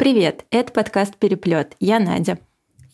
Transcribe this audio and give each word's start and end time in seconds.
Привет, 0.00 0.46
это 0.50 0.72
подкаст 0.72 1.14
«Переплет». 1.16 1.76
Я 1.78 1.98
Надя. 1.98 2.38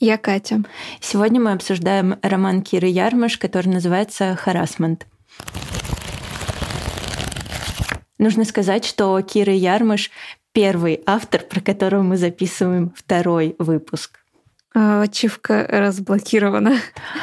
Я 0.01 0.19
Катя. 0.19 0.65
Сегодня 1.01 1.41
мы 1.41 1.53
обсуждаем 1.53 2.19
роман 2.21 2.63
Киры 2.63 2.89
Ярмаш, 2.89 3.39
который 3.39 3.69
называется 3.69 4.35
«Харасмент». 4.35 5.07
Нужно 8.19 8.45
сказать, 8.45 8.85
что 8.85 9.21
Кира 9.21 9.53
Ярмаш— 9.53 10.11
первый 10.53 11.01
автор, 11.07 11.43
про 11.43 11.61
которого 11.61 12.03
мы 12.03 12.17
записываем 12.17 12.93
второй 12.97 13.55
выпуск. 13.61 14.19
А, 14.79 15.01
ачивка 15.05 15.67
разблокирована. 15.71 16.75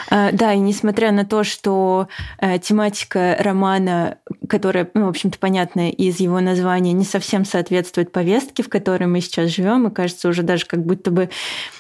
А, 0.10 0.32
да, 0.32 0.54
и 0.54 0.60
несмотря 0.60 1.12
на 1.12 1.24
то, 1.24 1.44
что 1.44 2.08
э, 2.40 2.58
тематика 2.58 3.36
романа, 3.40 4.18
которая, 4.50 4.90
ну, 4.96 5.06
в 5.06 5.10
общем-то, 5.10 5.38
понятная 5.38 5.92
из 5.92 6.20
его 6.20 6.40
названия, 6.40 6.94
не 6.94 7.06
совсем 7.06 7.46
соответствует 7.46 8.12
повестке, 8.12 8.64
в 8.64 8.70
которой 8.70 9.06
мы 9.06 9.22
сейчас 9.22 9.52
живем, 9.52 9.86
и 9.86 9.94
кажется 9.94 10.30
уже 10.30 10.42
даже 10.42 10.66
как 10.66 10.84
будто 10.84 11.12
бы 11.12 11.30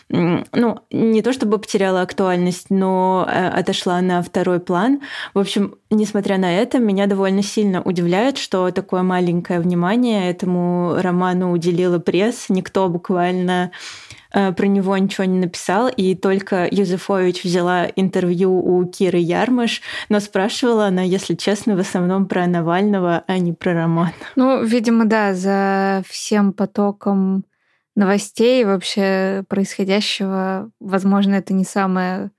ну, 0.10 0.80
не 0.92 1.24
то 1.24 1.34
чтобы 1.34 1.58
потеряла 1.58 2.04
актуальность, 2.04 2.68
но 2.70 3.28
э, 3.28 3.48
отошла 3.48 4.00
на 4.02 4.22
второй 4.22 4.60
план. 4.60 5.02
В 5.34 5.40
общем, 5.40 5.76
несмотря 5.90 6.38
на 6.38 6.56
это, 6.56 6.78
меня 6.78 7.08
довольно 7.08 7.42
сильно 7.42 7.82
удивляет, 7.82 8.38
что 8.38 8.70
такое 8.70 9.02
маленькое 9.02 9.60
внимание 9.60 10.30
этому 10.30 10.98
роману 11.00 11.52
уделила 11.52 11.98
пресс. 11.98 12.46
Никто 12.50 12.90
буквально 12.90 13.72
про 14.34 14.66
него 14.68 14.98
ничего 14.98 15.26
не 15.26 15.40
написал, 15.40 15.88
и 15.88 16.16
только 16.16 16.68
Юзефович 16.70 17.44
взяла 17.44 17.86
интервью 17.96 18.58
у 18.58 18.84
Киры 18.86 19.20
Ярмаш, 19.20 19.82
но 20.10 20.20
спрашивала 20.20 20.88
она, 20.88 21.04
если 21.04 21.36
честно, 21.36 21.76
в 21.76 21.80
основном 21.80 22.26
про 22.26 22.48
Навального, 22.48 23.24
а 23.28 23.38
не 23.38 23.54
про 23.54 23.74
Романа. 23.74 24.14
Ну, 24.36 24.64
видимо, 24.64 25.06
да, 25.06 25.34
за 25.36 26.04
всем 26.08 26.52
потоком 26.52 27.46
новостей 27.96 28.66
вообще 28.66 29.44
происходящего, 29.48 30.72
возможно, 30.80 31.36
это 31.36 31.54
не 31.54 31.64
самое 31.64 32.32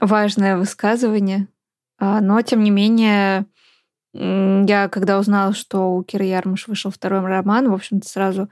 важное 0.00 0.56
высказывание, 0.56 1.48
а, 1.98 2.20
но, 2.20 2.40
тем 2.42 2.62
не 2.62 2.70
менее, 2.70 3.46
я 4.12 4.88
когда 4.88 5.18
узнала, 5.18 5.52
что 5.54 5.94
у 5.94 6.02
Киры 6.02 6.24
Ярмаш 6.24 6.68
вышел 6.68 6.90
второй 6.90 7.20
роман, 7.20 7.70
в 7.70 7.74
общем-то, 7.74 8.08
сразу 8.08 8.48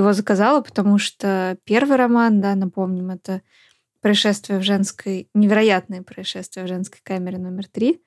его 0.00 0.12
заказала, 0.12 0.60
потому 0.60 0.98
что 0.98 1.56
первый 1.64 1.96
роман, 1.96 2.40
да, 2.40 2.54
напомним, 2.54 3.10
это 3.10 3.42
происшествие 4.00 4.58
в 4.58 4.62
женской, 4.62 5.28
невероятное 5.34 6.02
происшествие 6.02 6.64
в 6.64 6.68
женской 6.68 7.00
камере 7.02 7.38
номер 7.38 7.68
три. 7.68 8.02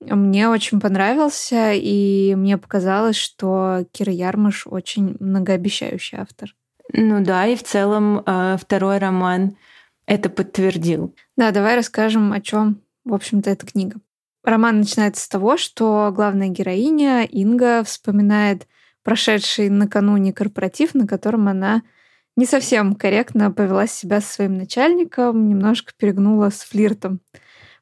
Мне 0.00 0.48
очень 0.48 0.80
понравился, 0.80 1.72
и 1.72 2.34
мне 2.34 2.58
показалось, 2.58 3.16
что 3.16 3.86
Кира 3.92 4.12
Ярмаш 4.12 4.66
очень 4.66 5.16
многообещающий 5.18 6.18
автор. 6.18 6.54
Ну 6.92 7.24
да, 7.24 7.46
и 7.46 7.56
в 7.56 7.62
целом 7.62 8.22
э, 8.24 8.56
второй 8.60 8.98
роман 8.98 9.56
это 10.06 10.28
подтвердил. 10.28 11.14
Да, 11.36 11.50
давай 11.50 11.76
расскажем, 11.76 12.32
о 12.32 12.40
чем, 12.40 12.82
в 13.04 13.14
общем-то, 13.14 13.50
эта 13.50 13.66
книга. 13.66 13.96
Роман 14.42 14.80
начинается 14.80 15.22
с 15.22 15.28
того, 15.28 15.56
что 15.56 16.12
главная 16.14 16.48
героиня 16.48 17.24
Инга 17.24 17.82
вспоминает 17.82 18.68
прошедший 19.04 19.68
накануне 19.68 20.32
корпоратив, 20.32 20.94
на 20.94 21.06
котором 21.06 21.46
она 21.46 21.82
не 22.36 22.46
совсем 22.46 22.96
корректно 22.96 23.52
повела 23.52 23.86
себя 23.86 24.20
со 24.20 24.32
своим 24.32 24.54
начальником, 24.56 25.48
немножко 25.48 25.92
перегнула 25.96 26.50
с 26.50 26.62
флиртом, 26.62 27.20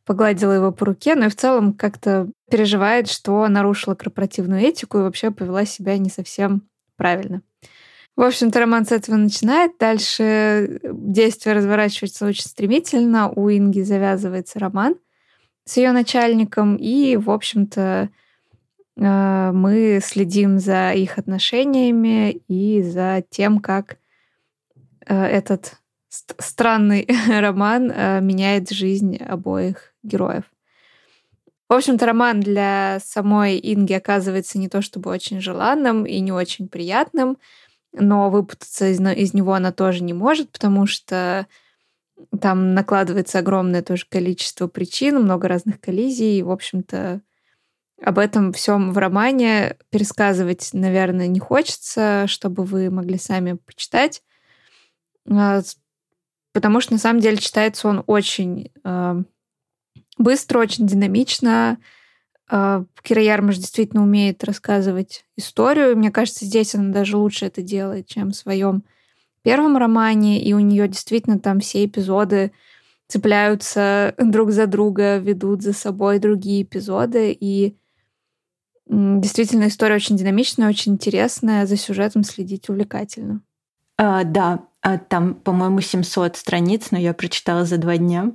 погладила 0.05 0.53
его 0.53 0.73
по 0.73 0.85
руке, 0.85 1.15
но 1.15 1.27
и 1.27 1.31
в 1.31 1.37
целом 1.37 1.73
как-то 1.73 2.29
переживает, 2.51 3.09
что 3.09 3.49
нарушила 3.49 3.95
корпоративную 3.95 4.61
этику 4.61 4.99
и 4.99 5.03
вообще 5.03 5.31
повела 5.31 5.65
себя 5.65 5.97
не 5.97 6.11
совсем 6.11 6.69
правильно. 6.97 7.41
В 8.15 8.21
общем-то, 8.21 8.61
роман 8.61 8.85
с 8.85 8.93
этого 8.93 9.17
начинает. 9.17 9.79
Дальше 9.79 10.81
действие 10.85 11.57
разворачивается 11.57 12.27
очень 12.27 12.45
стремительно. 12.45 13.31
У 13.31 13.49
Инги 13.49 13.81
завязывается 13.81 14.59
роман 14.59 14.97
с 15.65 15.79
ее 15.79 15.93
начальником. 15.93 16.77
И, 16.77 17.17
в 17.17 17.31
общем-то, 17.31 18.11
мы 18.97 20.01
следим 20.03 20.59
за 20.59 20.93
их 20.93 21.19
отношениями 21.19 22.43
и 22.49 22.83
за 22.83 23.25
тем, 23.31 23.61
как 23.61 23.97
э, 25.07 25.25
этот 25.25 25.77
странный 26.11 27.09
роман 27.29 27.91
э, 27.91 28.21
меняет 28.21 28.71
жизнь 28.71 29.17
обоих 29.17 29.95
героев. 30.03 30.45
В 31.69 31.75
общем-то, 31.75 32.05
роман 32.05 32.41
для 32.41 32.99
самой 33.03 33.59
Инги 33.63 33.95
оказывается 33.95 34.59
не 34.59 34.69
то 34.69 34.83
чтобы 34.83 35.11
очень 35.11 35.41
желанным 35.41 36.05
и 36.05 36.21
не 36.21 36.31
очень 36.31 36.69
приятным, 36.69 37.39
но 37.95 38.29
выпутаться 38.29 38.89
из, 38.89 39.01
из 39.01 39.33
него 39.33 39.55
она 39.55 39.73
тоже 39.73 40.03
не 40.03 40.13
может, 40.13 40.51
потому 40.51 40.87
что 40.87 41.47
там 42.41 42.75
накладывается 42.75 43.39
огромное 43.39 43.83
тоже 43.83 44.07
количество 44.07 44.67
причин, 44.67 45.23
много 45.23 45.49
разных 45.49 45.81
коллизий, 45.81 46.39
и, 46.39 46.43
в 46.43 46.51
общем-то, 46.51 47.23
об 48.03 48.19
этом 48.19 48.53
всем 48.53 48.93
в 48.93 48.99
романе 48.99 49.77
пересказывать, 49.91 50.71
наверное, 50.73 51.29
не 51.29 51.39
хочется, 51.39 52.25
чтобы 52.27 52.65
вы 52.65 52.91
могли 52.91 53.17
сами 53.17 53.55
почитать. 53.55 54.23
А, 55.31 55.63
потому 56.53 56.81
что 56.81 56.93
на 56.93 56.99
самом 56.99 57.21
деле 57.21 57.37
читается 57.37 57.89
он 57.89 58.03
очень 58.07 58.73
э, 58.85 59.23
быстро, 60.19 60.59
очень 60.59 60.87
динамично. 60.87 61.79
Э, 62.51 62.85
Кира 63.03 63.23
Ярмаш 63.23 63.57
действительно 63.59 64.03
умеет 64.03 64.43
рассказывать 64.43 65.25
историю. 65.37 65.97
Мне 65.97 66.11
кажется, 66.11 66.45
здесь 66.45 66.75
она 66.75 66.93
даже 66.93 67.17
лучше 67.17 67.47
это 67.47 67.63
делает, 67.63 68.09
чем 68.09 68.31
в 68.31 68.37
своем 68.37 68.83
первом 69.43 69.77
романе. 69.77 70.43
И 70.43 70.53
у 70.55 70.59
нее 70.59 70.89
действительно 70.89 71.39
там 71.39 71.61
все 71.61 71.85
эпизоды 71.85 72.53
цепляются 73.07 74.15
друг 74.19 74.51
за 74.51 74.67
друга, 74.67 75.19
ведут 75.19 75.63
за 75.63 75.73
собой 75.73 76.19
другие 76.19 76.63
эпизоды. 76.63 77.37
И 77.39 77.77
Действительно, 78.87 79.69
история 79.69 79.95
очень 79.95 80.17
динамичная, 80.17 80.69
очень 80.69 80.93
интересная, 80.93 81.67
за 81.67 81.77
сюжетом 81.77 82.25
следить 82.25 82.69
увлекательно. 82.69 83.41
А, 83.97 84.25
да, 84.25 84.65
а 84.81 84.99
там, 84.99 85.35
по-моему, 85.35 85.81
700 85.81 86.37
страниц, 86.37 86.89
но 86.91 86.99
я 86.99 87.15
прочитала 87.15 87.65
за 87.65 87.79
два 87.79 87.97
дня. 87.97 88.33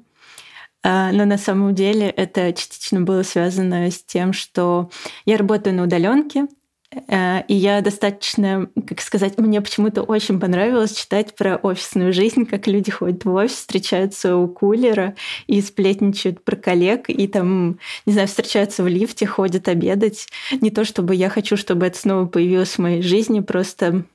А, 0.83 1.11
но 1.11 1.25
на 1.25 1.37
самом 1.37 1.75
деле 1.75 2.09
это 2.09 2.53
частично 2.53 3.01
было 3.01 3.23
связано 3.23 3.91
с 3.91 4.03
тем, 4.03 4.31
что 4.31 4.89
я 5.25 5.37
работаю 5.37 5.75
на 5.75 5.83
удаленке, 5.83 6.47
и 6.95 7.53
я 7.53 7.81
достаточно, 7.81 8.69
как 8.87 9.01
сказать, 9.01 9.37
мне 9.37 9.59
почему-то 9.59 10.03
очень 10.03 10.39
понравилось 10.39 10.95
читать 10.95 11.35
про 11.35 11.57
офисную 11.57 12.13
жизнь, 12.13 12.45
как 12.45 12.65
люди 12.65 12.91
ходят 12.91 13.25
в 13.25 13.33
офис, 13.33 13.55
встречаются 13.55 14.37
у 14.37 14.47
кулера 14.47 15.13
и 15.47 15.61
сплетничают 15.61 16.43
про 16.45 16.55
коллег, 16.55 17.09
и 17.09 17.27
там, 17.27 17.79
не 18.05 18.13
знаю, 18.13 18.29
встречаются 18.29 18.83
в 18.83 18.87
лифте, 18.87 19.25
ходят 19.25 19.67
обедать. 19.67 20.27
Не 20.61 20.71
то 20.71 20.85
чтобы 20.85 21.13
я 21.13 21.29
хочу, 21.29 21.57
чтобы 21.57 21.87
это 21.87 21.99
снова 21.99 22.25
появилось 22.25 22.75
в 22.75 22.79
моей 22.79 23.01
жизни, 23.01 23.41
просто, 23.41 24.05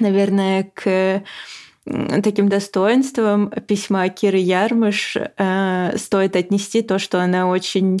наверное, 0.00 0.72
к 0.74 1.22
таким 2.22 2.48
достоинством 2.48 3.50
письма 3.66 4.08
Киры 4.08 4.38
Ярмыш 4.38 5.16
э, 5.16 5.96
стоит 5.96 6.36
отнести 6.36 6.82
то, 6.82 6.98
что 6.98 7.22
она 7.22 7.48
очень 7.48 8.00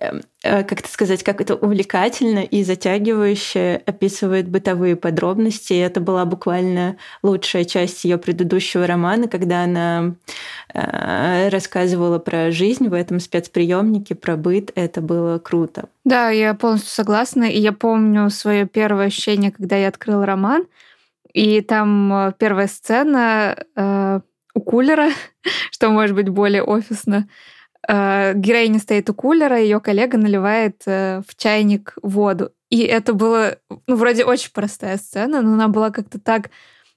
Эм, 0.00 0.22
э, 0.42 0.64
как 0.64 0.80
это 0.80 0.88
сказать, 0.88 1.22
как 1.22 1.40
это 1.40 1.54
увлекательно 1.54 2.40
и 2.40 2.64
затягивающе 2.64 3.82
описывает 3.84 4.48
бытовые 4.48 4.96
подробности. 4.96 5.74
И 5.74 5.78
это 5.78 6.00
была 6.00 6.24
буквально 6.24 6.96
лучшая 7.22 7.64
часть 7.64 8.04
ее 8.04 8.18
предыдущего 8.18 8.86
романа, 8.86 9.28
когда 9.28 9.64
она 9.64 10.14
э, 10.72 11.48
рассказывала 11.48 12.18
про 12.18 12.50
жизнь 12.50 12.88
в 12.88 12.94
этом 12.94 13.20
спецприемнике, 13.20 14.14
про 14.14 14.36
быт. 14.36 14.72
Это 14.74 15.00
было 15.00 15.38
круто. 15.38 15.88
Да, 16.04 16.30
я 16.30 16.54
полностью 16.54 16.90
согласна. 16.90 17.44
И 17.44 17.58
я 17.58 17.72
помню 17.72 18.30
свое 18.30 18.66
первое 18.66 19.06
ощущение, 19.06 19.52
когда 19.52 19.76
я 19.76 19.88
открыла 19.88 20.24
роман. 20.24 20.66
И 21.34 21.60
там 21.60 22.12
э, 22.12 22.32
первая 22.38 22.66
сцена 22.66 23.56
э, 23.76 24.20
у 24.54 24.60
кулера, 24.60 25.10
что 25.70 25.90
может 25.90 26.16
быть 26.16 26.28
более 26.28 26.62
офисно. 26.62 27.28
Э, 27.88 28.32
героиня 28.34 28.78
стоит 28.78 29.10
у 29.10 29.14
кулера, 29.14 29.58
ее 29.58 29.80
коллега 29.80 30.16
наливает 30.18 30.82
э, 30.86 31.22
в 31.26 31.36
чайник 31.36 31.94
воду. 32.02 32.52
И 32.70 32.80
это 32.82 33.12
было, 33.12 33.58
ну, 33.86 33.96
вроде 33.96 34.24
очень 34.24 34.52
простая 34.52 34.96
сцена, 34.96 35.42
но 35.42 35.54
она 35.54 35.68
была 35.68 35.90
как-то 35.90 36.18
так 36.20 36.50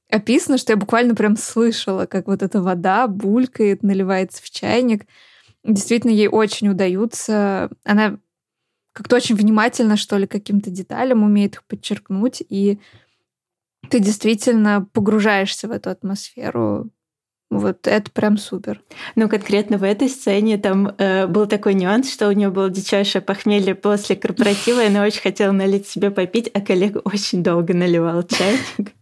описана, 0.10 0.58
что 0.58 0.74
я 0.74 0.78
буквально 0.78 1.16
прям 1.16 1.36
слышала, 1.38 2.06
как 2.06 2.28
вот 2.28 2.44
эта 2.44 2.62
вода 2.62 3.08
булькает, 3.08 3.84
наливается 3.84 4.44
в 4.44 4.50
чайник. 4.50 5.06
Действительно, 5.64 6.12
ей 6.12 6.28
очень 6.28 6.70
удаются. 6.70 7.70
Она 7.84 8.20
как-то 8.94 9.16
очень 9.16 9.36
внимательно, 9.36 9.98
что 9.98 10.18
ли, 10.18 10.28
каким-то 10.28 10.70
деталям 10.70 11.24
умеет 11.24 11.56
их 11.56 11.64
подчеркнуть, 11.66 12.42
и 12.48 12.80
ты 13.90 14.00
действительно 14.00 14.88
погружаешься 14.94 15.68
в 15.68 15.72
эту 15.72 15.90
атмосферу. 15.90 16.90
Вот 17.60 17.88
это 17.88 18.12
прям 18.12 18.38
супер. 18.38 18.82
Ну, 19.16 19.30
конкретно 19.30 19.78
в 19.78 19.84
этой 19.84 20.10
сцене 20.10 20.58
там 20.58 20.94
э, 20.98 21.28
был 21.28 21.48
такой 21.48 21.74
нюанс, 21.74 22.12
что 22.12 22.28
у 22.28 22.32
нее 22.32 22.50
было 22.50 22.70
дичайшее 22.70 23.22
похмелье 23.22 23.76
после 23.76 24.16
корпоратива, 24.16 24.84
и 24.84 24.88
она 24.88 25.04
очень 25.04 25.22
хотела 25.22 25.52
налить 25.52 25.88
себе 25.88 26.12
попить, 26.12 26.50
а 26.54 26.62
коллега 26.62 27.00
очень 27.00 27.44
долго 27.44 27.74
наливал 27.74 28.24
чайник. 28.24 28.94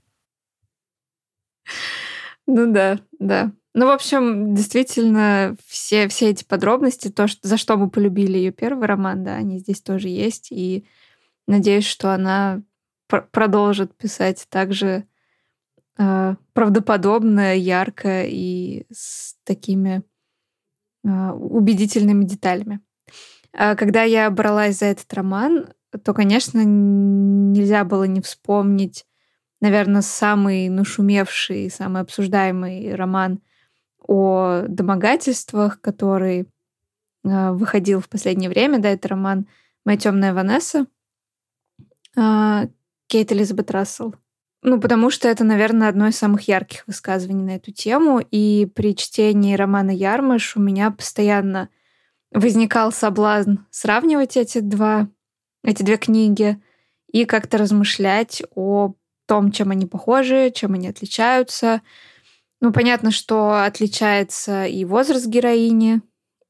Ну 2.48 2.72
да, 2.72 3.00
да. 3.20 3.52
Ну, 3.74 3.88
в 3.88 3.90
общем, 3.90 4.54
действительно, 4.54 5.56
все, 5.66 6.08
все 6.08 6.30
эти 6.30 6.44
подробности, 6.44 7.10
то, 7.10 7.28
что, 7.28 7.48
за 7.48 7.58
что 7.58 7.76
мы 7.76 7.90
полюбили 7.90 8.38
ее 8.38 8.52
первый 8.52 8.88
роман, 8.88 9.24
да, 9.24 9.36
они 9.36 9.60
здесь 9.60 9.82
тоже 9.82 10.10
есть. 10.10 10.52
И 10.52 10.86
надеюсь, 11.48 11.86
что 11.86 12.14
она 12.14 12.62
пр- 13.08 13.28
продолжит 13.32 13.96
писать 13.98 14.46
также 14.50 15.06
э, 15.98 16.36
правдоподобно, 16.54 17.56
ярко 17.56 18.24
и 18.26 18.86
с 18.92 19.36
такими 19.44 20.04
э, 21.06 21.32
убедительными 21.32 22.24
деталями. 22.24 22.80
А 23.54 23.76
когда 23.76 24.04
я 24.04 24.30
бралась 24.32 24.80
за 24.80 24.88
этот 24.88 25.14
роман, 25.14 25.70
то, 26.04 26.14
конечно, 26.14 26.64
нельзя 26.64 27.84
было 27.84 28.06
не 28.06 28.22
вспомнить, 28.22 29.06
наверное, 29.62 30.02
самый 30.02 30.70
нашумевший, 30.70 31.70
самый 31.70 32.02
обсуждаемый 32.02 32.96
роман 32.96 33.40
о 34.00 34.64
домогательствах, 34.68 35.80
который 35.82 36.48
выходил 37.24 38.02
в 38.02 38.10
последнее 38.10 38.50
время. 38.50 38.80
Да, 38.80 38.90
это 38.90 39.08
роман 39.08 39.48
«Моя 39.86 39.98
темная 39.98 40.34
Ванесса» 40.34 40.88
Кейт 42.16 43.32
Элизабет 43.32 43.72
Рассел. 43.72 44.16
Ну, 44.66 44.80
потому 44.80 45.10
что 45.10 45.28
это, 45.28 45.44
наверное, 45.44 45.90
одно 45.90 46.08
из 46.08 46.18
самых 46.18 46.48
ярких 46.48 46.88
высказываний 46.88 47.44
на 47.44 47.56
эту 47.58 47.74
тему. 47.74 48.22
И 48.32 48.66
при 48.74 48.96
чтении 48.96 49.56
романа 49.56 49.92
«Ярмыш» 49.92 50.56
у 50.56 50.62
меня 50.62 50.90
постоянно 50.90 51.70
возникал 52.32 52.94
соблазн 52.94 53.58
сравнивать 53.70 54.38
эти 54.38 54.60
два, 54.60 55.10
эти 55.66 55.84
две 55.84 55.98
книги 55.98 56.62
и 57.12 57.26
как-то 57.26 57.58
размышлять 57.58 58.42
о 58.56 58.94
том, 59.28 59.52
чем 59.52 59.72
они 59.72 59.86
похожи, 59.86 60.50
чем 60.56 60.76
они 60.76 60.88
отличаются. 60.88 61.82
Ну, 62.62 62.72
понятно, 62.72 63.12
что 63.12 63.66
отличается 63.66 64.66
и 64.66 64.86
возраст 64.86 65.28
героини, 65.28 66.02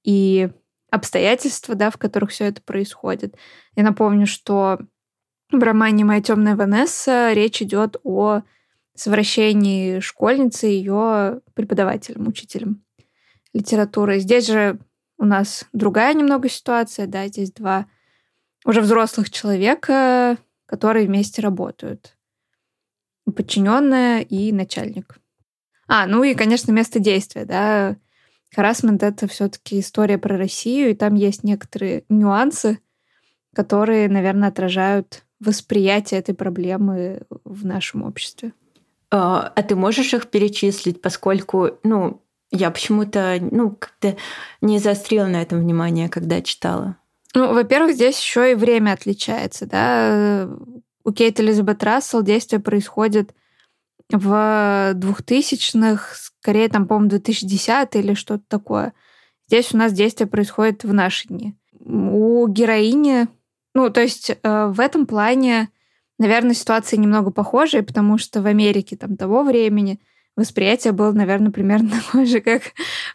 и 0.04 0.50
обстоятельства, 0.92 1.74
да, 1.74 1.90
в 1.90 1.98
которых 1.98 2.30
все 2.30 2.46
это 2.46 2.62
происходит. 2.62 3.36
Я 3.76 3.84
напомню, 3.84 4.28
что 4.28 4.80
в 5.60 5.64
романе 5.64 6.06
«Моя 6.06 6.22
темная 6.22 6.56
Ванесса» 6.56 7.34
речь 7.34 7.62
идет 7.62 7.98
о 8.04 8.42
совращении 8.96 10.00
школьницы 10.00 10.68
ее 10.68 11.42
преподавателем, 11.54 12.28
учителем 12.28 12.84
литературы. 13.54 14.20
Здесь 14.20 14.48
же 14.48 14.80
у 15.18 15.26
нас 15.26 15.66
другая 15.74 16.14
немного 16.14 16.50
ситуация, 16.50 17.08
да, 17.08 17.28
здесь 17.28 17.52
два 17.52 17.88
уже 18.66 18.82
взрослых 18.82 19.30
человека, 19.30 20.38
которые 20.66 21.08
вместе 21.08 21.42
работают. 21.42 22.18
Подчиненная 23.26 24.22
и 24.22 24.52
начальник. 24.52 25.18
А, 25.88 26.08
ну 26.08 26.24
и, 26.24 26.34
конечно, 26.34 26.72
место 26.72 27.00
действия, 27.00 27.46
да. 27.46 27.98
Харасмент— 28.54 29.04
это 29.04 29.28
все 29.28 29.50
таки 29.50 29.80
история 29.80 30.18
про 30.18 30.38
Россию, 30.38 30.92
и 30.92 30.96
там 30.96 31.16
есть 31.16 31.44
некоторые 31.44 32.04
нюансы, 32.10 32.80
которые, 33.54 34.10
наверное, 34.10 34.50
отражают 34.50 35.24
восприятие 35.46 36.20
этой 36.20 36.36
проблемы 36.36 37.22
в 37.44 37.66
нашем 37.66 38.04
обществе. 38.04 38.54
А, 39.12 39.52
а 39.56 39.64
ты 39.64 39.76
можешь 39.76 40.14
их 40.14 40.28
перечислить, 40.28 41.02
поскольку, 41.02 41.72
ну, 41.84 42.22
я 42.52 42.72
почему-то, 42.72 43.38
ну, 43.52 43.72
как-то 43.72 44.16
не 44.62 44.80
заострила 44.80 45.28
на 45.28 45.42
этом 45.42 45.60
внимание, 45.60 46.10
когда 46.10 46.42
читала. 46.42 46.98
Ну, 47.36 47.54
во-первых, 47.54 47.96
здесь 47.96 48.20
еще 48.20 48.52
и 48.52 48.56
время 48.56 48.94
отличается, 48.94 49.66
да. 49.66 50.50
У 51.04 51.12
Кейт 51.12 51.40
Элизабет 51.40 51.84
Рассел 51.84 52.22
действие 52.22 52.60
происходит 52.60 53.34
в 54.12 54.94
2000-х, 54.96 56.16
скорее 56.16 56.70
там, 56.70 56.88
по-моему, 56.88 57.10
2010 57.10 57.96
или 57.96 58.14
что-то 58.14 58.44
такое. 58.48 58.94
Здесь 59.48 59.74
у 59.74 59.78
нас 59.78 59.94
действие 59.94 60.28
происходит 60.28 60.84
в 60.84 60.94
наши 60.94 61.28
дни. 61.28 61.56
У 61.80 62.48
героини, 62.48 63.28
ну, 63.74 63.90
то 63.90 64.02
есть 64.02 64.30
э, 64.30 64.68
в 64.68 64.80
этом 64.80 65.06
плане, 65.06 65.70
наверное, 66.20 66.54
ситуация 66.54 66.98
немного 66.98 67.32
похожая, 67.32 67.84
потому 67.84 68.18
что 68.18 68.42
в 68.42 68.48
Америке 68.48 68.96
там 68.96 69.18
того 69.18 69.44
времени– 69.44 70.00
восприятие 70.36 70.94
было, 70.94 71.12
наверное, 71.12 71.52
примерно 71.52 71.92
такое 72.06 72.26
же, 72.26 72.42
как 72.42 72.64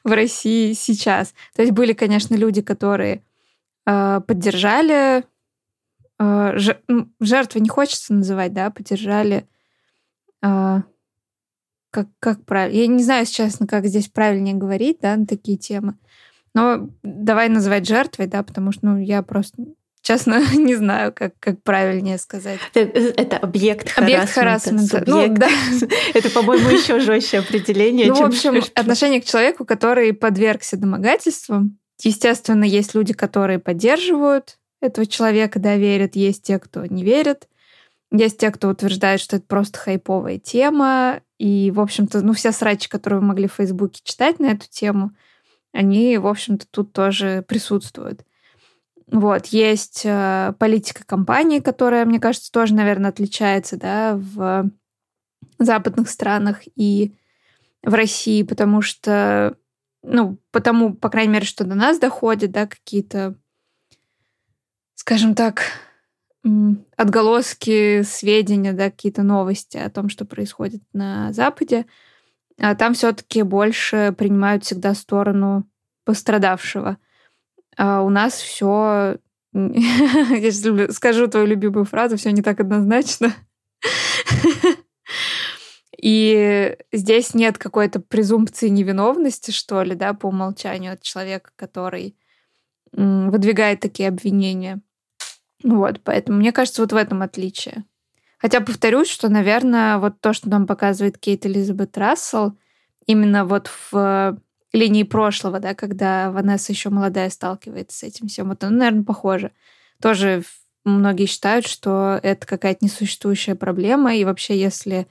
в 0.04 0.12
России 0.12 0.72
сейчас. 0.72 1.34
То 1.54 1.62
есть 1.62 1.72
были, 1.72 1.92
конечно, 1.92 2.34
люди, 2.34 2.62
которые 2.62 3.22
э, 3.86 4.20
поддержали 4.26 5.24
э, 6.18 6.58
жертвы 7.20 7.60
не 7.60 7.68
хочется 7.68 8.14
называть, 8.14 8.52
да, 8.52 8.70
поддержали 8.70 9.46
э, 10.42 10.82
как, 11.90 12.08
как 12.20 12.44
правильно. 12.44 12.78
Я 12.78 12.86
не 12.86 13.02
знаю, 13.02 13.26
честно, 13.26 13.66
как 13.66 13.86
здесь 13.86 14.08
правильнее 14.08 14.54
говорить, 14.54 14.98
да, 15.00 15.16
на 15.16 15.26
такие 15.26 15.58
темы. 15.58 15.94
Но 16.54 16.88
давай 17.02 17.48
называть 17.48 17.86
жертвой, 17.86 18.26
да, 18.26 18.42
потому 18.42 18.72
что, 18.72 18.86
ну, 18.86 18.98
я 18.98 19.22
просто 19.22 19.64
Честно, 20.08 20.40
не 20.56 20.74
знаю, 20.74 21.12
как, 21.12 21.34
как 21.38 21.62
правильнее 21.62 22.16
сказать. 22.16 22.60
Это, 22.72 22.98
это 22.98 23.36
объект. 23.36 23.92
Объект 23.98 24.30
харасмента. 24.30 25.04
Ну, 25.06 25.28
да. 25.28 25.50
Это, 26.14 26.30
по-моему, 26.30 26.70
еще 26.70 26.98
жестче 26.98 27.40
определение. 27.40 28.06
Ну, 28.06 28.14
в 28.14 28.22
общем, 28.22 28.62
отношение 28.74 29.20
к 29.20 29.26
человеку, 29.26 29.66
который 29.66 30.14
подвергся 30.14 30.78
домогательствам. 30.78 31.78
Естественно, 32.02 32.64
есть 32.64 32.94
люди, 32.94 33.12
которые 33.12 33.58
поддерживают 33.58 34.56
этого 34.80 35.06
человека, 35.06 35.58
да, 35.58 35.76
верят. 35.76 36.16
Есть 36.16 36.42
те, 36.42 36.58
кто 36.58 36.86
не 36.86 37.04
верит. 37.04 37.46
Есть 38.10 38.38
те, 38.38 38.50
кто 38.50 38.70
утверждает, 38.70 39.20
что 39.20 39.36
это 39.36 39.44
просто 39.46 39.78
хайповая 39.78 40.38
тема. 40.38 41.20
И, 41.36 41.70
в 41.70 41.80
общем-то, 41.80 42.22
ну, 42.22 42.32
все 42.32 42.52
срачи, 42.52 42.88
которые 42.88 43.20
вы 43.20 43.26
могли 43.26 43.46
в 43.46 43.56
Фейсбуке 43.56 44.00
читать 44.02 44.38
на 44.38 44.52
эту 44.52 44.70
тему, 44.70 45.10
они, 45.74 46.16
в 46.16 46.26
общем-то, 46.26 46.64
тут 46.70 46.94
тоже 46.94 47.44
присутствуют. 47.46 48.22
Вот, 49.10 49.46
есть 49.46 50.02
э, 50.04 50.52
политика 50.58 51.02
компании, 51.04 51.60
которая, 51.60 52.04
мне 52.04 52.20
кажется, 52.20 52.52
тоже, 52.52 52.74
наверное, 52.74 53.10
отличается, 53.10 53.78
да, 53.78 54.16
в 54.16 54.70
западных 55.58 56.10
странах 56.10 56.60
и 56.76 57.14
в 57.82 57.94
России, 57.94 58.42
потому 58.42 58.82
что, 58.82 59.56
ну, 60.02 60.38
потому, 60.50 60.94
по 60.94 61.08
крайней 61.08 61.32
мере, 61.32 61.46
что 61.46 61.64
до 61.64 61.74
нас 61.74 61.98
доходит, 61.98 62.50
да, 62.50 62.66
какие-то, 62.66 63.34
скажем 64.94 65.34
так, 65.34 65.62
отголоски, 66.96 68.02
сведения, 68.02 68.72
да, 68.72 68.90
какие-то 68.90 69.22
новости 69.22 69.78
о 69.78 69.90
том, 69.90 70.10
что 70.10 70.26
происходит 70.26 70.82
на 70.92 71.32
Западе, 71.32 71.86
а 72.58 72.74
там 72.74 72.94
все-таки 72.94 73.42
больше 73.42 74.14
принимают 74.16 74.64
всегда 74.64 74.94
сторону 74.94 75.68
пострадавшего. 76.04 76.98
А 77.78 78.02
у 78.02 78.10
нас 78.10 78.34
все, 78.34 79.18
я 79.52 80.50
сейчас 80.50 80.96
скажу 80.96 81.28
твою 81.28 81.46
любимую 81.46 81.84
фразу, 81.84 82.16
все 82.16 82.32
не 82.32 82.42
так 82.42 82.58
однозначно. 82.60 83.32
И 86.00 86.76
здесь 86.92 87.34
нет 87.34 87.58
какой-то 87.58 88.00
презумпции 88.00 88.68
невиновности, 88.68 89.50
что 89.52 89.82
ли, 89.82 89.94
да, 89.94 90.12
по 90.12 90.26
умолчанию 90.26 90.92
от 90.92 91.02
человека, 91.02 91.50
который 91.56 92.16
выдвигает 92.92 93.80
такие 93.80 94.08
обвинения. 94.08 94.80
Вот, 95.62 96.00
поэтому 96.04 96.38
мне 96.38 96.52
кажется, 96.52 96.82
вот 96.82 96.92
в 96.92 96.96
этом 96.96 97.22
отличие. 97.22 97.84
Хотя 98.38 98.60
повторюсь, 98.60 99.08
что, 99.08 99.28
наверное, 99.28 99.98
вот 99.98 100.20
то, 100.20 100.32
что 100.32 100.48
нам 100.48 100.66
показывает 100.66 101.18
Кейт 101.18 101.44
Элизабет 101.46 101.98
Рассел, 101.98 102.56
именно 103.06 103.44
вот 103.44 103.68
в 103.90 104.38
линии 104.72 105.02
прошлого, 105.02 105.60
да, 105.60 105.74
когда 105.74 106.30
Ванесса 106.30 106.72
еще 106.72 106.90
молодая 106.90 107.30
сталкивается 107.30 107.98
с 107.98 108.02
этим 108.02 108.28
всем. 108.28 108.48
Вот 108.48 108.62
оно, 108.64 108.76
наверное, 108.76 109.04
похоже. 109.04 109.52
Тоже 110.00 110.42
многие 110.84 111.26
считают, 111.26 111.66
что 111.66 112.20
это 112.22 112.46
какая-то 112.46 112.84
несуществующая 112.84 113.54
проблема, 113.54 114.14
и 114.14 114.24
вообще, 114.24 114.58
если 114.58 115.06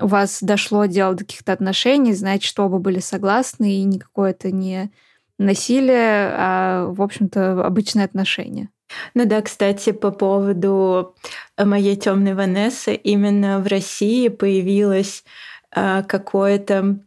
у 0.00 0.06
вас 0.06 0.38
дошло 0.42 0.86
дело 0.86 1.14
до 1.14 1.24
каких-то 1.24 1.52
отношений, 1.52 2.14
значит, 2.14 2.44
что 2.44 2.64
оба 2.64 2.78
были 2.78 2.98
согласны, 2.98 3.78
и 3.78 3.84
никакое 3.84 4.30
это 4.30 4.50
не 4.50 4.90
насилие, 5.38 6.30
а, 6.32 6.86
в 6.86 7.02
общем-то, 7.02 7.64
обычные 7.64 8.04
отношения. 8.04 8.70
Ну 9.14 9.24
да, 9.24 9.40
кстати, 9.42 9.92
по 9.92 10.10
поводу 10.10 11.16
моей 11.58 11.96
темной 11.96 12.34
Ванессы, 12.34 12.94
именно 12.94 13.60
в 13.60 13.66
России 13.66 14.28
появилось 14.28 15.24
а, 15.70 16.02
какое-то 16.02 17.00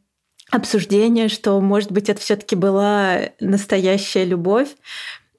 обсуждение, 0.52 1.30
что, 1.30 1.60
может 1.62 1.92
быть, 1.92 2.10
это 2.10 2.20
все-таки 2.20 2.56
была 2.56 3.20
настоящая 3.40 4.26
любовь. 4.26 4.70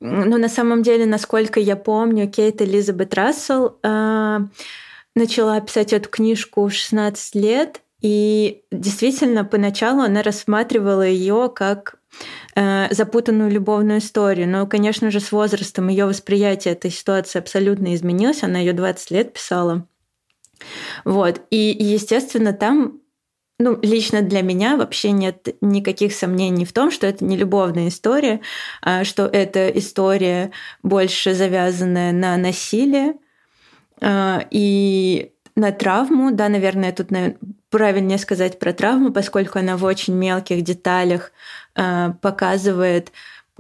Но 0.01 0.39
на 0.39 0.49
самом 0.49 0.83
деле, 0.83 1.07
насколько 1.07 1.59
я 1.59 1.77
помню, 1.77 2.31
Кейт 2.31 2.63
Элизабет 2.63 3.15
Рассел 3.15 3.79
э, 3.83 4.39
начала 5.15 5.61
писать 5.61 5.93
эту 5.93 6.09
книжку 6.09 6.69
в 6.69 6.73
16 6.73 7.35
лет, 7.35 7.81
и 8.01 8.63
действительно, 8.71 9.45
поначалу 9.45 10.03
она 10.03 10.23
рассматривала 10.23 11.03
ее 11.03 11.51
как 11.53 11.97
э, 12.55 12.87
запутанную 12.95 13.51
любовную 13.51 13.99
историю. 13.99 14.49
Но, 14.49 14.67
конечно 14.69 15.11
же, 15.11 15.19
с 15.19 15.33
возрастом 15.33 15.89
ее 15.89 16.07
восприятие 16.07 16.75
этой 16.75 16.93
ситуации 16.93 17.41
абсолютно 17.41 17.95
изменилось. 17.95 18.45
Она 18.45 18.61
ее 18.61 18.73
20 18.73 19.11
лет 19.11 19.33
писала. 19.33 19.87
Вот. 21.05 21.41
И, 21.51 21.77
естественно, 21.79 22.53
там 22.53 23.01
ну, 23.59 23.79
лично 23.83 24.23
для 24.23 24.43
меня 24.43 24.77
вообще 24.77 25.11
нет 25.11 25.57
никаких 25.61 26.13
сомнений 26.13 26.65
в 26.65 26.73
том, 26.73 26.91
что 26.93 27.07
это 27.07 27.25
не 27.25 27.37
любовная 27.37 27.89
история, 27.89 28.41
а 28.83 29.05
что 29.05 29.27
это 29.27 29.69
история 29.71 30.53
больше 30.83 31.35
завязанная 31.35 32.13
на 32.13 32.37
насилие 32.37 33.15
а, 34.01 34.47
и 34.51 35.33
на 35.57 35.73
травму. 35.73 36.31
Да, 36.31 36.49
наверное, 36.49 36.93
тут 36.93 37.11
наверное, 37.11 37.39
правильнее 37.69 38.19
сказать 38.19 38.61
про 38.61 38.73
травму, 38.73 39.13
поскольку 39.13 39.59
она 39.59 39.77
в 39.77 39.85
очень 39.85 40.15
мелких 40.15 40.63
деталях 40.63 41.33
а, 41.75 42.13
показывает, 42.23 43.11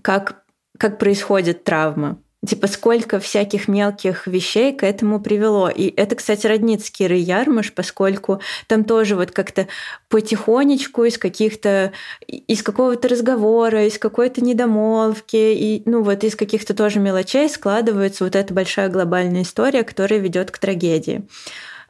как, 0.00 0.44
как 0.78 1.00
происходит 1.00 1.64
травма 1.64 2.18
типа 2.46 2.68
сколько 2.68 3.18
всяких 3.18 3.66
мелких 3.66 4.26
вещей 4.26 4.72
к 4.72 4.84
этому 4.84 5.20
привело. 5.20 5.68
И 5.68 5.92
это, 5.96 6.14
кстати, 6.14 6.46
роднит 6.46 6.84
с 6.84 6.90
Кирой 6.90 7.20
Ярмаш, 7.20 7.72
поскольку 7.72 8.40
там 8.68 8.84
тоже 8.84 9.16
вот 9.16 9.32
как-то 9.32 9.66
потихонечку 10.08 11.04
из 11.04 11.18
каких-то, 11.18 11.92
из 12.26 12.62
какого-то 12.62 13.08
разговора, 13.08 13.86
из 13.86 13.98
какой-то 13.98 14.40
недомолвки, 14.42 15.36
и, 15.36 15.82
ну 15.84 16.02
вот 16.02 16.22
из 16.22 16.36
каких-то 16.36 16.74
тоже 16.74 17.00
мелочей 17.00 17.48
складывается 17.48 18.24
вот 18.24 18.36
эта 18.36 18.54
большая 18.54 18.88
глобальная 18.88 19.42
история, 19.42 19.82
которая 19.82 20.20
ведет 20.20 20.50
к 20.50 20.58
трагедии. 20.58 21.26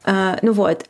А, 0.03 0.39
ну 0.41 0.53
вот. 0.53 0.85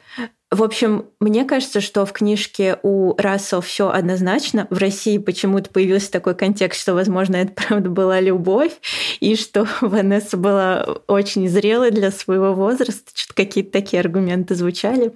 В 0.52 0.64
общем, 0.64 1.06
мне 1.20 1.46
кажется, 1.46 1.80
что 1.80 2.08
в 2.08 2.12
книжке 2.12 2.80
у 2.82 3.16
Рассел 3.18 3.62
все 3.62 3.90
однозначно. 3.90 4.66
В 4.72 4.80
России 4.80 5.20
почему-то 5.20 5.70
появился 5.70 6.12
такой 6.12 6.34
контекст, 6.34 6.82
что, 6.82 6.96
возможно, 6.96 7.36
это 7.36 7.54
правда 7.54 7.90
была 7.92 8.20
любовь, 8.20 8.72
и 9.20 9.36
что 9.36 9.68
Ванесса 9.82 10.38
была 10.38 10.84
очень 11.06 11.48
зрелой 11.48 11.92
для 11.92 12.10
своего 12.10 12.54
возраста. 12.54 13.12
Что-то 13.14 13.36
какие-то 13.36 13.72
такие 13.72 14.00
аргументы 14.00 14.56
звучали 14.56 15.14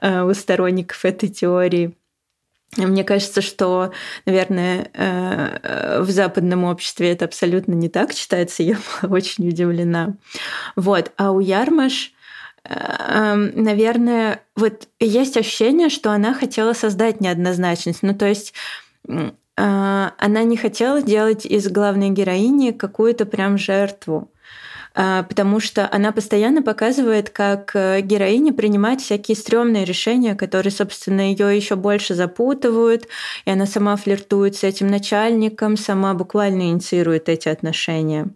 э, 0.00 0.22
у 0.22 0.32
сторонников 0.34 1.04
этой 1.04 1.30
теории. 1.30 1.96
Мне 2.76 3.02
кажется, 3.02 3.40
что, 3.40 3.92
наверное, 4.24 4.90
э, 4.92 6.00
в 6.00 6.10
западном 6.10 6.62
обществе 6.62 7.10
это 7.10 7.24
абсолютно 7.24 7.72
не 7.72 7.88
так 7.88 8.14
читается. 8.14 8.62
Я 8.62 8.76
была 9.02 9.16
очень 9.16 9.48
удивлена. 9.48 10.14
Вот. 10.76 11.10
А 11.16 11.32
у 11.32 11.40
Ярмаш 11.40 12.12
наверное, 12.68 14.42
вот 14.56 14.88
есть 15.00 15.36
ощущение, 15.36 15.88
что 15.88 16.10
она 16.10 16.34
хотела 16.34 16.72
создать 16.72 17.20
неоднозначность. 17.20 18.02
Ну, 18.02 18.14
то 18.14 18.26
есть 18.26 18.54
э, 19.08 19.30
она 19.56 20.42
не 20.42 20.56
хотела 20.56 21.02
делать 21.02 21.46
из 21.46 21.68
главной 21.68 22.10
героини 22.10 22.72
какую-то 22.72 23.26
прям 23.26 23.58
жертву 23.58 24.30
э, 24.94 25.24
потому 25.28 25.60
что 25.60 25.88
она 25.92 26.12
постоянно 26.12 26.62
показывает, 26.62 27.30
как 27.30 27.72
э, 27.74 28.00
героиня 28.00 28.52
принимает 28.52 29.00
всякие 29.00 29.36
стрёмные 29.36 29.84
решения, 29.84 30.34
которые, 30.34 30.72
собственно, 30.72 31.20
ее 31.20 31.56
еще 31.56 31.76
больше 31.76 32.14
запутывают, 32.14 33.06
и 33.44 33.50
она 33.50 33.66
сама 33.66 33.96
флиртует 33.96 34.56
с 34.56 34.64
этим 34.64 34.88
начальником, 34.88 35.76
сама 35.76 36.14
буквально 36.14 36.70
инициирует 36.70 37.28
эти 37.28 37.48
отношения. 37.48 38.30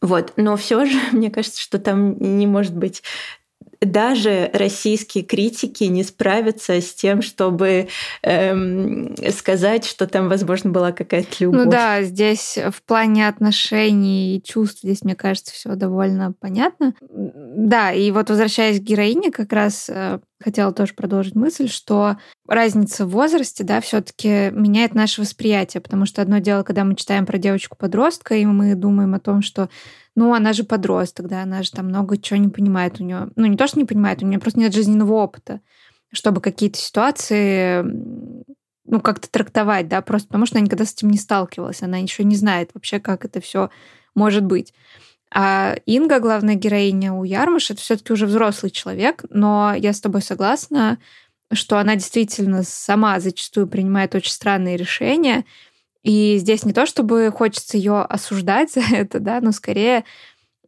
Вот. 0.00 0.32
Но 0.36 0.56
все 0.56 0.84
же, 0.84 0.98
мне 1.12 1.30
кажется, 1.30 1.60
что 1.60 1.78
там 1.78 2.16
не 2.18 2.46
может 2.46 2.76
быть 2.76 3.02
даже 3.80 4.50
российские 4.52 5.24
критики 5.24 5.84
не 5.84 6.02
справятся 6.02 6.80
с 6.80 6.94
тем, 6.94 7.22
чтобы 7.22 7.88
эм, 8.22 9.14
сказать, 9.30 9.84
что 9.84 10.06
там, 10.06 10.28
возможно, 10.28 10.70
была 10.70 10.92
какая-то 10.92 11.28
любовь. 11.40 11.64
Ну 11.64 11.70
да, 11.70 12.02
здесь 12.02 12.58
в 12.72 12.82
плане 12.82 13.28
отношений 13.28 14.36
и 14.36 14.42
чувств, 14.42 14.80
здесь, 14.82 15.02
мне 15.02 15.14
кажется, 15.14 15.52
все 15.52 15.74
довольно 15.74 16.32
понятно. 16.32 16.94
Да, 17.00 17.92
и 17.92 18.10
вот 18.10 18.30
возвращаясь 18.30 18.80
к 18.80 18.82
героине, 18.82 19.30
как 19.30 19.52
раз 19.52 19.88
э, 19.88 20.18
хотела 20.42 20.72
тоже 20.72 20.94
продолжить 20.94 21.34
мысль, 21.34 21.68
что 21.68 22.16
разница 22.46 23.06
в 23.06 23.10
возрасте, 23.10 23.64
да, 23.64 23.80
все-таки 23.80 24.50
меняет 24.50 24.94
наше 24.94 25.20
восприятие, 25.20 25.80
потому 25.80 26.06
что 26.06 26.22
одно 26.22 26.38
дело, 26.38 26.62
когда 26.62 26.84
мы 26.84 26.94
читаем 26.96 27.26
про 27.26 27.38
девочку-подростка, 27.38 28.34
и 28.34 28.44
мы 28.44 28.74
думаем 28.74 29.14
о 29.14 29.20
том, 29.20 29.42
что 29.42 29.68
ну, 30.18 30.34
она 30.34 30.52
же 30.52 30.64
подросток, 30.64 31.28
да, 31.28 31.44
она 31.44 31.62
же 31.62 31.70
там 31.70 31.86
много 31.86 32.18
чего 32.18 32.40
не 32.40 32.48
понимает 32.48 33.00
у 33.00 33.04
нее. 33.04 33.28
Ну, 33.36 33.46
не 33.46 33.56
то, 33.56 33.67
что 33.68 33.78
не 33.78 33.84
понимает, 33.84 34.22
у 34.22 34.26
нее 34.26 34.40
просто 34.40 34.58
нет 34.58 34.74
жизненного 34.74 35.12
опыта, 35.12 35.60
чтобы 36.12 36.40
какие-то 36.40 36.78
ситуации 36.78 37.84
ну, 38.84 39.00
как-то 39.00 39.30
трактовать, 39.30 39.88
да, 39.88 40.00
просто 40.00 40.28
потому 40.28 40.46
что 40.46 40.56
она 40.56 40.64
никогда 40.64 40.84
с 40.84 40.94
этим 40.94 41.10
не 41.10 41.18
сталкивалась, 41.18 41.82
она 41.82 41.98
еще 41.98 42.24
не 42.24 42.36
знает 42.36 42.70
вообще, 42.74 42.98
как 42.98 43.24
это 43.24 43.40
все 43.40 43.70
может 44.14 44.44
быть. 44.44 44.72
А 45.30 45.76
Инга, 45.84 46.20
главная 46.20 46.54
героиня 46.54 47.12
у 47.12 47.22
Ярмаш, 47.22 47.70
это 47.70 47.80
все-таки 47.80 48.14
уже 48.14 48.26
взрослый 48.26 48.70
человек, 48.70 49.24
но 49.28 49.74
я 49.76 49.92
с 49.92 50.00
тобой 50.00 50.22
согласна, 50.22 50.98
что 51.52 51.78
она 51.78 51.96
действительно 51.96 52.62
сама 52.62 53.20
зачастую 53.20 53.68
принимает 53.68 54.14
очень 54.14 54.32
странные 54.32 54.78
решения, 54.78 55.44
и 56.02 56.38
здесь 56.38 56.64
не 56.64 56.72
то, 56.72 56.86
чтобы 56.86 57.30
хочется 57.30 57.76
ее 57.76 58.00
осуждать 58.00 58.72
за 58.74 58.80
это, 58.90 59.20
да, 59.20 59.40
но 59.40 59.52
скорее 59.52 60.04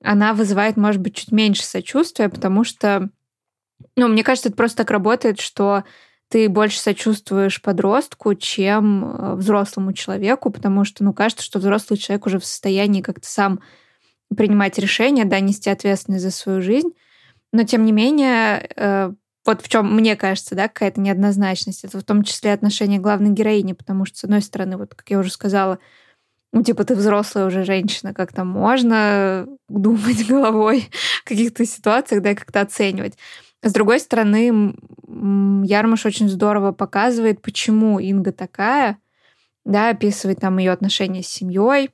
она 0.02 0.34
вызывает, 0.34 0.76
может 0.76 1.00
быть, 1.00 1.14
чуть 1.14 1.32
меньше 1.32 1.64
сочувствия, 1.64 2.28
потому 2.28 2.64
что, 2.64 3.10
ну, 3.96 4.08
мне 4.08 4.24
кажется, 4.24 4.48
это 4.48 4.56
просто 4.56 4.78
так 4.78 4.90
работает, 4.90 5.40
что 5.40 5.84
ты 6.28 6.48
больше 6.48 6.78
сочувствуешь 6.78 7.60
подростку, 7.60 8.34
чем 8.34 9.04
э, 9.04 9.34
взрослому 9.34 9.92
человеку, 9.92 10.50
потому 10.50 10.84
что, 10.84 11.02
ну, 11.02 11.12
кажется, 11.12 11.44
что 11.44 11.58
взрослый 11.58 11.98
человек 11.98 12.24
уже 12.26 12.38
в 12.38 12.46
состоянии 12.46 13.02
как-то 13.02 13.28
сам 13.28 13.60
принимать 14.34 14.78
решения, 14.78 15.24
да, 15.24 15.40
нести 15.40 15.70
ответственность 15.70 16.22
за 16.22 16.30
свою 16.30 16.62
жизнь. 16.62 16.90
Но, 17.52 17.64
тем 17.64 17.84
не 17.84 17.90
менее, 17.90 18.70
э, 18.76 19.12
вот 19.44 19.62
в 19.62 19.68
чем, 19.68 19.92
мне 19.94 20.14
кажется, 20.14 20.54
да, 20.54 20.68
какая-то 20.68 21.00
неоднозначность. 21.00 21.84
Это 21.84 21.98
в 21.98 22.04
том 22.04 22.22
числе 22.22 22.52
отношение 22.52 23.00
главной 23.00 23.30
героини, 23.30 23.72
потому 23.72 24.04
что, 24.04 24.18
с 24.18 24.24
одной 24.24 24.42
стороны, 24.42 24.76
вот, 24.76 24.94
как 24.94 25.10
я 25.10 25.18
уже 25.18 25.32
сказала, 25.32 25.80
ну, 26.52 26.62
типа, 26.62 26.84
ты 26.84 26.94
взрослая 26.94 27.46
уже 27.46 27.64
женщина, 27.64 28.12
как-то 28.12 28.44
можно 28.44 29.46
думать 29.68 30.26
головой 30.26 30.88
в 31.20 31.24
каких-то 31.24 31.64
ситуациях, 31.64 32.22
да, 32.22 32.32
и 32.32 32.34
как-то 32.34 32.60
оценивать. 32.60 33.16
С 33.62 33.72
другой 33.72 34.00
стороны, 34.00 34.74
Ярмаш 35.06 36.06
очень 36.06 36.28
здорово 36.28 36.72
показывает, 36.72 37.42
почему 37.42 37.98
Инга 37.98 38.32
такая, 38.32 38.98
да, 39.64 39.90
описывает 39.90 40.40
там 40.40 40.58
ее 40.58 40.72
отношения 40.72 41.22
с 41.22 41.28
семьей 41.28 41.90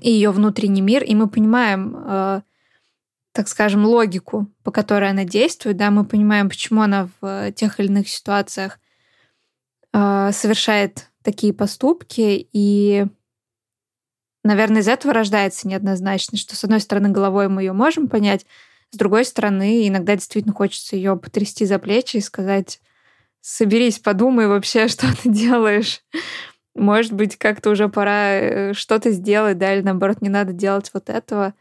и 0.00 0.10
ее 0.10 0.30
внутренний 0.30 0.82
мир, 0.82 1.02
и 1.02 1.14
мы 1.14 1.28
понимаем, 1.28 1.96
э, 1.96 2.42
так 3.32 3.48
скажем, 3.48 3.86
логику, 3.86 4.48
по 4.62 4.70
которой 4.70 5.10
она 5.10 5.24
действует, 5.24 5.76
да, 5.76 5.90
мы 5.90 6.04
понимаем, 6.04 6.48
почему 6.48 6.82
она 6.82 7.08
в 7.20 7.52
тех 7.52 7.80
или 7.80 7.86
иных 7.86 8.08
ситуациях 8.08 8.78
э, 9.92 10.30
совершает 10.32 11.10
такие 11.22 11.54
поступки, 11.54 12.46
и, 12.52 13.06
наверное, 14.44 14.82
из 14.82 14.88
этого 14.88 15.12
рождается 15.14 15.66
неоднозначность, 15.66 16.42
что, 16.42 16.54
с 16.56 16.64
одной 16.64 16.80
стороны, 16.80 17.08
головой 17.08 17.48
мы 17.48 17.62
ее 17.62 17.72
можем 17.72 18.08
понять, 18.08 18.46
с 18.90 18.96
другой 18.96 19.24
стороны, 19.24 19.88
иногда 19.88 20.14
действительно 20.14 20.54
хочется 20.54 20.94
ее 20.94 21.16
потрясти 21.16 21.64
за 21.66 21.78
плечи 21.78 22.18
и 22.18 22.20
сказать, 22.20 22.80
соберись, 23.40 23.98
подумай 23.98 24.46
вообще, 24.46 24.88
что 24.88 25.06
ты 25.20 25.28
делаешь. 25.28 26.02
Может 26.74 27.12
быть, 27.12 27.36
как-то 27.36 27.70
уже 27.70 27.88
пора 27.88 28.30
э, 28.32 28.72
что-то 28.74 29.10
сделать, 29.10 29.58
да, 29.58 29.74
или 29.74 29.82
наоборот, 29.82 30.20
не 30.20 30.28
надо 30.28 30.52
делать 30.52 30.90
вот 30.92 31.08
этого. 31.08 31.54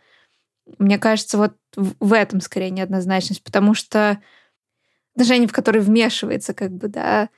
Мне 0.80 0.98
кажется, 0.98 1.38
вот 1.38 1.54
в 1.76 2.14
этом 2.14 2.42
скорее 2.42 2.70
неоднозначность, 2.70 3.44
потому 3.44 3.74
что 3.74 4.22
отношения, 5.16 5.48
в 5.48 5.52
которые 5.52 5.82
вмешивается 5.82 6.54
как 6.54 6.72
бы, 6.72 6.88
да, 6.88 7.30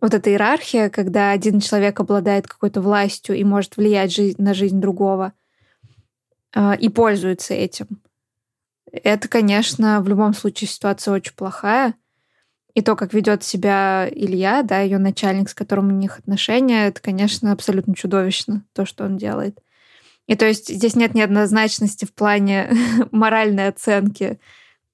вот 0.00 0.14
эта 0.14 0.30
иерархия, 0.30 0.88
когда 0.88 1.30
один 1.30 1.60
человек 1.60 2.00
обладает 2.00 2.46
какой-то 2.46 2.80
властью 2.80 3.36
и 3.36 3.44
может 3.44 3.76
влиять 3.76 4.12
жизнь, 4.12 4.40
на 4.42 4.54
жизнь 4.54 4.80
другого 4.80 5.32
э, 6.54 6.76
и 6.78 6.88
пользуется 6.88 7.54
этим. 7.54 7.86
Это, 8.90 9.28
конечно, 9.28 10.00
в 10.00 10.08
любом 10.08 10.34
случае 10.34 10.68
ситуация 10.68 11.14
очень 11.14 11.34
плохая. 11.34 11.94
И 12.74 12.82
то, 12.82 12.96
как 12.96 13.12
ведет 13.12 13.42
себя 13.42 14.08
Илья, 14.10 14.62
да, 14.62 14.80
ее 14.80 14.98
начальник, 14.98 15.48
с 15.48 15.54
которым 15.54 15.88
у 15.88 15.92
них 15.92 16.18
отношения, 16.18 16.86
это, 16.86 17.00
конечно, 17.00 17.52
абсолютно 17.52 17.94
чудовищно, 17.94 18.64
то, 18.72 18.86
что 18.86 19.04
он 19.04 19.16
делает. 19.16 19.60
И 20.26 20.36
то 20.36 20.46
есть 20.46 20.68
здесь 20.68 20.94
нет 20.94 21.14
неоднозначности 21.14 22.04
в 22.04 22.14
плане 22.14 22.70
моральной 23.10 23.68
оценки 23.68 24.38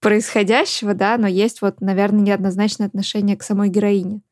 происходящего, 0.01 0.95
да, 0.95 1.19
но 1.19 1.27
есть 1.27 1.61
вот, 1.61 1.81
наверное, 1.81 2.23
неоднозначное 2.23 2.87
отношение 2.87 3.37
к 3.37 3.43
самой 3.43 3.69
героине. 3.69 4.23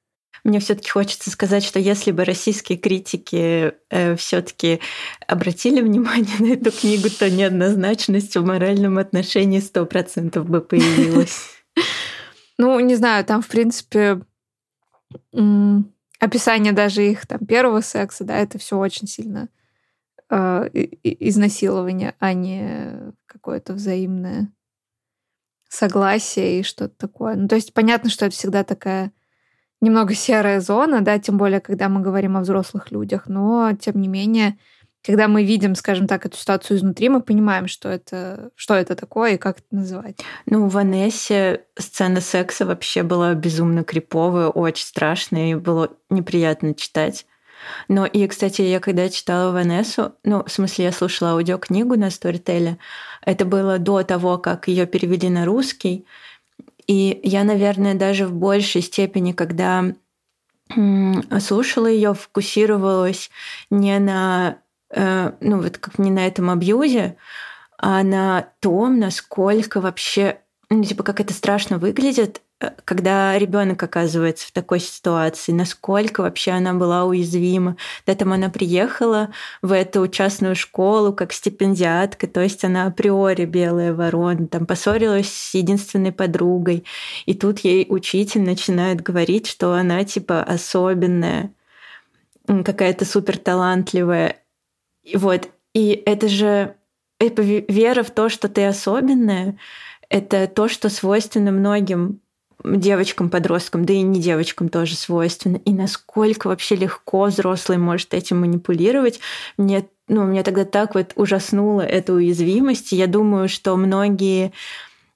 Мне 0.43 0.59
все-таки 0.61 0.91
хочется 0.91 1.31
сказать, 1.31 1.64
что 1.64 1.79
если 1.79 2.11
бы 2.11 2.25
российские 2.25 2.76
критики 2.76 3.75
э, 3.91 4.17
все-таки 4.17 4.81
обратили 5.26 5.81
внимание 5.81 6.35
на 6.38 6.55
эту 6.55 6.73
книгу, 6.73 7.09
то 7.11 7.31
неоднозначность 7.31 8.37
в 8.37 8.45
моральном 8.45 8.99
отношении 8.99 9.61
сто 9.61 9.87
процентов 9.87 10.49
бы 10.49 10.61
появилась. 10.61 11.50
Ну, 12.57 12.79
не 12.79 12.95
знаю, 12.95 13.25
там, 13.25 13.43
в 13.43 13.49
принципе, 13.49 14.21
описание 16.21 16.73
даже 16.73 17.05
их 17.05 17.26
там 17.26 17.45
первого 17.45 17.81
секса, 17.81 18.23
да, 18.23 18.38
это 18.38 18.59
все 18.59 18.79
очень 18.79 19.09
сильно 19.09 19.49
э, 20.31 20.69
изнасилование, 21.03 22.14
а 22.21 22.33
не 22.33 23.12
какое-то 23.26 23.73
взаимное 23.75 24.53
согласие 25.69 26.61
и 26.61 26.62
что-то 26.62 26.95
такое. 26.97 27.35
Ну, 27.35 27.49
то 27.49 27.57
есть 27.57 27.75
понятно, 27.75 28.09
что 28.09 28.26
это 28.26 28.35
всегда 28.35 28.64
такая 28.64 29.12
немного 29.81 30.14
серая 30.14 30.61
зона, 30.61 31.00
да, 31.00 31.19
тем 31.19 31.37
более, 31.37 31.61
когда 31.61 31.88
мы 31.88 32.00
говорим 32.00 32.37
о 32.37 32.40
взрослых 32.40 32.90
людях, 32.90 33.25
но, 33.26 33.73
тем 33.78 34.00
не 34.00 34.09
менее, 34.09 34.57
когда 35.04 35.28
мы 35.28 35.45
видим, 35.45 35.75
скажем 35.75 36.07
так, 36.07 36.25
эту 36.25 36.37
ситуацию 36.37 36.78
изнутри, 36.78 37.11
мы 37.11 37.21
понимаем, 37.21 37.69
что 37.69 37.90
это, 37.90 38.50
что 38.54 38.75
это 38.75 38.97
такое 38.97 39.35
и 39.35 39.38
как 39.38 39.59
это 39.59 39.66
называть. 39.71 40.16
Ну, 40.47 40.66
в 40.66 40.73
Ванессе 40.73 41.64
сцена 41.78 42.21
секса 42.23 42.64
вообще 42.64 43.02
была 43.02 43.35
безумно 43.35 43.85
криповая, 43.85 44.49
очень 44.49 44.87
страшная, 44.87 45.50
и 45.50 45.54
было 45.54 45.90
неприятно 46.09 46.75
читать. 46.75 47.26
Но 47.88 48.07
и, 48.07 48.26
кстати, 48.26 48.62
я 48.62 48.81
когда 48.81 49.09
читала 49.09 49.52
Ванессу, 49.52 50.14
ну, 50.25 50.43
в 50.45 50.50
смысле, 50.50 50.87
я 50.87 50.93
слушала 50.93 51.33
аудиокнигу 51.33 51.97
на 51.97 52.09
Storytel, 52.09 52.76
это 53.23 53.45
было 53.45 53.78
до 53.78 54.02
того, 54.02 54.38
как 54.38 54.69
ее 54.69 54.87
перевели 54.87 55.28
на 55.28 55.45
русский, 55.45 56.07
и 56.87 57.21
я, 57.23 57.45
наверное, 57.45 57.95
даже 57.95 58.26
в 58.26 58.33
большей 58.35 58.83
степени, 58.83 59.33
когда 59.33 59.95
слушала 61.41 61.87
ее, 61.87 62.14
фокусировалась 62.14 63.31
не 63.71 63.99
на, 63.99 64.59
э, 64.91 65.33
ну 65.41 65.61
вот 65.61 65.79
как 65.79 65.99
не 65.99 66.11
на 66.11 66.26
этом 66.26 66.50
абьюзе, 66.50 67.17
а 67.79 68.03
на 68.03 68.49
том, 68.61 68.99
насколько 68.99 69.81
вообще, 69.81 70.41
ну 70.71 70.83
типа 70.85 71.02
как 71.02 71.21
это 71.21 71.33
страшно 71.33 71.78
выглядит, 71.78 72.42
Э, 72.61 72.71
когда 72.85 73.38
ребенок 73.38 73.83
оказывается 73.83 74.47
в 74.49 74.52
такой 74.52 74.80
ситуации, 74.80 75.52
насколько 75.52 76.23
вообще 76.23 76.52
она 76.52 76.75
была 76.75 77.04
уязвима. 77.04 77.76
Да, 78.06 78.14
там 78.14 78.33
она 78.33 78.49
приехала 78.49 79.30
в 79.62 79.73
эту 79.73 80.06
частную 80.09 80.54
школу 80.56 81.12
как 81.12 81.33
стипендиатка, 81.33 82.26
то 82.26 82.40
есть 82.40 82.64
она 82.64 82.87
априори 82.87 83.44
белая 83.44 83.92
ворона, 83.94 84.47
там 84.47 84.66
поссорилась 84.66 85.33
с 85.33 85.54
единственной 85.54 86.12
подругой, 86.12 86.85
и 87.26 87.35
тут 87.35 87.61
ей 87.61 87.87
учитель 87.88 88.42
начинает 88.42 89.00
говорить, 89.00 89.47
что 89.47 89.75
она 89.75 90.04
типа 90.04 90.42
особенная, 90.42 91.50
какая-то 92.47 93.04
супер 93.04 93.38
талантливая. 93.38 94.37
Вот. 95.14 95.49
И 95.75 96.02
это 96.06 96.28
же 96.28 96.76
вера 97.21 98.02
в 98.02 98.11
то, 98.11 98.28
что 98.28 98.49
ты 98.49 98.66
особенная, 98.66 99.56
это 100.14 100.47
то, 100.47 100.68
что 100.68 100.90
свойственно 100.90 101.50
многим 101.50 102.21
девочкам, 102.62 103.30
подросткам, 103.30 103.85
да 103.85 103.94
и 103.94 104.02
не 104.02 104.21
девочкам 104.21 104.68
тоже 104.68 104.94
свойственно. 104.94 105.56
И 105.56 105.73
насколько 105.73 106.47
вообще 106.47 106.76
легко 106.76 107.25
взрослый 107.25 107.78
может 107.78 108.14
этим 108.14 108.42
манипулировать. 108.42 109.18
Мне, 109.56 109.88
ну, 110.06 110.23
меня 110.25 110.44
тогда 110.44 110.64
так 110.64 110.94
вот 110.94 111.14
ужаснула 111.16 111.80
эта 111.80 112.12
уязвимость. 112.12 112.92
Я 112.92 113.09
думаю, 113.09 113.49
что 113.49 113.75
многие 113.75 114.52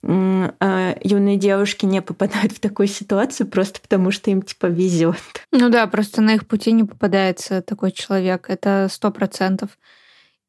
а, 0.03 0.97
юные 1.01 1.37
девушки 1.37 1.87
не 1.87 2.03
попадают 2.03 2.51
в 2.51 2.59
такую 2.59 2.89
ситуацию 2.89 3.47
просто 3.47 3.81
потому, 3.81 4.11
что 4.11 4.33
им 4.33 4.43
типа 4.43 4.67
везет. 4.67 5.17
Ну 5.53 5.69
да, 5.69 5.87
просто 5.87 6.23
на 6.23 6.35
их 6.35 6.45
пути 6.45 6.73
не 6.73 6.83
попадается 6.83 7.63
такой 7.63 7.93
человек. 7.93 8.51
Это 8.51 8.89
сто 8.91 9.13
процентов. 9.13 9.71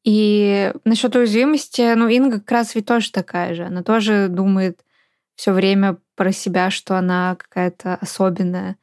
И 0.04 0.72
насчет 0.84 1.14
уязвимости, 1.14 1.94
ну, 1.94 2.08
Инга 2.08 2.40
как 2.40 2.50
раз 2.50 2.74
ведь 2.74 2.86
тоже 2.86 3.12
такая 3.12 3.54
же. 3.54 3.64
Она 3.64 3.82
тоже 3.82 4.28
думает 4.28 4.80
все 5.34 5.52
время 5.52 5.98
про 6.16 6.32
себя, 6.32 6.70
что 6.70 6.96
она 6.96 7.36
какая-то 7.36 7.96
особенная. 7.96 8.76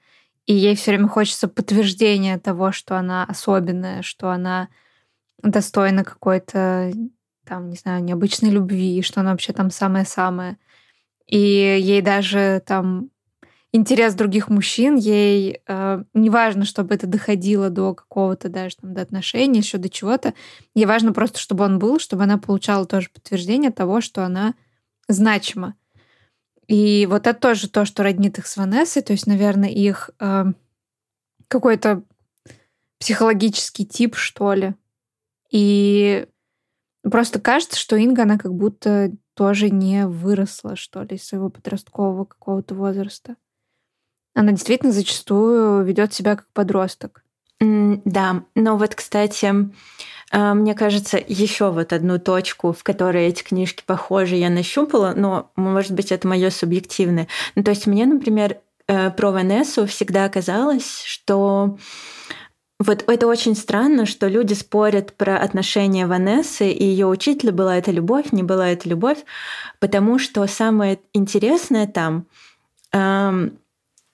И 0.45 0.53
ей 0.53 0.75
все 0.75 0.91
время 0.91 1.07
хочется 1.07 1.47
подтверждения 1.47 2.37
того, 2.37 2.71
что 2.71 2.97
она 2.97 3.25
особенная, 3.25 4.01
что 4.01 4.29
она 4.29 4.69
достойна 5.43 6.03
какой-то, 6.03 6.91
там, 7.45 7.69
не 7.69 7.75
знаю, 7.75 8.03
необычной 8.03 8.49
любви, 8.49 9.01
что 9.01 9.21
она 9.21 9.31
вообще 9.31 9.53
там 9.53 9.71
самая-самая. 9.71 10.57
И 11.25 11.37
ей 11.37 12.01
даже 12.01 12.63
там 12.65 13.09
интерес 13.73 14.13
других 14.13 14.49
мужчин, 14.49 14.95
ей 14.95 15.61
э, 15.67 16.03
не 16.13 16.29
важно, 16.29 16.65
чтобы 16.65 16.95
это 16.95 17.07
доходило 17.07 17.69
до 17.69 17.93
какого-то 17.93 18.49
даже 18.49 18.77
там 18.77 18.93
до 18.93 19.01
отношений, 19.01 19.59
еще 19.59 19.77
до 19.77 19.89
чего-то. 19.89 20.33
Ей 20.73 20.85
важно 20.85 21.13
просто, 21.13 21.39
чтобы 21.39 21.65
он 21.65 21.79
был, 21.79 21.99
чтобы 21.99 22.23
она 22.23 22.37
получала 22.37 22.85
тоже 22.85 23.09
подтверждение 23.13 23.71
того, 23.71 24.01
что 24.01 24.23
она 24.23 24.55
значима. 25.07 25.75
И 26.67 27.07
вот 27.09 27.27
это 27.27 27.39
тоже 27.39 27.69
то, 27.69 27.85
что 27.85 28.03
роднит 28.03 28.37
их 28.39 28.47
с 28.47 28.57
Ванессой, 28.57 29.01
то 29.01 29.13
есть, 29.13 29.27
наверное, 29.27 29.69
их 29.69 30.11
э, 30.19 30.45
какой-то 31.47 32.03
психологический 32.99 33.85
тип, 33.85 34.15
что 34.15 34.53
ли. 34.53 34.75
И 35.49 36.27
просто 37.03 37.39
кажется, 37.39 37.79
что 37.79 37.95
Инга, 37.95 38.23
она 38.23 38.37
как 38.37 38.53
будто 38.53 39.11
тоже 39.33 39.69
не 39.69 40.07
выросла, 40.07 40.75
что 40.75 41.03
ли, 41.03 41.15
из 41.15 41.25
своего 41.25 41.49
подросткового 41.49 42.25
какого-то 42.25 42.75
возраста. 42.75 43.35
Она 44.37 44.51
действительно 44.51 44.91
зачастую 44.91 45.83
ведет 45.83 46.13
себя 46.13 46.35
как 46.35 46.45
подросток. 46.53 47.23
Да, 47.59 48.43
но 48.53 48.77
вот, 48.77 48.93
кстати, 48.93 49.51
а, 50.31 50.53
мне 50.53 50.75
кажется, 50.75 51.19
еще 51.27 51.71
вот 51.71 51.91
одну 51.91 52.19
точку, 52.19 52.71
в 52.71 52.83
которой 52.83 53.25
эти 53.25 53.41
книжки 53.41 53.81
похожи, 53.83 54.35
я 54.35 54.51
нащупала, 54.51 55.13
но, 55.15 55.49
может 55.55 55.93
быть, 55.93 56.11
это 56.11 56.27
мое 56.27 56.51
субъективное. 56.51 57.27
Ну, 57.55 57.63
то 57.63 57.71
есть 57.71 57.87
мне, 57.87 58.05
например, 58.05 58.57
э, 58.87 59.09
про 59.09 59.31
Ванессу 59.31 59.87
всегда 59.87 60.29
казалось, 60.29 61.01
что 61.03 61.79
вот 62.79 63.05
это 63.07 63.25
очень 63.25 63.55
странно, 63.55 64.05
что 64.05 64.27
люди 64.27 64.53
спорят 64.53 65.13
про 65.13 65.39
отношения 65.39 66.05
Ванессы 66.05 66.69
и 66.69 66.85
ее 66.85 67.07
учителя, 67.07 67.51
была 67.51 67.75
это 67.75 67.89
любовь, 67.89 68.31
не 68.31 68.43
была 68.43 68.69
это 68.69 68.87
любовь, 68.87 69.17
потому 69.79 70.19
что 70.19 70.45
самое 70.45 70.99
интересное 71.11 71.87
там, 71.87 72.27
эм, 72.91 73.57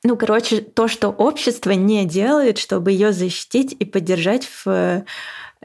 ну, 0.04 0.18
короче, 0.18 0.62
то, 0.62 0.88
что 0.88 1.10
общество 1.10 1.72
не 1.72 2.06
делает, 2.06 2.58
чтобы 2.58 2.92
ее 2.92 3.14
защитить 3.14 3.76
и 3.78 3.86
поддержать 3.86 4.48
в 4.66 5.04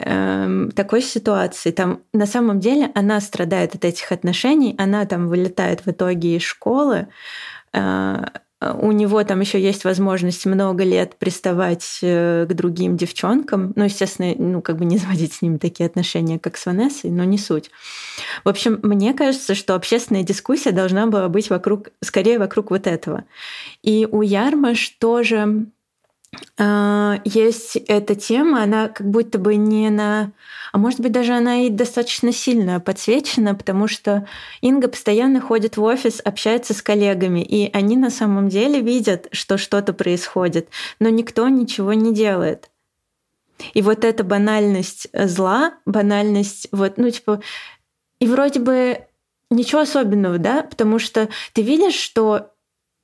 Эм, 0.00 0.70
такой 0.70 1.02
ситуации. 1.02 1.72
Там 1.72 2.02
на 2.12 2.26
самом 2.26 2.60
деле 2.60 2.92
она 2.94 3.20
страдает 3.20 3.74
от 3.74 3.84
этих 3.84 4.12
отношений, 4.12 4.76
она 4.78 5.04
там 5.06 5.26
вылетает 5.26 5.84
в 5.84 5.90
итоге 5.90 6.36
из 6.36 6.42
школы. 6.42 7.08
Э, 7.72 8.26
у 8.60 8.90
него 8.90 9.22
там 9.22 9.40
еще 9.40 9.60
есть 9.60 9.84
возможность 9.84 10.44
много 10.44 10.82
лет 10.82 11.16
приставать 11.16 12.00
э, 12.02 12.44
к 12.48 12.54
другим 12.54 12.96
девчонкам. 12.96 13.72
Ну, 13.76 13.84
естественно, 13.84 14.34
ну, 14.36 14.62
как 14.62 14.78
бы 14.78 14.84
не 14.84 14.98
заводить 14.98 15.34
с 15.34 15.42
ними 15.42 15.58
такие 15.58 15.86
отношения, 15.86 16.38
как 16.38 16.56
с 16.56 16.66
Ванессой, 16.66 17.10
но 17.10 17.22
не 17.24 17.38
суть. 17.38 17.70
В 18.44 18.48
общем, 18.48 18.80
мне 18.82 19.14
кажется, 19.14 19.54
что 19.54 19.74
общественная 19.74 20.24
дискуссия 20.24 20.72
должна 20.72 21.06
была 21.06 21.28
быть 21.28 21.50
вокруг, 21.50 21.90
скорее 22.02 22.38
вокруг 22.38 22.70
вот 22.70 22.86
этого. 22.86 23.24
И 23.82 24.08
у 24.10 24.22
Ярмаш 24.22 24.88
тоже 24.98 25.36
а, 25.36 25.77
есть 27.24 27.76
эта 27.76 28.14
тема, 28.14 28.62
она 28.62 28.88
как 28.88 29.08
будто 29.08 29.38
бы 29.38 29.56
не 29.56 29.88
на... 29.90 30.32
А 30.72 30.78
может 30.78 31.00
быть, 31.00 31.12
даже 31.12 31.32
она 31.32 31.62
и 31.62 31.70
достаточно 31.70 32.32
сильно 32.32 32.80
подсвечена, 32.80 33.54
потому 33.54 33.88
что 33.88 34.26
Инга 34.60 34.88
постоянно 34.88 35.40
ходит 35.40 35.78
в 35.78 35.82
офис, 35.82 36.20
общается 36.22 36.74
с 36.74 36.82
коллегами, 36.82 37.40
и 37.40 37.70
они 37.72 37.96
на 37.96 38.10
самом 38.10 38.48
деле 38.48 38.80
видят, 38.80 39.28
что 39.32 39.56
что-то 39.56 39.94
происходит, 39.94 40.68
но 41.00 41.08
никто 41.08 41.48
ничего 41.48 41.94
не 41.94 42.12
делает. 42.12 42.70
И 43.72 43.80
вот 43.80 44.04
эта 44.04 44.22
банальность 44.22 45.08
зла, 45.12 45.74
банальность, 45.86 46.68
вот, 46.70 46.98
ну, 46.98 47.10
типа, 47.10 47.40
и 48.20 48.26
вроде 48.26 48.60
бы 48.60 49.06
ничего 49.50 49.80
особенного, 49.80 50.38
да, 50.38 50.62
потому 50.62 50.98
что 50.98 51.28
ты 51.54 51.62
видишь, 51.62 51.94
что 51.94 52.52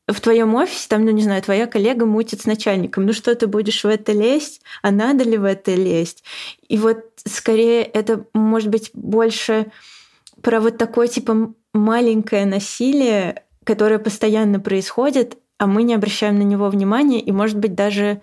в 0.06 0.20
твоем 0.20 0.54
офисе, 0.54 0.86
там, 0.88 1.04
ну 1.04 1.10
не 1.10 1.22
знаю, 1.22 1.42
твоя 1.42 1.66
коллега 1.66 2.04
мутит 2.04 2.42
с 2.42 2.46
начальником, 2.46 3.06
ну 3.06 3.12
что 3.12 3.34
ты 3.34 3.46
будешь 3.46 3.84
в 3.84 3.88
это 3.88 4.12
лезть, 4.12 4.60
а 4.82 4.90
надо 4.90 5.24
ли 5.24 5.38
в 5.38 5.44
это 5.44 5.74
лезть? 5.74 6.24
И 6.68 6.76
вот 6.78 6.98
скорее 7.26 7.82
это 7.82 8.26
может 8.34 8.68
быть 8.68 8.90
больше 8.92 9.66
про 10.42 10.60
вот 10.60 10.76
такое 10.76 11.08
типа 11.08 11.54
маленькое 11.72 12.44
насилие, 12.44 13.44
которое 13.64 13.98
постоянно 13.98 14.60
происходит, 14.60 15.38
а 15.58 15.66
мы 15.66 15.82
не 15.82 15.94
обращаем 15.94 16.38
на 16.38 16.42
него 16.42 16.68
внимания, 16.68 17.20
и 17.20 17.32
может 17.32 17.58
быть 17.58 17.74
даже 17.74 18.20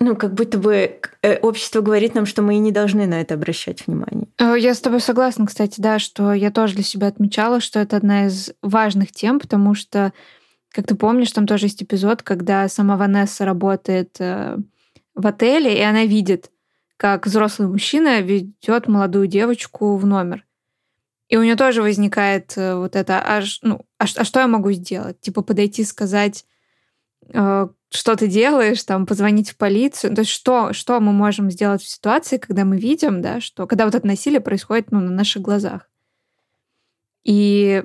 ну, 0.00 0.14
как 0.14 0.34
будто 0.34 0.58
бы 0.58 1.00
э, 1.22 1.38
общество 1.38 1.80
говорит 1.80 2.14
нам, 2.14 2.24
что 2.24 2.42
мы 2.42 2.54
и 2.54 2.58
не 2.58 2.70
должны 2.70 3.06
на 3.06 3.20
это 3.20 3.34
обращать 3.34 3.86
внимание. 3.86 4.28
Э, 4.38 4.54
я 4.56 4.74
с 4.74 4.80
тобой 4.80 5.00
согласна, 5.00 5.46
кстати, 5.46 5.80
да, 5.80 5.98
что 5.98 6.32
я 6.32 6.52
тоже 6.52 6.74
для 6.74 6.84
себя 6.84 7.08
отмечала, 7.08 7.60
что 7.60 7.80
это 7.80 7.96
одна 7.96 8.26
из 8.26 8.52
важных 8.62 9.10
тем, 9.10 9.40
потому 9.40 9.74
что, 9.74 10.12
как 10.70 10.86
ты 10.86 10.94
помнишь, 10.94 11.32
там 11.32 11.46
тоже 11.46 11.66
есть 11.66 11.82
эпизод, 11.82 12.22
когда 12.22 12.68
сама 12.68 12.96
Ванесса 12.96 13.44
работает 13.44 14.16
э, 14.20 14.56
в 15.16 15.26
отеле, 15.26 15.76
и 15.76 15.82
она 15.82 16.04
видит, 16.04 16.52
как 16.96 17.26
взрослый 17.26 17.68
мужчина 17.68 18.20
ведет 18.20 18.86
молодую 18.86 19.26
девочку 19.26 19.96
в 19.96 20.06
номер. 20.06 20.44
И 21.28 21.36
у 21.36 21.42
нее 21.42 21.56
тоже 21.56 21.82
возникает 21.82 22.54
вот 22.56 22.96
это, 22.96 23.18
а, 23.18 23.42
ну, 23.62 23.84
а, 23.98 24.04
а 24.04 24.24
что 24.24 24.40
я 24.40 24.46
могу 24.46 24.72
сделать? 24.72 25.20
Типа 25.20 25.42
подойти 25.42 25.84
сказать, 25.84 26.46
что 27.30 28.16
ты 28.16 28.26
делаешь, 28.26 28.82
там, 28.84 29.06
позвонить 29.06 29.50
в 29.50 29.56
полицию. 29.56 30.14
То 30.14 30.20
есть 30.20 30.30
что, 30.30 30.72
что 30.72 31.00
мы 31.00 31.12
можем 31.12 31.50
сделать 31.50 31.82
в 31.82 31.88
ситуации, 31.88 32.36
когда 32.38 32.64
мы 32.64 32.78
видим, 32.78 33.22
да, 33.22 33.40
что 33.40 33.66
когда 33.66 33.84
вот 33.84 33.94
это 33.94 34.06
насилие 34.06 34.40
происходит 34.40 34.90
ну, 34.90 35.00
на 35.00 35.10
наших 35.10 35.42
глазах. 35.42 35.90
И 37.24 37.84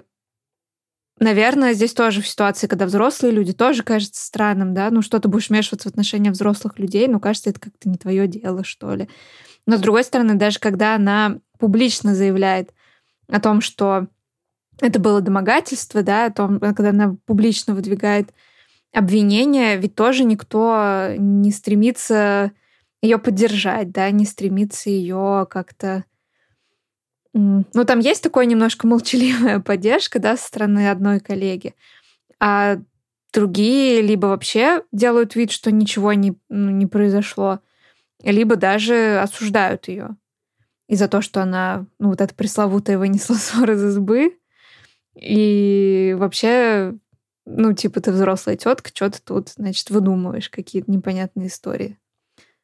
Наверное, 1.20 1.74
здесь 1.74 1.94
тоже 1.94 2.22
в 2.22 2.28
ситуации, 2.28 2.68
когда 2.68 2.86
взрослые 2.86 3.32
люди, 3.32 3.54
тоже 3.54 3.84
кажется 3.84 4.26
странным, 4.26 4.74
да, 4.74 4.90
ну 4.90 5.02
что 5.02 5.20
ты 5.20 5.30
будешь 5.30 5.50
вмешиваться 5.50 5.88
в 5.88 5.92
отношения 5.92 6.32
взрослых 6.32 6.80
людей, 6.80 7.08
ну 7.08 7.20
кажется, 7.20 7.52
это 7.52 7.60
как-то 7.60 7.88
не 7.88 7.98
твое 7.98 8.28
дело, 8.28 8.64
что 8.64 8.94
ли. 8.96 9.08
Но 9.66 9.78
с 9.78 9.80
другой 9.80 10.04
стороны, 10.04 10.36
даже 10.36 10.60
когда 10.60 10.96
она 10.96 11.40
публично 11.60 12.16
заявляет 12.16 12.74
о 13.30 13.40
том, 13.40 13.62
что 13.62 14.08
это 14.82 15.00
было 15.00 15.22
домогательство, 15.22 16.02
да, 16.02 16.26
о 16.26 16.32
том, 16.32 16.60
когда 16.60 16.90
она 16.90 17.16
публично 17.26 17.76
выдвигает 17.76 18.34
обвинения, 18.94 19.76
ведь 19.76 19.96
тоже 19.96 20.24
никто 20.24 21.10
не 21.18 21.52
стремится 21.52 22.52
ее 23.02 23.18
поддержать, 23.18 23.92
да, 23.92 24.10
не 24.12 24.26
стремится 24.26 24.90
ее 24.90 25.48
как-то... 25.50 26.06
Ну, 27.34 27.86
там 27.86 28.00
есть 28.00 28.22
такое 28.22 28.46
немножко 28.46 28.86
молчаливая 28.88 29.60
поддержка, 29.62 30.20
да, 30.20 30.38
со 30.38 30.48
стороны 30.48 30.90
одной 30.90 31.20
коллеги, 31.20 31.74
а 32.40 32.78
другие 33.34 34.02
либо 34.02 34.28
вообще 34.28 34.84
делают 34.92 35.36
вид, 35.36 35.52
что 35.52 35.72
ничего 35.72 36.14
не, 36.14 36.36
ну, 36.50 36.70
не 36.70 36.86
произошло, 36.86 37.60
либо 38.24 38.56
даже 38.56 39.20
осуждают 39.20 39.88
ее. 39.88 40.16
И 40.88 40.96
за 40.96 41.08
то, 41.08 41.22
что 41.22 41.42
она, 41.42 41.88
ну, 41.98 42.10
вот 42.10 42.22
эта 42.22 42.36
пресловутая 42.36 42.98
вынесла 43.00 43.34
ссор 43.36 43.72
из 43.72 43.84
избы. 43.84 44.38
И 45.16 46.16
вообще, 46.18 46.96
ну, 47.46 47.74
типа, 47.74 48.00
ты 48.02 48.12
взрослая 48.12 48.56
тетка, 48.56 48.92
что 48.94 49.10
ты 49.10 49.20
тут, 49.24 49.50
значит, 49.50 49.90
выдумываешь 49.90 50.50
какие-то 50.50 50.92
непонятные 50.92 51.48
истории 51.48 51.98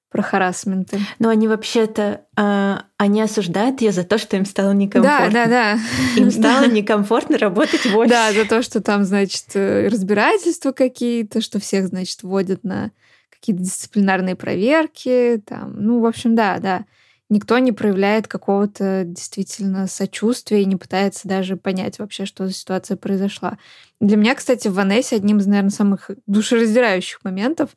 про 0.09 0.23
харасменты. 0.23 0.99
Но 1.19 1.29
они 1.29 1.47
вообще-то, 1.47 2.21
э, 2.35 2.77
они 2.97 3.21
осуждают 3.21 3.81
ее 3.81 3.91
за 3.91 4.03
то, 4.03 4.17
что 4.17 4.37
им 4.37 4.45
стало 4.45 4.71
некомфортно. 4.71 5.31
Да, 5.31 5.45
да, 5.45 5.75
да. 5.75 6.19
Им 6.19 6.31
стало 6.31 6.65
некомфортно 6.65 7.37
работать 7.37 7.85
в 7.85 7.95
офисе. 7.95 8.09
Да, 8.09 8.33
за 8.33 8.45
то, 8.45 8.63
что 8.63 8.81
там, 8.81 9.03
значит, 9.03 9.45
э, 9.53 9.87
разбирательства 9.87 10.71
какие-то, 10.71 11.41
что 11.41 11.59
всех, 11.59 11.87
значит, 11.87 12.23
вводят 12.23 12.63
на 12.63 12.91
какие-то 13.29 13.61
дисциплинарные 13.61 14.35
проверки, 14.35 15.41
там, 15.45 15.75
ну, 15.77 15.99
в 15.99 16.05
общем, 16.05 16.35
да, 16.35 16.57
да. 16.57 16.85
Никто 17.29 17.59
не 17.59 17.71
проявляет 17.71 18.27
какого-то 18.27 19.03
действительно 19.05 19.85
сочувствия 19.85 20.63
и 20.63 20.65
не 20.65 20.77
пытается 20.77 21.27
даже 21.27 21.57
понять 21.57 21.99
вообще, 21.99 22.25
что 22.25 22.47
за 22.47 22.53
ситуация 22.53 22.97
произошла. 22.97 23.59
Для 23.99 24.17
меня, 24.17 24.33
кстати, 24.33 24.67
в 24.67 24.73
Ванессе 24.73 25.17
одним 25.17 25.37
из, 25.37 25.45
наверное, 25.45 25.69
самых 25.69 26.09
душераздирающих 26.25 27.23
моментов 27.23 27.75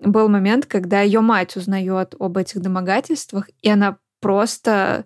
был 0.00 0.28
момент, 0.28 0.64
когда 0.64 1.02
ее 1.02 1.20
мать 1.20 1.56
узнает 1.56 2.14
об 2.18 2.38
этих 2.38 2.60
домогательствах, 2.62 3.50
и 3.60 3.68
она 3.68 3.98
просто, 4.20 5.04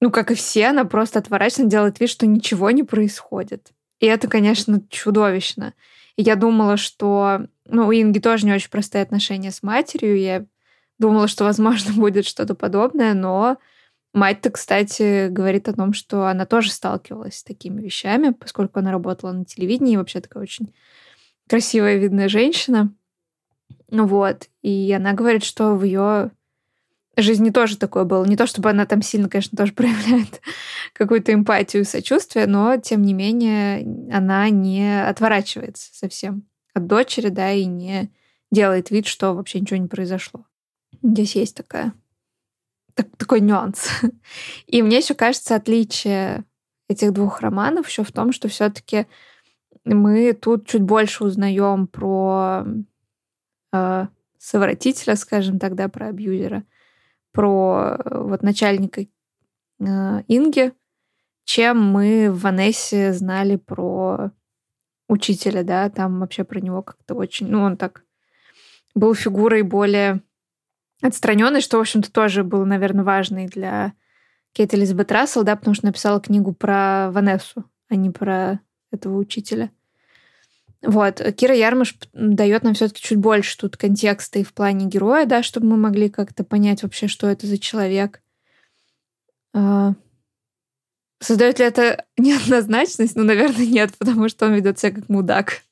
ну, 0.00 0.10
как 0.10 0.30
и 0.30 0.34
все, 0.34 0.66
она 0.66 0.84
просто 0.84 1.20
отворачивается, 1.20 1.70
делает 1.70 2.00
вид, 2.00 2.10
что 2.10 2.26
ничего 2.26 2.70
не 2.70 2.82
происходит. 2.82 3.72
И 3.98 4.06
это, 4.06 4.28
конечно, 4.28 4.82
чудовищно. 4.90 5.72
И 6.16 6.22
я 6.22 6.36
думала, 6.36 6.76
что 6.76 7.46
ну, 7.66 7.88
у 7.88 7.92
Инги 7.92 8.18
тоже 8.18 8.46
не 8.46 8.52
очень 8.52 8.70
простые 8.70 9.02
отношения 9.02 9.50
с 9.50 9.62
матерью. 9.62 10.18
Я 10.18 10.46
думала, 10.98 11.28
что, 11.28 11.44
возможно, 11.44 11.92
будет 11.96 12.26
что-то 12.26 12.54
подобное, 12.54 13.14
но 13.14 13.58
мать-то, 14.12 14.50
кстати, 14.50 15.28
говорит 15.28 15.68
о 15.68 15.74
том, 15.74 15.92
что 15.92 16.26
она 16.26 16.46
тоже 16.46 16.70
сталкивалась 16.70 17.38
с 17.38 17.44
такими 17.44 17.80
вещами, 17.80 18.30
поскольку 18.30 18.80
она 18.80 18.90
работала 18.90 19.32
на 19.32 19.44
телевидении, 19.44 19.94
и 19.94 19.96
вообще 19.96 20.20
такая 20.20 20.42
очень 20.42 20.74
красивая, 21.48 21.96
видная 21.96 22.28
женщина. 22.28 22.92
Вот. 23.90 24.48
И 24.62 24.92
она 24.92 25.12
говорит, 25.12 25.44
что 25.44 25.74
в 25.74 25.84
ее 25.84 26.30
жизни 27.16 27.50
тоже 27.50 27.76
такое 27.76 28.04
было. 28.04 28.24
Не 28.24 28.36
то, 28.36 28.46
чтобы 28.46 28.70
она 28.70 28.86
там 28.86 29.02
сильно, 29.02 29.28
конечно, 29.28 29.56
тоже 29.56 29.72
проявляет 29.74 30.40
какую-то 30.92 31.32
эмпатию 31.32 31.82
и 31.82 31.86
сочувствие, 31.86 32.46
но, 32.46 32.76
тем 32.76 33.02
не 33.02 33.14
менее, 33.14 33.80
она 34.12 34.48
не 34.50 35.06
отворачивается 35.06 35.90
совсем 35.92 36.44
от 36.74 36.86
дочери, 36.86 37.28
да, 37.28 37.52
и 37.52 37.64
не 37.64 38.10
делает 38.50 38.90
вид, 38.90 39.06
что 39.06 39.34
вообще 39.34 39.60
ничего 39.60 39.78
не 39.78 39.88
произошло. 39.88 40.44
Здесь 41.02 41.36
есть 41.36 41.56
такая, 41.56 41.92
так, 42.94 43.08
такой 43.16 43.40
нюанс. 43.40 43.88
И 44.66 44.82
мне 44.82 44.98
еще 44.98 45.14
кажется, 45.14 45.54
отличие 45.54 46.44
этих 46.88 47.12
двух 47.12 47.40
романов 47.40 47.88
еще 47.88 48.02
в 48.02 48.12
том, 48.12 48.32
что 48.32 48.48
все-таки 48.48 49.06
мы 49.84 50.32
тут 50.32 50.66
чуть 50.66 50.82
больше 50.82 51.24
узнаем 51.24 51.86
про 51.86 52.64
э, 53.72 54.06
совратителя, 54.38 55.16
скажем 55.16 55.58
тогда, 55.58 55.88
про 55.88 56.08
абьюзера, 56.08 56.64
про 57.32 57.96
э, 57.98 58.22
вот 58.22 58.42
начальника 58.42 59.02
э, 59.02 59.06
Инги, 60.28 60.72
чем 61.44 61.82
мы 61.82 62.30
в 62.30 62.40
Ванессе 62.40 63.12
знали 63.12 63.56
про 63.56 64.32
учителя, 65.08 65.62
да, 65.62 65.88
там 65.88 66.20
вообще 66.20 66.44
про 66.44 66.60
него 66.60 66.82
как-то 66.82 67.14
очень, 67.14 67.48
ну, 67.48 67.62
он 67.62 67.76
так 67.76 68.04
был 68.94 69.14
фигурой 69.14 69.62
более 69.62 70.22
отстраненной, 71.02 71.60
что, 71.60 71.78
в 71.78 71.80
общем-то, 71.80 72.12
тоже 72.12 72.44
было, 72.44 72.64
наверное, 72.64 73.04
важно 73.04 73.44
и 73.44 73.48
для 73.48 73.92
Кейт 74.52 74.74
Элизабет 74.74 75.12
Рассел, 75.12 75.44
да, 75.44 75.56
потому 75.56 75.74
что 75.74 75.86
написала 75.86 76.20
книгу 76.20 76.52
про 76.52 77.10
Ванессу, 77.10 77.64
а 77.88 77.96
не 77.96 78.10
про 78.10 78.60
этого 78.90 79.16
учителя. 79.16 79.70
Вот. 80.82 81.20
Кира 81.36 81.54
Ярмаш 81.54 81.96
дает 82.12 82.62
нам 82.62 82.74
все-таки 82.74 83.02
чуть 83.02 83.18
больше 83.18 83.58
тут 83.58 83.76
контекста 83.76 84.38
и 84.38 84.44
в 84.44 84.54
плане 84.54 84.86
героя, 84.86 85.26
да, 85.26 85.42
чтобы 85.42 85.66
мы 85.66 85.76
могли 85.76 86.08
как-то 86.08 86.44
понять 86.44 86.82
вообще, 86.82 87.08
что 87.08 87.26
это 87.26 87.46
за 87.46 87.58
человек. 87.58 88.22
А, 89.54 89.94
Создает 91.20 91.58
ли 91.58 91.64
это 91.64 92.04
неоднозначность? 92.16 93.16
Ну, 93.16 93.24
наверное, 93.24 93.66
нет, 93.66 93.92
потому 93.98 94.28
что 94.28 94.46
он 94.46 94.54
ведет 94.54 94.78
себя 94.78 94.92
как 94.92 95.08
мудак. 95.08 95.62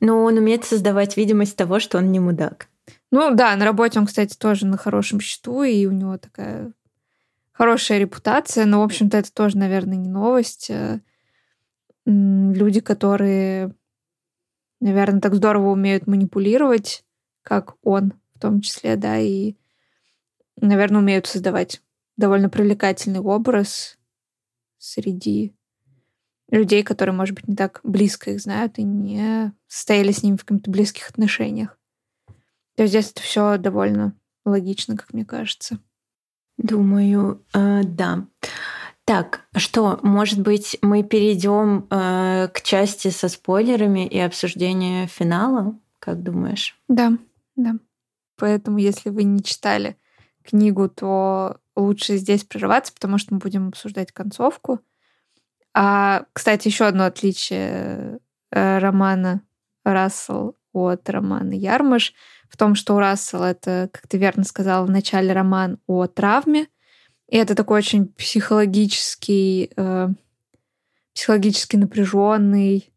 Но 0.00 0.22
он 0.22 0.36
умеет 0.36 0.64
создавать 0.64 1.16
видимость 1.16 1.56
того, 1.56 1.80
что 1.80 1.98
он 1.98 2.10
не 2.12 2.20
мудак. 2.20 2.68
Ну 3.10 3.34
да, 3.34 3.54
на 3.56 3.64
работе 3.64 3.98
он, 3.98 4.06
кстати, 4.06 4.36
тоже 4.36 4.66
на 4.66 4.76
хорошем 4.76 5.20
счету, 5.20 5.62
и 5.62 5.86
у 5.86 5.92
него 5.92 6.18
такая 6.18 6.72
хорошая 7.52 7.98
репутация, 7.98 8.66
но, 8.66 8.80
в 8.80 8.84
общем-то, 8.84 9.16
это 9.16 9.32
тоже, 9.32 9.56
наверное, 9.56 9.96
не 9.96 10.08
новость. 10.08 10.70
Э, 10.70 11.00
люди, 12.04 12.80
которые, 12.80 13.74
наверное, 14.80 15.20
так 15.20 15.34
здорово 15.34 15.70
умеют 15.70 16.06
манипулировать, 16.06 17.04
как 17.42 17.76
он 17.82 18.12
в 18.34 18.40
том 18.40 18.60
числе, 18.60 18.96
да, 18.96 19.18
и, 19.18 19.54
наверное, 20.60 21.00
умеют 21.00 21.26
создавать 21.26 21.82
довольно 22.16 22.50
привлекательный 22.50 23.20
образ 23.20 23.98
среди 24.78 25.54
людей, 26.50 26.82
которые, 26.82 27.14
может 27.14 27.34
быть, 27.34 27.48
не 27.48 27.56
так 27.56 27.80
близко 27.82 28.30
их 28.30 28.40
знают 28.40 28.78
и 28.78 28.82
не 28.82 29.52
состояли 29.66 30.12
с 30.12 30.22
ними 30.22 30.36
в 30.36 30.44
каких-то 30.44 30.70
близких 30.70 31.08
отношениях. 31.08 31.75
То 32.76 32.82
есть 32.82 32.92
здесь 32.92 33.10
это 33.10 33.22
все 33.22 33.56
довольно 33.58 34.14
логично, 34.44 34.96
как 34.96 35.12
мне 35.12 35.24
кажется. 35.24 35.78
Думаю, 36.58 37.44
э, 37.52 37.82
да. 37.84 38.26
Так, 39.04 39.42
что, 39.54 40.00
может 40.02 40.40
быть, 40.40 40.78
мы 40.82 41.02
перейдем 41.02 41.86
э, 41.90 42.48
к 42.48 42.60
части 42.62 43.08
со 43.08 43.28
спойлерами 43.28 44.06
и 44.06 44.18
обсуждению 44.18 45.06
финала? 45.06 45.78
Как 45.98 46.22
думаешь? 46.22 46.78
Да, 46.88 47.12
да. 47.56 47.76
Поэтому, 48.36 48.78
если 48.78 49.10
вы 49.10 49.24
не 49.24 49.42
читали 49.42 49.96
книгу, 50.44 50.88
то 50.88 51.58
лучше 51.76 52.16
здесь 52.16 52.44
прерываться, 52.44 52.92
потому 52.92 53.18
что 53.18 53.34
мы 53.34 53.40
будем 53.40 53.68
обсуждать 53.68 54.12
концовку. 54.12 54.80
А, 55.74 56.24
кстати, 56.32 56.68
еще 56.68 56.86
одно 56.86 57.04
отличие 57.04 58.18
э, 58.50 58.78
романа 58.78 59.42
Рассел 59.84 60.56
от 60.72 61.08
романа 61.08 61.52
Ярмаш 61.52 62.14
в 62.48 62.56
том, 62.56 62.74
что 62.74 62.94
у 62.94 62.98
Рассела 62.98 63.50
это, 63.50 63.88
как 63.92 64.06
ты 64.08 64.18
верно 64.18 64.44
сказала, 64.44 64.86
в 64.86 64.90
начале 64.90 65.32
роман 65.32 65.78
о 65.86 66.06
травме, 66.06 66.68
и 67.28 67.36
это 67.36 67.54
такой 67.54 67.78
очень 67.78 68.06
психологический, 68.08 69.70
э, 69.76 70.08
психологически 71.14 71.76
напряженный 71.76 72.92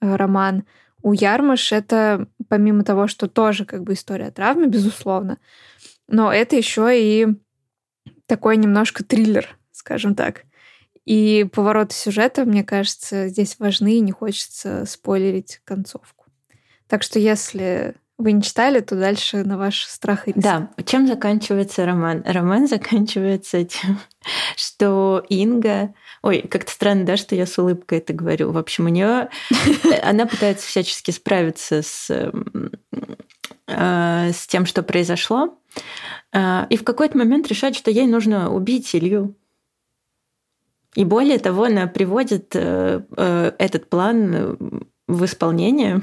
э, 0.00 0.16
роман. 0.16 0.64
У 1.02 1.12
Ярмаш 1.12 1.72
это, 1.72 2.28
помимо 2.48 2.84
того, 2.84 3.06
что 3.06 3.28
тоже 3.28 3.64
как 3.64 3.82
бы 3.82 3.92
история 3.92 4.26
о 4.26 4.32
травме, 4.32 4.66
безусловно, 4.66 5.38
но 6.08 6.32
это 6.32 6.56
еще 6.56 6.90
и 6.92 7.26
такой 8.26 8.56
немножко 8.56 9.04
триллер, 9.04 9.56
скажем 9.70 10.14
так. 10.14 10.44
И 11.04 11.48
повороты 11.52 11.94
сюжета, 11.94 12.44
мне 12.44 12.62
кажется, 12.62 13.28
здесь 13.28 13.58
важны, 13.58 13.96
и 13.96 14.00
не 14.00 14.12
хочется 14.12 14.86
спойлерить 14.86 15.60
концовку. 15.64 16.26
Так 16.86 17.02
что 17.02 17.18
если 17.18 17.96
вы 18.18 18.32
не 18.32 18.42
читали, 18.42 18.80
то 18.80 18.94
дальше 18.94 19.44
на 19.44 19.58
ваш 19.58 19.84
страх 19.84 20.28
и 20.28 20.32
риск. 20.32 20.42
Да, 20.42 20.70
чем 20.84 21.06
заканчивается 21.06 21.84
роман? 21.86 22.22
Роман 22.24 22.68
заканчивается 22.68 23.64
тем, 23.64 23.98
что 24.56 25.24
Инга... 25.28 25.94
Ой, 26.22 26.42
как-то 26.42 26.70
странно, 26.70 27.04
да, 27.04 27.16
что 27.16 27.34
я 27.34 27.46
с 27.46 27.58
улыбкой 27.58 27.98
это 27.98 28.12
говорю. 28.12 28.52
В 28.52 28.58
общем, 28.58 28.86
у 28.86 28.88
нее 28.88 29.28
она 30.02 30.26
пытается 30.26 30.66
всячески 30.66 31.10
справиться 31.10 31.82
с, 31.82 32.10
э, 33.66 34.32
с 34.32 34.46
тем, 34.46 34.66
что 34.66 34.82
произошло. 34.82 35.58
А, 36.32 36.66
и 36.70 36.76
в 36.76 36.84
какой-то 36.84 37.18
момент 37.18 37.48
решать, 37.48 37.74
что 37.74 37.90
ей 37.90 38.06
нужно 38.06 38.52
убить 38.52 38.94
Илью. 38.94 39.34
И 40.94 41.04
более 41.04 41.38
того, 41.38 41.64
она 41.64 41.86
приводит 41.86 42.54
э, 42.54 43.02
э, 43.16 43.52
этот 43.58 43.88
план 43.88 44.86
в 45.12 45.24
исполнение, 45.24 46.02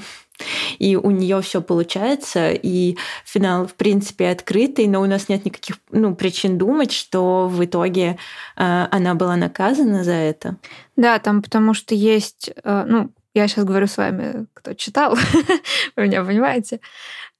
и 0.78 0.96
у 0.96 1.12
нее 1.12 1.42
все 1.42 1.62
получается, 1.62 2.52
и 2.52 2.98
финал, 3.26 3.68
в 3.68 3.74
принципе, 3.74 4.30
открытый, 4.30 4.88
но 4.88 5.02
у 5.02 5.06
нас 5.06 5.30
нет 5.30 5.46
никаких 5.46 5.78
ну, 5.92 6.16
причин 6.16 6.58
думать, 6.58 6.92
что 6.92 7.48
в 7.48 7.64
итоге 7.64 8.18
э, 8.56 8.88
она 8.92 9.16
была 9.16 9.36
наказана 9.36 10.04
за 10.04 10.14
это. 10.14 10.58
Да, 10.96 11.20
там 11.20 11.42
потому 11.42 11.74
что 11.74 11.96
есть, 11.96 12.52
э, 12.64 12.86
ну, 12.88 13.12
я 13.34 13.48
сейчас 13.48 13.66
говорю 13.66 13.88
с 13.88 13.98
вами, 13.98 14.48
кто 14.54 14.74
читал, 14.74 15.18
вы 15.96 16.04
меня 16.04 16.24
понимаете, 16.24 16.80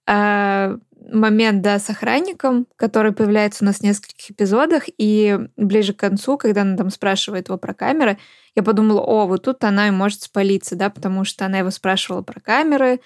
э, 0.08 0.78
момент, 1.12 1.62
да, 1.62 1.80
с 1.80 1.90
охранником, 1.90 2.68
который 2.76 3.12
появляется 3.12 3.64
у 3.64 3.68
нас 3.68 3.78
в 3.78 3.84
нескольких 3.84 4.32
эпизодах, 4.32 4.84
и 4.98 5.40
ближе 5.56 5.94
к 5.94 6.00
концу, 6.00 6.38
когда 6.38 6.62
она 6.62 6.78
там 6.78 6.90
спрашивает 6.90 7.48
его 7.48 7.58
про 7.58 7.74
камеры, 7.74 8.18
я 8.56 8.64
подумала, 8.64 9.02
о, 9.02 9.26
вот 9.28 9.44
тут 9.44 9.64
она 9.64 9.88
и 9.88 9.92
может 9.92 10.22
спалиться, 10.22 10.76
да, 10.76 10.90
потому 10.90 11.24
что 11.24 11.46
она 11.46 11.60
его 11.60 11.72
спрашивала 11.72 12.22
про 12.22 12.40
камеры, 12.40 13.00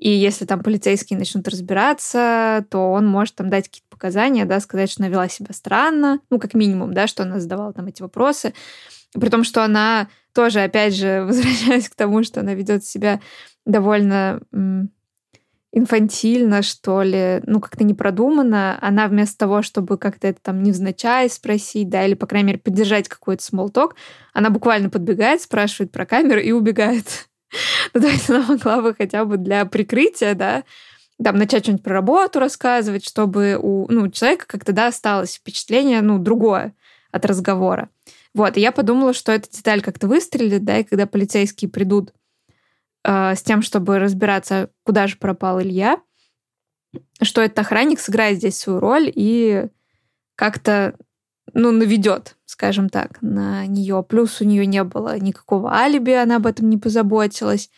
и 0.00 0.08
если 0.08 0.46
там 0.46 0.62
полицейские 0.62 1.18
начнут 1.18 1.46
разбираться, 1.46 2.64
то 2.70 2.90
он 2.90 3.06
может 3.06 3.34
там 3.34 3.50
дать 3.50 3.68
какие-то 3.68 3.88
показания, 3.90 4.46
да, 4.46 4.58
сказать, 4.60 4.90
что 4.90 5.02
она 5.02 5.10
вела 5.10 5.28
себя 5.28 5.52
странно, 5.52 6.20
ну, 6.30 6.38
как 6.38 6.54
минимум, 6.54 6.94
да, 6.94 7.06
что 7.06 7.22
она 7.22 7.38
задавала 7.38 7.74
там 7.74 7.86
эти 7.86 8.00
вопросы. 8.00 8.54
При 9.12 9.28
том, 9.28 9.44
что 9.44 9.62
она 9.62 10.08
тоже, 10.32 10.60
опять 10.62 10.94
же, 10.94 11.22
возвращаясь 11.26 11.90
к 11.90 11.94
тому, 11.94 12.22
что 12.22 12.40
она 12.40 12.54
ведет 12.54 12.84
себя 12.84 13.20
довольно 13.66 14.40
инфантильно, 15.72 16.62
что 16.62 17.02
ли, 17.02 17.42
ну, 17.46 17.60
как-то 17.60 17.84
не 17.84 17.94
продумано. 17.94 18.78
Она 18.80 19.06
вместо 19.06 19.38
того, 19.38 19.62
чтобы 19.62 19.98
как-то 19.98 20.28
это 20.28 20.40
там 20.42 20.62
невзначай 20.62 21.30
спросить, 21.30 21.88
да, 21.88 22.04
или, 22.04 22.14
по 22.14 22.26
крайней 22.26 22.48
мере, 22.48 22.58
поддержать 22.58 23.08
какой-то 23.08 23.42
смолток, 23.42 23.94
она 24.32 24.50
буквально 24.50 24.90
подбегает, 24.90 25.42
спрашивает 25.42 25.92
про 25.92 26.06
камеру 26.06 26.40
и 26.40 26.52
убегает. 26.52 27.28
ну, 27.94 28.00
то 28.00 28.08
есть 28.08 28.28
она 28.28 28.44
могла 28.46 28.82
бы 28.82 28.94
хотя 28.94 29.24
бы 29.24 29.36
для 29.36 29.64
прикрытия, 29.64 30.34
да, 30.34 30.64
там, 31.22 31.36
начать 31.36 31.64
что-нибудь 31.64 31.84
про 31.84 31.94
работу 31.94 32.40
рассказывать, 32.40 33.06
чтобы 33.06 33.58
у 33.60 33.86
ну, 33.90 34.08
человека 34.08 34.46
как-то, 34.48 34.72
да, 34.72 34.88
осталось 34.88 35.34
впечатление, 35.34 36.00
ну, 36.00 36.18
другое 36.18 36.74
от 37.12 37.26
разговора. 37.26 37.90
Вот, 38.32 38.56
и 38.56 38.60
я 38.60 38.72
подумала, 38.72 39.12
что 39.12 39.32
эта 39.32 39.50
деталь 39.50 39.82
как-то 39.82 40.06
выстрелит, 40.06 40.64
да, 40.64 40.78
и 40.78 40.84
когда 40.84 41.06
полицейские 41.06 41.70
придут 41.70 42.12
э, 43.04 43.34
с 43.34 43.42
тем, 43.42 43.62
чтобы 43.62 43.98
разбираться, 43.98 44.70
куда 44.84 45.06
же 45.06 45.16
пропал 45.16 45.60
Илья, 45.60 46.00
что 47.22 47.40
этот 47.40 47.58
охранник 47.60 48.00
сыграет 48.00 48.38
здесь 48.38 48.58
свою 48.58 48.80
роль 48.80 49.10
и 49.14 49.66
как-то 50.36 50.94
ну, 51.52 51.70
наведет, 51.72 52.36
скажем 52.44 52.88
так, 52.88 53.20
на 53.22 53.66
нее. 53.66 54.04
Плюс 54.08 54.40
у 54.40 54.44
нее 54.44 54.66
не 54.66 54.84
было 54.84 55.18
никакого 55.18 55.74
алиби, 55.74 56.12
она 56.12 56.36
об 56.36 56.46
этом 56.46 56.68
не 56.70 56.78
позаботилась. 56.78 57.70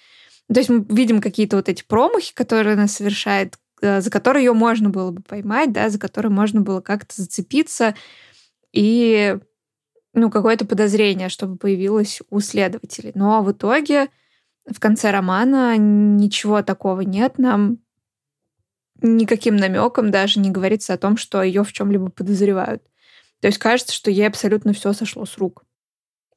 То 0.53 0.61
есть 0.61 0.71
мы 0.71 0.85
видим 0.89 1.21
какие-то 1.21 1.57
вот 1.57 1.69
эти 1.69 1.83
промахи, 1.83 2.35
которые 2.35 2.75
она 2.75 2.89
совершает, 2.89 3.57
э, 3.81 4.01
за 4.01 4.11
которые 4.11 4.45
ее 4.45 4.53
можно 4.53 4.91
было 4.91 5.11
бы 5.11 5.23
поймать, 5.23 5.73
да, 5.73 5.89
за 5.89 5.99
которые 5.99 6.33
можно 6.33 6.61
было 6.61 6.81
как-то 6.81 7.21
зацепиться 7.21 7.95
и 8.73 9.39
ну, 10.15 10.31
какое-то 10.31 10.67
подозрение, 10.67 11.29
чтобы 11.29 11.57
появилось 11.57 12.21
у 12.29 12.41
следователей. 12.41 13.13
Но 13.15 13.43
в 13.43 13.53
итоге 13.53 14.09
в 14.71 14.79
конце 14.81 15.11
романа 15.11 15.77
ничего 15.77 16.63
такого 16.63 17.01
нет. 17.01 17.39
Нам 17.39 17.79
никаким 19.01 19.57
намеком 19.57 20.11
даже 20.11 20.41
не 20.41 20.51
говорится 20.51 20.95
о 20.95 20.99
том, 20.99 21.17
что 21.17 21.43
ее 21.43 21.65
в 21.65 21.73
чем-либо 21.73 22.11
подозревают. 22.11 22.83
То 23.41 23.49
есть 23.49 23.59
кажется, 23.59 23.93
что 23.93 24.11
ей 24.11 24.27
абсолютно 24.27 24.73
все 24.73 24.93
сошло 24.93 25.27
с 25.27 25.37
рук. 25.39 25.65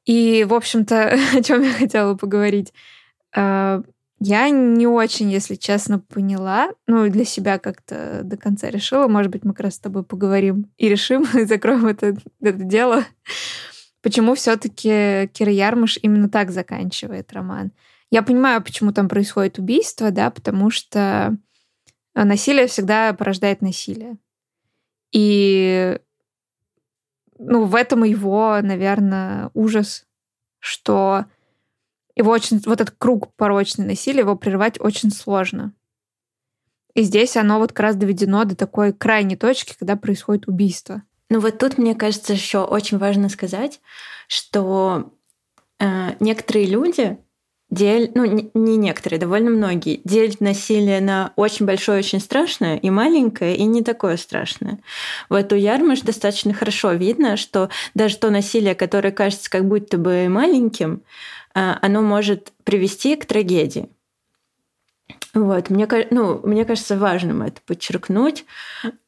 И, 0.04 0.44
в 0.48 0.54
общем-то, 0.54 1.18
о 1.36 1.42
чем 1.42 1.62
я 1.62 1.72
хотела 1.72 2.14
поговорить. 2.14 2.72
А, 3.34 3.82
я 4.18 4.48
не 4.48 4.86
очень, 4.86 5.30
если 5.30 5.56
честно, 5.56 5.98
поняла, 5.98 6.70
ну, 6.86 7.08
для 7.10 7.24
себя 7.24 7.58
как-то 7.58 8.22
до 8.24 8.36
конца 8.36 8.70
решила. 8.70 9.08
Может 9.08 9.30
быть, 9.30 9.44
мы 9.44 9.52
как 9.52 9.64
раз 9.64 9.74
с 9.74 9.80
тобой 9.80 10.04
поговорим 10.04 10.70
и 10.78 10.88
решим, 10.88 11.24
и 11.34 11.44
закроем 11.44 11.86
это, 11.86 12.16
это 12.40 12.64
дело. 12.64 13.04
Почему 14.02 14.34
все-таки 14.34 15.28
Кира 15.32 15.52
Ярмыш 15.52 15.98
именно 16.00 16.28
так 16.28 16.50
заканчивает 16.50 17.32
роман? 17.32 17.72
Я 18.10 18.22
понимаю, 18.22 18.62
почему 18.62 18.92
там 18.92 19.08
происходит 19.08 19.58
убийство, 19.58 20.10
да, 20.10 20.30
потому 20.30 20.70
что 20.70 21.36
насилие 22.14 22.66
всегда 22.66 23.12
порождает 23.12 23.62
насилие. 23.62 24.16
И 25.12 25.98
ну, 27.38 27.64
в 27.64 27.74
этом 27.74 28.04
его, 28.04 28.58
наверное, 28.62 29.50
ужас, 29.54 30.06
что 30.58 31.26
его 32.14 32.30
очень, 32.30 32.62
вот 32.64 32.80
этот 32.80 32.94
круг 32.96 33.34
порочный 33.34 33.86
насилия, 33.86 34.20
его 34.20 34.36
прервать 34.36 34.80
очень 34.80 35.10
сложно. 35.10 35.74
И 36.94 37.02
здесь 37.02 37.36
оно 37.36 37.58
вот 37.58 37.72
как 37.72 37.80
раз 37.80 37.96
доведено 37.96 38.44
до 38.44 38.56
такой 38.56 38.94
крайней 38.94 39.36
точки, 39.36 39.76
когда 39.78 39.96
происходит 39.96 40.48
убийство. 40.48 41.02
Ну 41.28 41.40
вот 41.40 41.58
тут, 41.58 41.76
мне 41.76 41.94
кажется, 41.94 42.32
еще 42.32 42.64
очень 42.64 42.96
важно 42.96 43.28
сказать, 43.28 43.80
что 44.28 45.12
э, 45.78 46.12
некоторые 46.20 46.66
люди 46.66 47.18
дель, 47.70 48.12
ну 48.14 48.24
не 48.24 48.76
некоторые, 48.76 49.18
довольно 49.18 49.50
многие, 49.50 50.00
делят 50.04 50.40
насилие 50.40 51.00
на 51.00 51.32
очень 51.36 51.66
большое, 51.66 51.98
очень 51.98 52.20
страшное 52.20 52.76
и 52.76 52.90
маленькое, 52.90 53.56
и 53.56 53.64
не 53.64 53.82
такое 53.82 54.16
страшное. 54.16 54.78
Вот 55.28 55.52
у 55.52 55.56
Ярмыш 55.56 56.02
достаточно 56.02 56.54
хорошо 56.54 56.92
видно, 56.92 57.36
что 57.36 57.70
даже 57.94 58.16
то 58.18 58.30
насилие, 58.30 58.74
которое 58.74 59.10
кажется 59.10 59.50
как 59.50 59.66
будто 59.66 59.98
бы 59.98 60.28
маленьким, 60.28 61.02
а, 61.54 61.78
оно 61.82 62.02
может 62.02 62.52
привести 62.64 63.16
к 63.16 63.26
трагедии. 63.26 63.88
Вот, 65.34 65.70
мне, 65.70 65.86
ну, 66.10 66.40
мне 66.44 66.64
кажется 66.64 66.96
важным 66.96 67.42
это 67.42 67.60
подчеркнуть. 67.66 68.44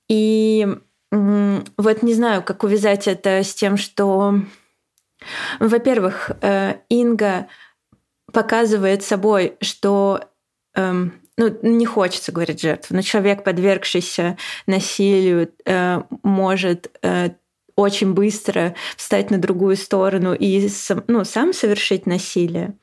И 0.08 0.66
вот 1.10 2.02
не 2.02 2.14
знаю, 2.14 2.42
как 2.42 2.64
увязать 2.64 3.08
это 3.08 3.42
с 3.42 3.54
тем, 3.54 3.76
что, 3.76 4.34
во-первых, 5.58 6.32
э, 6.42 6.76
Инга 6.88 7.48
показывает 8.32 9.02
собой, 9.02 9.56
что 9.60 10.20
эм, 10.74 11.12
ну, 11.36 11.56
не 11.62 11.86
хочется 11.86 12.32
говорить 12.32 12.60
жертва, 12.60 12.94
но 12.94 13.02
человек, 13.02 13.44
подвергшийся 13.44 14.36
насилию, 14.66 15.50
э, 15.64 16.02
может 16.22 16.90
э, 17.02 17.30
очень 17.76 18.12
быстро 18.12 18.74
встать 18.96 19.30
на 19.30 19.38
другую 19.38 19.76
сторону 19.76 20.34
и 20.34 20.68
ну, 21.06 21.24
сам 21.24 21.52
совершить 21.52 22.06
насилие. 22.06 22.74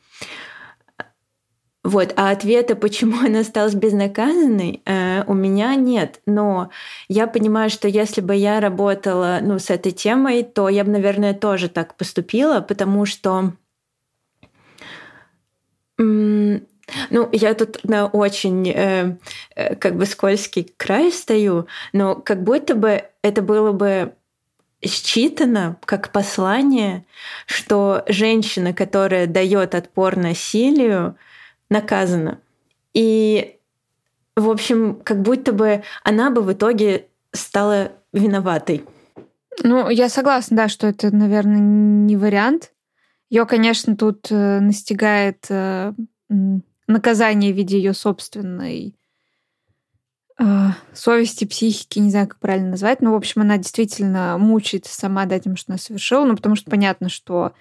Вот, 1.84 2.14
а 2.16 2.32
ответа, 2.32 2.76
почему 2.76 3.20
она 3.24 3.42
осталась 3.42 3.76
безнаказанной, 3.76 4.82
э, 4.86 5.24
у 5.28 5.34
меня 5.34 5.76
нет. 5.76 6.22
Но 6.26 6.72
я 7.10 7.28
понимаю, 7.28 7.70
что 7.70 7.88
если 7.88 8.22
бы 8.22 8.36
я 8.36 8.60
работала 8.60 9.40
ну, 9.42 9.60
с 9.60 9.70
этой 9.70 9.92
темой, 9.92 10.44
то 10.44 10.68
я 10.70 10.84
бы, 10.84 10.92
наверное, 10.92 11.34
тоже 11.34 11.70
так 11.70 11.96
поступила, 11.96 12.62
потому 12.62 13.06
что 13.06 13.54
ну, 15.98 17.30
я 17.32 17.54
тут 17.54 17.84
на 17.84 18.08
очень 18.08 18.70
э, 18.70 19.18
э, 19.56 19.76
как 19.76 19.96
бы 19.96 20.06
скользкий 20.06 20.74
край 20.78 21.12
стою, 21.12 21.68
но 21.94 22.16
как 22.16 22.44
будто 22.44 22.76
бы 22.76 23.04
это 23.22 23.42
было 23.42 23.72
бы 23.72 24.14
считано 24.84 25.78
как 25.86 26.12
послание, 26.12 27.06
что 27.48 28.04
женщина, 28.08 28.74
которая 28.74 29.28
дает 29.28 29.74
отпор 29.74 30.16
насилию, 30.16 31.16
наказана. 31.70 32.40
И, 32.94 33.58
в 34.36 34.50
общем, 34.50 35.00
как 35.04 35.22
будто 35.22 35.54
бы 35.54 35.84
она 36.04 36.30
бы 36.30 36.42
в 36.42 36.54
итоге 36.54 37.08
стала 37.32 37.94
виноватой. 38.14 38.86
Ну, 39.64 39.90
я 39.90 40.10
согласна, 40.10 40.58
да, 40.58 40.70
что 40.70 40.88
это, 40.88 41.14
наверное, 41.16 41.60
не 41.60 42.18
вариант. 42.18 42.72
Ее, 43.30 43.46
конечно, 43.46 43.96
тут 43.96 44.28
э, 44.32 44.60
настигает 44.60 45.46
э, 45.50 45.94
наказание 46.88 47.52
в 47.52 47.58
виде 47.58 47.78
ее 47.78 47.94
собственной 47.94 48.96
э, 50.40 50.44
совести, 50.94 51.46
психики, 51.46 52.00
не 52.00 52.12
знаю, 52.12 52.28
как 52.28 52.40
правильно 52.40 52.72
назвать, 52.72 53.02
но, 53.02 53.12
в 53.12 53.16
общем, 53.16 53.42
она 53.42 53.58
действительно 53.58 54.38
мучает 54.38 54.86
сама 54.86 55.26
да, 55.26 55.40
тем, 55.40 55.56
что 55.56 55.72
она 55.72 55.80
совершила, 55.80 56.26
ну, 56.26 56.36
потому 56.36 56.56
что 56.56 56.70
понятно, 56.70 57.10
что 57.10 57.54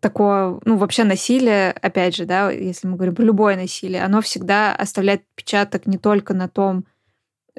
такое, 0.00 0.58
ну, 0.64 0.76
вообще 0.76 1.04
насилие, 1.04 1.70
опять 1.70 2.16
же, 2.16 2.24
да, 2.24 2.50
если 2.50 2.88
мы 2.88 2.96
говорим 2.96 3.14
про 3.14 3.24
любое 3.24 3.56
насилие, 3.56 4.02
оно 4.02 4.20
всегда 4.22 4.74
оставляет 4.74 5.22
отпечаток 5.30 5.86
не 5.86 5.98
только 5.98 6.34
на 6.34 6.48
том, 6.48 6.86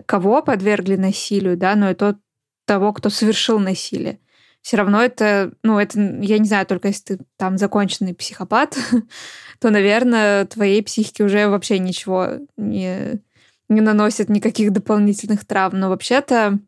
кого 0.05 0.41
подвергли 0.41 0.95
насилию, 0.95 1.57
да, 1.57 1.75
но 1.75 1.91
и 1.91 1.93
тот, 1.93 2.17
того, 2.65 2.93
кто 2.93 3.09
совершил 3.09 3.59
насилие 3.59 4.19
все 4.63 4.77
равно 4.77 5.01
это, 5.01 5.51
ну, 5.61 5.77
это, 5.77 5.99
я 5.99 6.39
не 6.39 6.47
знаю, 6.47 6.65
только 6.65 6.87
если 6.87 7.15
ты 7.15 7.25
там 7.35 7.57
законченный 7.57 8.15
психопат, 8.15 8.77
то, 9.59 9.69
наверное, 9.69 10.45
твоей 10.45 10.81
психике 10.81 11.25
уже 11.25 11.49
вообще 11.49 11.79
ничего 11.79 12.39
не, 12.55 13.21
не 13.67 13.81
наносит 13.81 14.29
никаких 14.29 14.71
дополнительных 14.71 15.45
травм. 15.45 15.81
Но 15.81 15.89
вообще-то 15.89 16.59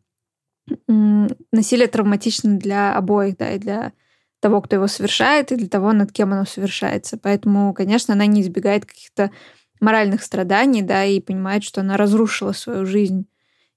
насилие 0.88 1.88
травматично 1.88 2.58
для 2.58 2.98
обоих, 2.98 3.38
да, 3.38 3.54
и 3.54 3.60
для 3.60 3.94
того, 4.42 4.62
кто 4.62 4.76
его 4.76 4.88
совершает, 4.88 5.54
и 5.54 5.56
для 5.56 5.70
того, 5.70 5.94
над 5.94 6.12
кем 6.12 6.34
оно 6.34 6.44
совершается. 6.44 7.18
Поэтому, 7.18 7.74
конечно, 7.74 8.14
она 8.14 8.26
не 8.26 8.42
избегает 8.42 8.86
каких-то 8.86 9.32
моральных 9.80 10.22
страданий, 10.22 10.82
да, 10.82 11.06
и 11.06 11.22
понимает, 11.22 11.64
что 11.64 11.80
она 11.80 11.96
разрушила 11.96 12.52
свою 12.52 12.86
жизнь, 12.86 13.26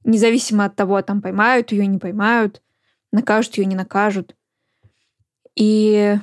независимо 0.02 0.64
от 0.64 0.74
того, 0.74 1.00
там 1.02 1.22
поймают 1.22 1.70
ее, 1.70 1.87
не 1.87 1.98
поймают, 1.98 2.62
накажут 3.12 3.57
ее, 3.57 3.66
не 3.66 3.77
накажут. 3.77 4.35
И 5.55 6.18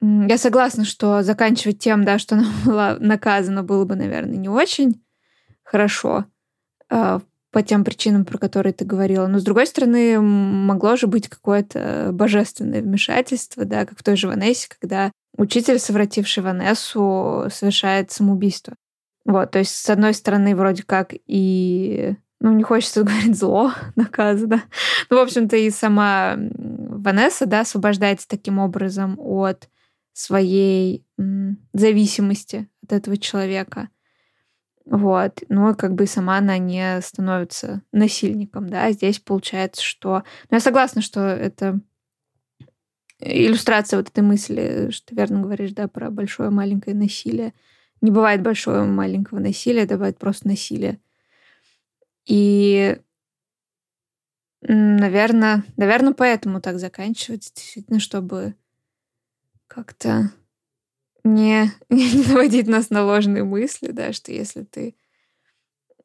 я 0.00 0.38
согласна, 0.38 0.84
что 0.84 1.22
заканчивать 1.22 1.78
тем, 1.78 2.04
да, 2.04 2.18
что 2.18 2.36
она 2.36 2.48
была 2.64 2.96
наказана, 2.98 3.62
было 3.62 3.84
бы, 3.84 3.96
наверное, 3.96 4.36
не 4.36 4.48
очень 4.48 5.02
хорошо 5.62 6.26
а, 6.88 7.20
по 7.52 7.62
тем 7.62 7.84
причинам, 7.84 8.24
про 8.24 8.38
которые 8.38 8.72
ты 8.72 8.84
говорила. 8.84 9.26
Но, 9.26 9.38
с 9.38 9.44
другой 9.44 9.66
стороны, 9.66 10.20
могло 10.20 10.96
же 10.96 11.06
быть 11.06 11.28
какое-то 11.28 12.10
божественное 12.12 12.82
вмешательство, 12.82 13.64
да, 13.64 13.84
как 13.86 13.98
в 13.98 14.02
той 14.02 14.16
же 14.16 14.28
Ванессе, 14.28 14.68
когда 14.80 15.12
учитель, 15.36 15.78
совративший 15.78 16.42
Ванессу, 16.42 17.48
совершает 17.50 18.10
самоубийство. 18.10 18.74
Вот, 19.24 19.50
то 19.50 19.58
есть, 19.58 19.74
с 19.74 19.90
одной 19.90 20.14
стороны, 20.14 20.56
вроде 20.56 20.82
как 20.82 21.12
и 21.12 22.16
ну, 22.40 22.52
не 22.52 22.62
хочется 22.62 23.02
говорить 23.04 23.36
зло 23.36 23.72
наказано. 23.96 24.62
Ну, 25.08 25.16
в 25.18 25.20
общем-то, 25.20 25.56
и 25.56 25.70
сама 25.70 26.36
Ванесса, 26.36 27.46
да, 27.46 27.60
освобождается 27.60 28.28
таким 28.28 28.58
образом 28.58 29.16
от 29.18 29.68
своей 30.12 31.04
зависимости 31.72 32.68
от 32.82 32.92
этого 32.92 33.16
человека. 33.16 33.88
Вот. 34.84 35.42
Ну, 35.48 35.70
и 35.70 35.74
как 35.74 35.94
бы 35.94 36.06
сама 36.06 36.38
она 36.38 36.58
не 36.58 37.00
становится 37.00 37.82
насильником, 37.92 38.68
да. 38.68 38.90
Здесь 38.90 39.20
получается, 39.20 39.82
что... 39.82 40.24
Ну, 40.50 40.56
я 40.56 40.60
согласна, 40.60 41.00
что 41.00 41.20
это 41.20 41.80
иллюстрация 43.20 43.98
вот 43.98 44.08
этой 44.08 44.24
мысли, 44.24 44.88
что 44.90 45.08
ты 45.08 45.14
верно 45.14 45.42
говоришь, 45.42 45.72
да, 45.72 45.86
про 45.86 46.10
большое 46.10 46.50
маленькое 46.50 46.96
насилие. 46.96 47.52
Не 48.00 48.10
бывает 48.10 48.42
большого 48.42 48.84
маленького 48.84 49.38
насилия, 49.38 49.82
это 49.82 49.94
бывает 49.94 50.18
просто 50.18 50.48
насилие. 50.48 50.98
И, 52.26 52.98
наверное, 54.62 55.64
наверное, 55.76 56.12
поэтому 56.12 56.60
так 56.60 56.78
заканчивать, 56.78 57.52
действительно, 57.54 58.00
чтобы 58.00 58.54
как-то 59.66 60.32
не, 61.24 61.70
не 61.88 62.28
наводить 62.28 62.66
нас 62.66 62.90
на 62.90 63.04
ложные 63.04 63.44
мысли, 63.44 63.90
да, 63.92 64.12
что 64.12 64.32
если 64.32 64.62
ты, 64.62 64.96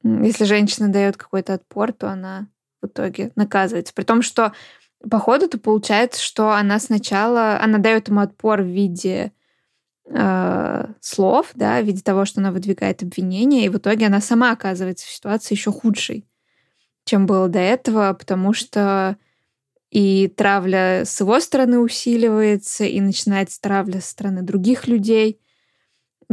если 0.03 0.45
женщина 0.45 0.89
дает 0.89 1.17
какой-то 1.17 1.53
отпор, 1.55 1.93
то 1.93 2.09
она 2.09 2.47
в 2.81 2.87
итоге 2.87 3.31
наказывается. 3.35 3.93
При 3.93 4.03
том, 4.03 4.21
что 4.21 4.53
по 5.09 5.19
ходу-то 5.19 5.57
получается, 5.57 6.21
что 6.21 6.51
она 6.51 6.79
сначала, 6.79 7.59
она 7.59 7.77
дает 7.77 8.07
ему 8.07 8.21
отпор 8.21 8.61
в 8.61 8.67
виде 8.67 9.31
э, 10.07 10.85
слов, 11.01 11.51
да, 11.55 11.81
в 11.81 11.85
виде 11.85 12.01
того, 12.01 12.25
что 12.25 12.41
она 12.41 12.51
выдвигает 12.51 13.03
обвинения, 13.03 13.65
и 13.65 13.69
в 13.69 13.77
итоге 13.77 14.07
она 14.07 14.21
сама 14.21 14.51
оказывается 14.51 15.05
в 15.05 15.09
ситуации 15.09 15.55
еще 15.55 15.71
худшей, 15.71 16.27
чем 17.05 17.25
было 17.25 17.47
до 17.47 17.59
этого, 17.59 18.13
потому 18.13 18.53
что 18.53 19.17
и 19.91 20.27
травля 20.27 21.05
с 21.05 21.19
его 21.21 21.39
стороны 21.39 21.79
усиливается, 21.79 22.83
и 22.83 22.99
начинается 22.99 23.61
травля 23.61 24.01
со 24.01 24.09
стороны 24.09 24.41
других 24.41 24.87
людей. 24.87 25.39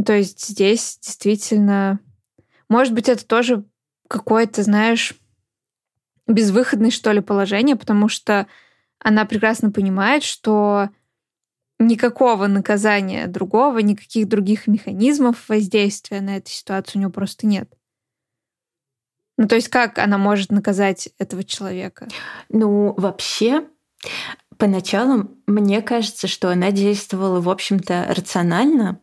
То 0.05 0.13
есть 0.13 0.45
здесь 0.45 0.99
действительно... 1.01 1.99
Может 2.67 2.93
быть, 2.93 3.07
это 3.07 3.25
тоже 3.25 3.63
какое-то, 4.07 4.63
знаешь, 4.63 5.13
безвыходное, 6.27 6.89
что 6.89 7.11
ли, 7.11 7.21
положение, 7.21 7.75
потому 7.75 8.09
что 8.09 8.47
она 8.99 9.25
прекрасно 9.25 9.71
понимает, 9.71 10.23
что 10.23 10.89
никакого 11.87 12.47
наказания 12.47 13.27
другого, 13.27 13.79
никаких 13.79 14.27
других 14.27 14.67
механизмов 14.67 15.47
воздействия 15.49 16.21
на 16.21 16.37
эту 16.37 16.49
ситуацию 16.49 16.95
у 16.95 16.99
нее 16.99 17.11
просто 17.11 17.47
нет. 17.47 17.71
Ну, 19.37 19.47
то 19.47 19.55
есть 19.55 19.69
как 19.69 19.97
она 19.97 20.17
может 20.17 20.51
наказать 20.51 21.09
этого 21.17 21.43
человека? 21.43 22.07
Ну, 22.49 22.93
вообще, 22.97 23.67
поначалу 24.57 25.31
мне 25.47 25.81
кажется, 25.81 26.27
что 26.27 26.49
она 26.49 26.71
действовала, 26.71 27.41
в 27.41 27.49
общем-то, 27.49 28.13
рационально. 28.15 28.99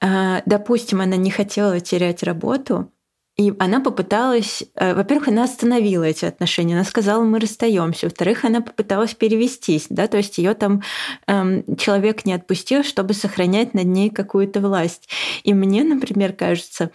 А, 0.00 0.42
допустим, 0.46 1.00
она 1.00 1.16
не 1.16 1.30
хотела 1.30 1.80
терять 1.80 2.22
работу, 2.22 2.92
и 3.40 3.54
она 3.58 3.80
попыталась, 3.80 4.62
э, 4.74 4.94
во-первых, 4.94 5.28
она 5.28 5.44
остановила 5.44 6.04
эти 6.04 6.26
отношения, 6.26 6.74
она 6.74 6.84
сказала, 6.84 7.24
мы 7.24 7.40
расстаемся. 7.40 8.04
Во-вторых, 8.04 8.44
она 8.44 8.60
попыталась 8.60 9.14
перевестись, 9.14 9.86
да, 9.88 10.08
то 10.08 10.18
есть 10.18 10.36
ее 10.36 10.52
там 10.52 10.82
эм, 11.26 11.64
человек 11.76 12.26
не 12.26 12.34
отпустил, 12.34 12.84
чтобы 12.84 13.14
сохранять 13.14 13.72
над 13.72 13.86
ней 13.86 14.10
какую-то 14.10 14.60
власть. 14.60 15.08
И 15.42 15.54
мне, 15.54 15.84
например, 15.84 16.34
кажется, 16.34 16.90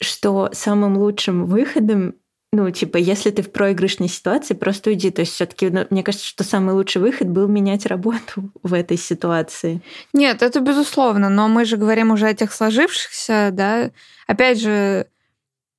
что 0.00 0.50
самым 0.52 0.98
лучшим 0.98 1.46
выходом 1.46 2.14
ну, 2.54 2.70
типа, 2.70 2.98
если 2.98 3.30
ты 3.30 3.40
в 3.40 3.50
проигрышной 3.50 4.08
ситуации, 4.08 4.52
просто 4.52 4.90
уйди. 4.90 5.10
То 5.10 5.22
есть 5.22 5.32
все-таки, 5.32 5.70
ну, 5.70 5.86
мне 5.88 6.02
кажется, 6.02 6.26
что 6.26 6.44
самый 6.44 6.74
лучший 6.74 7.00
выход 7.00 7.28
был 7.28 7.48
менять 7.48 7.86
работу 7.86 8.52
в 8.62 8.74
этой 8.74 8.98
ситуации. 8.98 9.80
Нет, 10.12 10.42
это 10.42 10.60
безусловно, 10.60 11.30
но 11.30 11.48
мы 11.48 11.64
же 11.64 11.78
говорим 11.78 12.10
уже 12.10 12.28
о 12.28 12.34
тех 12.34 12.52
сложившихся, 12.52 13.48
да. 13.52 13.90
Опять 14.26 14.60
же, 14.60 15.06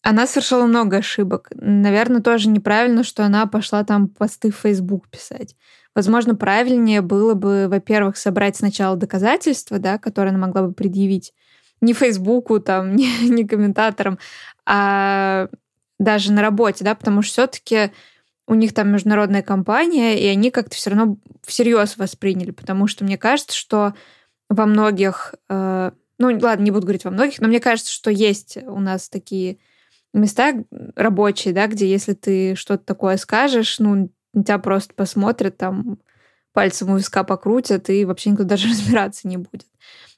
она 0.03 0.27
совершила 0.27 0.65
много 0.65 0.97
ошибок. 0.97 1.49
Наверное, 1.55 2.21
тоже 2.21 2.49
неправильно, 2.49 3.03
что 3.03 3.25
она 3.25 3.45
пошла 3.47 3.85
там 3.85 4.09
посты 4.09 4.51
в 4.51 4.57
Facebook 4.57 5.07
писать. 5.07 5.55
Возможно, 5.95 6.35
правильнее 6.35 7.01
было 7.01 7.35
бы, 7.35 7.67
во-первых, 7.69 8.17
собрать 8.17 8.57
сначала 8.57 8.97
доказательства, 8.97 9.79
да, 9.79 9.97
которые 9.97 10.31
она 10.31 10.45
могла 10.45 10.63
бы 10.63 10.73
предъявить, 10.73 11.33
не 11.79 11.93
Фейсбуку, 11.93 12.59
там, 12.59 12.95
не, 12.95 13.29
не 13.29 13.47
комментаторам, 13.47 14.19
а 14.65 15.47
даже 15.99 16.33
на 16.33 16.41
работе, 16.41 16.83
да, 16.83 16.95
потому 16.95 17.21
что 17.21 17.31
все-таки 17.31 17.91
у 18.45 18.55
них 18.55 18.73
там 18.73 18.91
международная 18.91 19.41
компания, 19.41 20.19
и 20.19 20.27
они 20.27 20.51
как-то 20.51 20.75
все 20.75 20.89
равно 20.89 21.17
всерьез 21.45 21.95
восприняли, 21.95 22.51
потому 22.51 22.87
что 22.87 23.05
мне 23.05 23.17
кажется, 23.17 23.55
что 23.55 23.93
во 24.49 24.65
многих, 24.65 25.33
э, 25.49 25.91
ну 26.17 26.39
ладно, 26.41 26.63
не 26.63 26.71
буду 26.71 26.81
говорить 26.81 27.05
во 27.05 27.11
многих, 27.11 27.39
но 27.39 27.47
мне 27.47 27.61
кажется, 27.61 27.91
что 27.91 28.11
есть 28.11 28.57
у 28.57 28.79
нас 28.79 29.07
такие 29.07 29.59
места 30.13 30.63
рабочие, 30.95 31.53
да, 31.53 31.67
где 31.67 31.89
если 31.89 32.13
ты 32.13 32.55
что-то 32.55 32.85
такое 32.85 33.17
скажешь, 33.17 33.79
ну, 33.79 34.09
тебя 34.33 34.59
просто 34.59 34.93
посмотрят, 34.93 35.57
там 35.57 35.99
пальцем 36.53 36.89
у 36.89 36.97
виска 36.97 37.23
покрутят, 37.23 37.89
и 37.89 38.05
вообще 38.05 38.29
никто 38.29 38.43
даже 38.43 38.67
разбираться 38.69 39.27
не 39.27 39.37
будет. 39.37 39.67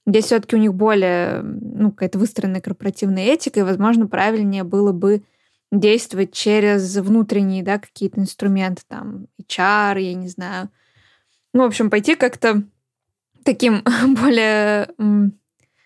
Здесь 0.05 0.25
все-таки 0.25 0.55
у 0.55 0.59
них 0.59 0.73
более 0.73 1.41
ну, 1.41 1.91
какая-то 1.91 2.19
выстроенная 2.19 2.61
корпоративная 2.61 3.23
этика, 3.23 3.61
и, 3.61 3.63
возможно, 3.63 4.07
правильнее 4.07 4.63
было 4.63 4.91
бы 4.91 5.23
действовать 5.71 6.31
через 6.31 6.95
внутренние 6.97 7.63
да, 7.63 7.79
какие-то 7.79 8.19
инструменты, 8.19 8.83
там, 8.87 9.27
HR, 9.41 9.99
я 9.99 10.13
не 10.13 10.27
знаю. 10.27 10.69
Ну, 11.53 11.63
в 11.63 11.67
общем, 11.67 11.89
пойти 11.89 12.15
как-то 12.15 12.63
таким 13.43 13.83
более 14.21 14.89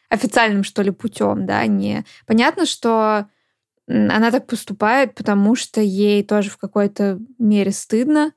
официальным, 0.09 0.63
что 0.63 0.81
ли, 0.81 0.91
путем, 0.91 1.45
да, 1.45 1.65
не... 1.67 2.03
Понятно, 2.25 2.65
что 2.65 3.27
она 3.89 4.29
так 4.29 4.45
поступает, 4.45 5.15
потому 5.15 5.55
что 5.55 5.81
ей 5.81 6.23
тоже 6.23 6.51
в 6.51 6.57
какой-то 6.57 7.19
мере 7.39 7.71
стыдно. 7.71 8.33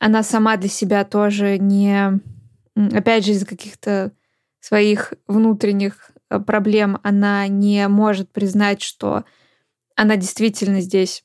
Она 0.00 0.22
сама 0.22 0.56
для 0.56 0.68
себя 0.68 1.04
тоже 1.04 1.58
не... 1.58 2.20
Опять 2.74 3.24
же, 3.24 3.32
из-за 3.32 3.46
каких-то 3.46 4.12
своих 4.58 5.14
внутренних 5.26 6.10
э, 6.28 6.40
проблем 6.40 6.98
она 7.02 7.46
не 7.46 7.86
может 7.88 8.32
признать, 8.32 8.82
что 8.82 9.24
она 9.94 10.16
действительно 10.16 10.80
здесь 10.80 11.24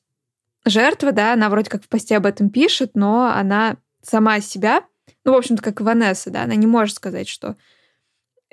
жертва, 0.65 1.12
да, 1.12 1.34
она 1.34 1.49
вроде 1.49 1.69
как 1.69 1.84
в 1.84 1.88
посте 1.88 2.17
об 2.17 2.25
этом 2.25 2.49
пишет, 2.49 2.91
но 2.93 3.32
она 3.34 3.78
сама 4.01 4.41
себя, 4.41 4.84
ну, 5.24 5.34
в 5.34 5.38
общем-то, 5.38 5.61
как 5.63 5.82
Ванесса, 5.82 6.30
да, 6.30 6.43
она 6.43 6.55
не 6.55 6.68
может 6.68 6.95
сказать, 6.95 7.28
что 7.28 7.55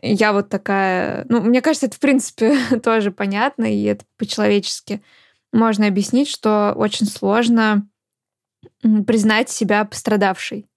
я 0.02 0.32
вот 0.32 0.48
такая... 0.48 1.24
Ну, 1.28 1.40
мне 1.40 1.62
кажется, 1.62 1.86
это, 1.86 1.96
в 1.96 2.00
принципе, 2.00 2.58
тоже 2.82 3.10
понятно, 3.10 3.64
и 3.72 3.84
это 3.84 4.04
по-человечески 4.18 5.02
можно 5.52 5.86
объяснить, 5.86 6.28
что 6.28 6.72
очень 6.76 7.06
сложно 7.06 7.88
признать 9.06 9.48
себя 9.48 9.84
пострадавшей. 9.84 10.68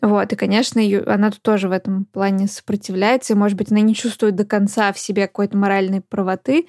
Вот, 0.00 0.32
и, 0.32 0.36
конечно, 0.36 0.78
ее, 0.78 1.02
она 1.02 1.30
тут 1.30 1.42
тоже 1.42 1.68
в 1.68 1.72
этом 1.72 2.06
плане 2.06 2.46
сопротивляется, 2.46 3.34
и, 3.34 3.36
может 3.36 3.58
быть, 3.58 3.70
она 3.70 3.80
не 3.80 3.94
чувствует 3.94 4.34
до 4.34 4.46
конца 4.46 4.92
в 4.92 4.98
себе 4.98 5.26
какой-то 5.26 5.56
моральной 5.56 6.00
правоты, 6.00 6.68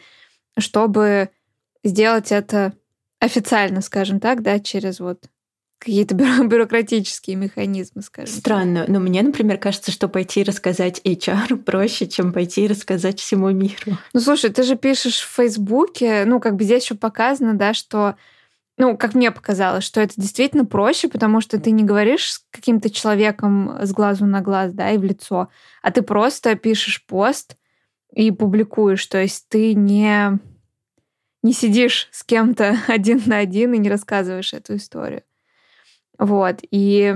чтобы 0.59 1.30
сделать 1.84 2.32
это 2.32 2.74
официально, 3.20 3.82
скажем 3.82 4.20
так, 4.20 4.41
да, 4.41 4.59
через 4.59 4.99
вот 4.99 5.30
какие-то 5.82 6.13
бюрократические 6.45 7.36
механизмы, 7.36 8.03
скажем. 8.03 8.34
Странно, 8.34 8.86
но 8.88 8.99
мне, 8.99 9.23
например, 9.23 9.57
кажется, 9.57 9.91
что 9.91 10.07
пойти 10.07 10.43
рассказать 10.43 11.01
HR 11.03 11.57
проще, 11.57 12.07
чем 12.07 12.32
пойти 12.32 12.67
рассказать 12.67 13.19
всему 13.19 13.49
миру. 13.49 13.97
Ну, 14.13 14.19
слушай, 14.19 14.51
ты 14.51 14.61
же 14.63 14.75
пишешь 14.75 15.19
в 15.21 15.36
Фейсбуке, 15.36 16.23
ну, 16.25 16.39
как 16.39 16.55
бы 16.55 16.63
здесь 16.63 16.84
еще 16.84 16.95
показано, 16.95 17.55
да, 17.55 17.73
что 17.73 18.15
ну, 18.77 18.97
как 18.97 19.15
мне 19.15 19.32
показалось, 19.32 19.84
что 19.84 20.01
это 20.01 20.13
действительно 20.17 20.65
проще, 20.65 21.07
потому 21.07 21.41
что 21.41 21.59
ты 21.59 21.71
не 21.71 21.84
говоришь 21.84 22.32
с 22.32 22.45
каким-то 22.51 22.89
человеком 22.89 23.77
с 23.82 23.91
глазу 23.91 24.25
на 24.25 24.41
глаз, 24.41 24.73
да, 24.73 24.91
и 24.91 24.97
в 24.97 25.03
лицо, 25.03 25.49
а 25.82 25.91
ты 25.91 26.01
просто 26.01 26.55
пишешь 26.55 27.05
пост 27.05 27.57
и 28.13 28.32
публикуешь. 28.32 29.05
То 29.07 29.21
есть 29.21 29.49
ты 29.49 29.73
не, 29.73 30.39
не 31.43 31.53
сидишь 31.53 32.07
с 32.11 32.23
кем-то 32.23 32.77
один 32.88 33.21
на 33.25 33.38
один 33.38 33.73
и 33.73 33.77
не 33.77 33.89
рассказываешь 33.89 34.53
эту 34.53 34.77
историю. 34.77 35.23
Вот. 36.22 36.59
И 36.69 37.15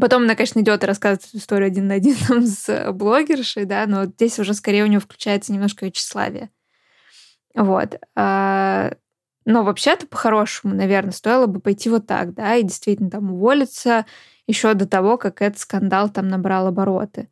потом 0.00 0.22
она, 0.22 0.34
конечно, 0.34 0.60
идет 0.60 0.82
и 0.82 0.86
рассказывает 0.86 1.28
историю 1.34 1.66
один 1.66 1.88
на 1.88 1.94
один 1.94 2.16
там, 2.26 2.46
с 2.46 2.92
блогершей, 2.92 3.66
да, 3.66 3.84
но 3.86 4.06
здесь 4.06 4.38
уже 4.38 4.54
скорее 4.54 4.84
у 4.84 4.86
нее 4.86 4.98
включается 4.98 5.52
немножко 5.52 5.84
ее 5.84 5.92
тщеславие. 5.92 6.50
Вот. 7.54 8.00
А, 8.16 8.92
но 9.44 9.62
вообще-то 9.62 10.06
по-хорошему, 10.06 10.74
наверное, 10.74 11.12
стоило 11.12 11.46
бы 11.46 11.60
пойти 11.60 11.90
вот 11.90 12.06
так, 12.06 12.32
да, 12.32 12.56
и 12.56 12.62
действительно 12.62 13.10
там 13.10 13.30
уволиться 13.30 14.06
еще 14.46 14.72
до 14.72 14.88
того, 14.88 15.18
как 15.18 15.42
этот 15.42 15.58
скандал 15.58 16.08
там 16.08 16.28
набрал 16.28 16.66
обороты. 16.66 17.28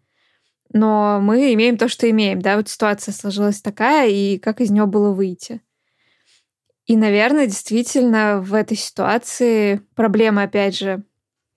Но 0.75 1.21
мы 1.23 1.55
имеем 1.55 1.79
то, 1.79 1.89
что 1.89 2.11
имеем, 2.11 2.43
да, 2.43 2.57
вот 2.57 2.69
ситуация 2.69 3.13
сложилась 3.13 3.63
такая, 3.63 4.11
и 4.11 4.37
как 4.39 4.61
из 4.61 4.71
нее 4.71 4.85
было 4.85 5.13
выйти. 5.13 5.63
И, 6.87 6.97
наверное, 6.97 7.47
действительно 7.47 8.41
в 8.41 8.55
этой 8.55 8.77
ситуации 8.77 9.81
проблема, 9.95 10.45
опять 10.45 10.79
же, 10.79 11.03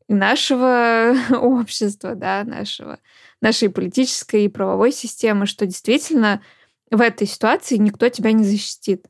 нашего 0.07 1.15
общества, 1.29 2.15
да, 2.15 2.43
нашего, 2.43 2.99
нашей 3.41 3.69
политической 3.69 4.45
и 4.45 4.49
правовой 4.49 4.91
системы, 4.91 5.45
что 5.45 5.65
действительно 5.65 6.41
в 6.89 6.99
этой 6.99 7.27
ситуации 7.27 7.77
никто 7.77 8.09
тебя 8.09 8.31
не 8.31 8.43
защитит. 8.43 9.05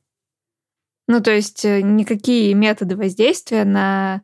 Ну, 1.08 1.22
то 1.22 1.32
есть 1.32 1.64
э, 1.64 1.82
никакие 1.82 2.54
методы 2.54 2.98
воздействия 2.98 3.64
на 3.64 4.22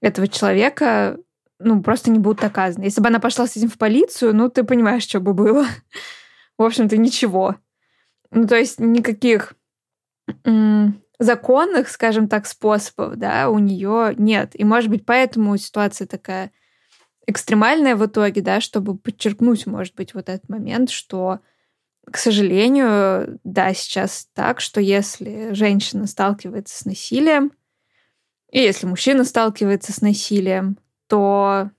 этого 0.00 0.28
человека 0.28 1.18
ну, 1.58 1.82
просто 1.82 2.10
не 2.10 2.18
будут 2.18 2.44
оказаны. 2.44 2.84
Если 2.84 3.00
бы 3.00 3.08
она 3.08 3.18
пошла 3.18 3.46
с 3.46 3.56
этим 3.56 3.68
в 3.68 3.78
полицию, 3.78 4.34
ну, 4.34 4.48
ты 4.48 4.62
понимаешь, 4.62 5.02
что 5.02 5.20
бы 5.20 5.34
было. 5.34 5.66
В 6.58 6.62
общем-то, 6.62 6.96
ничего. 6.96 7.56
Ну, 8.30 8.46
то 8.46 8.56
есть 8.56 8.78
никаких 8.78 9.54
законных, 11.18 11.88
скажем 11.88 12.28
так, 12.28 12.46
способов, 12.46 13.16
да, 13.16 13.50
у 13.50 13.58
нее 13.58 14.14
нет. 14.16 14.50
И, 14.54 14.64
может 14.64 14.90
быть, 14.90 15.06
поэтому 15.06 15.56
ситуация 15.56 16.06
такая 16.06 16.52
экстремальная 17.26 17.96
в 17.96 18.06
итоге, 18.06 18.40
да, 18.40 18.60
чтобы 18.60 18.96
подчеркнуть, 18.96 19.66
может 19.66 19.94
быть, 19.94 20.14
вот 20.14 20.28
этот 20.28 20.48
момент, 20.48 20.90
что 20.90 21.40
к 22.10 22.18
сожалению, 22.18 23.40
да, 23.42 23.74
сейчас 23.74 24.28
так, 24.32 24.60
что 24.60 24.80
если 24.80 25.52
женщина 25.52 26.06
сталкивается 26.06 26.78
с 26.78 26.84
насилием, 26.84 27.50
и 28.52 28.60
если 28.60 28.86
мужчина 28.86 29.24
сталкивается 29.24 29.92
с 29.92 30.00
насилием, 30.00 30.78
то, 31.08 31.70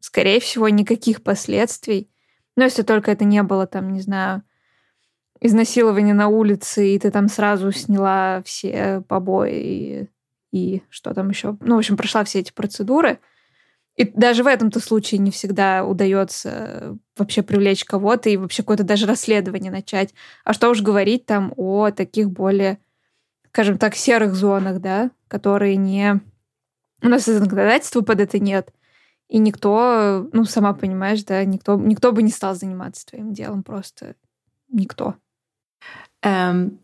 скорее 0.00 0.40
всего, 0.40 0.68
никаких 0.68 1.22
последствий. 1.22 2.10
Но 2.56 2.64
если 2.64 2.82
только 2.82 3.12
это 3.12 3.24
не 3.24 3.42
было, 3.44 3.66
там, 3.66 3.92
не 3.92 4.00
знаю, 4.00 4.42
изнасилование 5.40 6.14
на 6.14 6.28
улице, 6.28 6.94
и 6.94 6.98
ты 6.98 7.10
там 7.10 7.28
сразу 7.28 7.72
сняла 7.72 8.42
все 8.44 9.02
побои 9.08 9.52
и, 9.52 10.08
и 10.52 10.82
что 10.88 11.14
там 11.14 11.30
еще. 11.30 11.56
Ну, 11.60 11.76
в 11.76 11.78
общем, 11.78 11.96
прошла 11.96 12.24
все 12.24 12.40
эти 12.40 12.52
процедуры— 12.52 13.18
и 13.98 14.04
даже 14.14 14.44
в 14.44 14.46
этом-то 14.46 14.78
случае 14.78 15.18
не 15.18 15.32
всегда 15.32 15.84
удается 15.84 16.96
вообще 17.16 17.42
привлечь 17.42 17.84
кого-то 17.84 18.30
и 18.30 18.36
вообще 18.36 18.62
какое-то 18.62 18.84
даже 18.84 19.06
расследование 19.06 19.72
начать. 19.72 20.14
А 20.44 20.52
что 20.52 20.70
уж 20.70 20.82
говорить 20.82 21.26
там 21.26 21.52
о 21.56 21.90
таких 21.90 22.30
более, 22.30 22.78
скажем 23.48 23.76
так, 23.76 23.96
серых 23.96 24.36
зонах, 24.36 24.80
да, 24.80 25.10
которые 25.26 25.74
не... 25.74 26.20
У 27.02 27.08
нас 27.08 27.24
законодательства 27.24 28.02
под 28.02 28.20
это 28.20 28.38
нет. 28.38 28.72
И 29.26 29.38
никто, 29.38 30.28
ну, 30.32 30.44
сама 30.44 30.74
понимаешь, 30.74 31.24
да, 31.24 31.44
никто, 31.44 31.74
никто 31.74 32.12
бы 32.12 32.22
не 32.22 32.30
стал 32.30 32.54
заниматься 32.54 33.04
твоим 33.04 33.32
делом, 33.32 33.64
просто 33.64 34.14
никто. 34.68 35.16
Эм, 36.22 36.78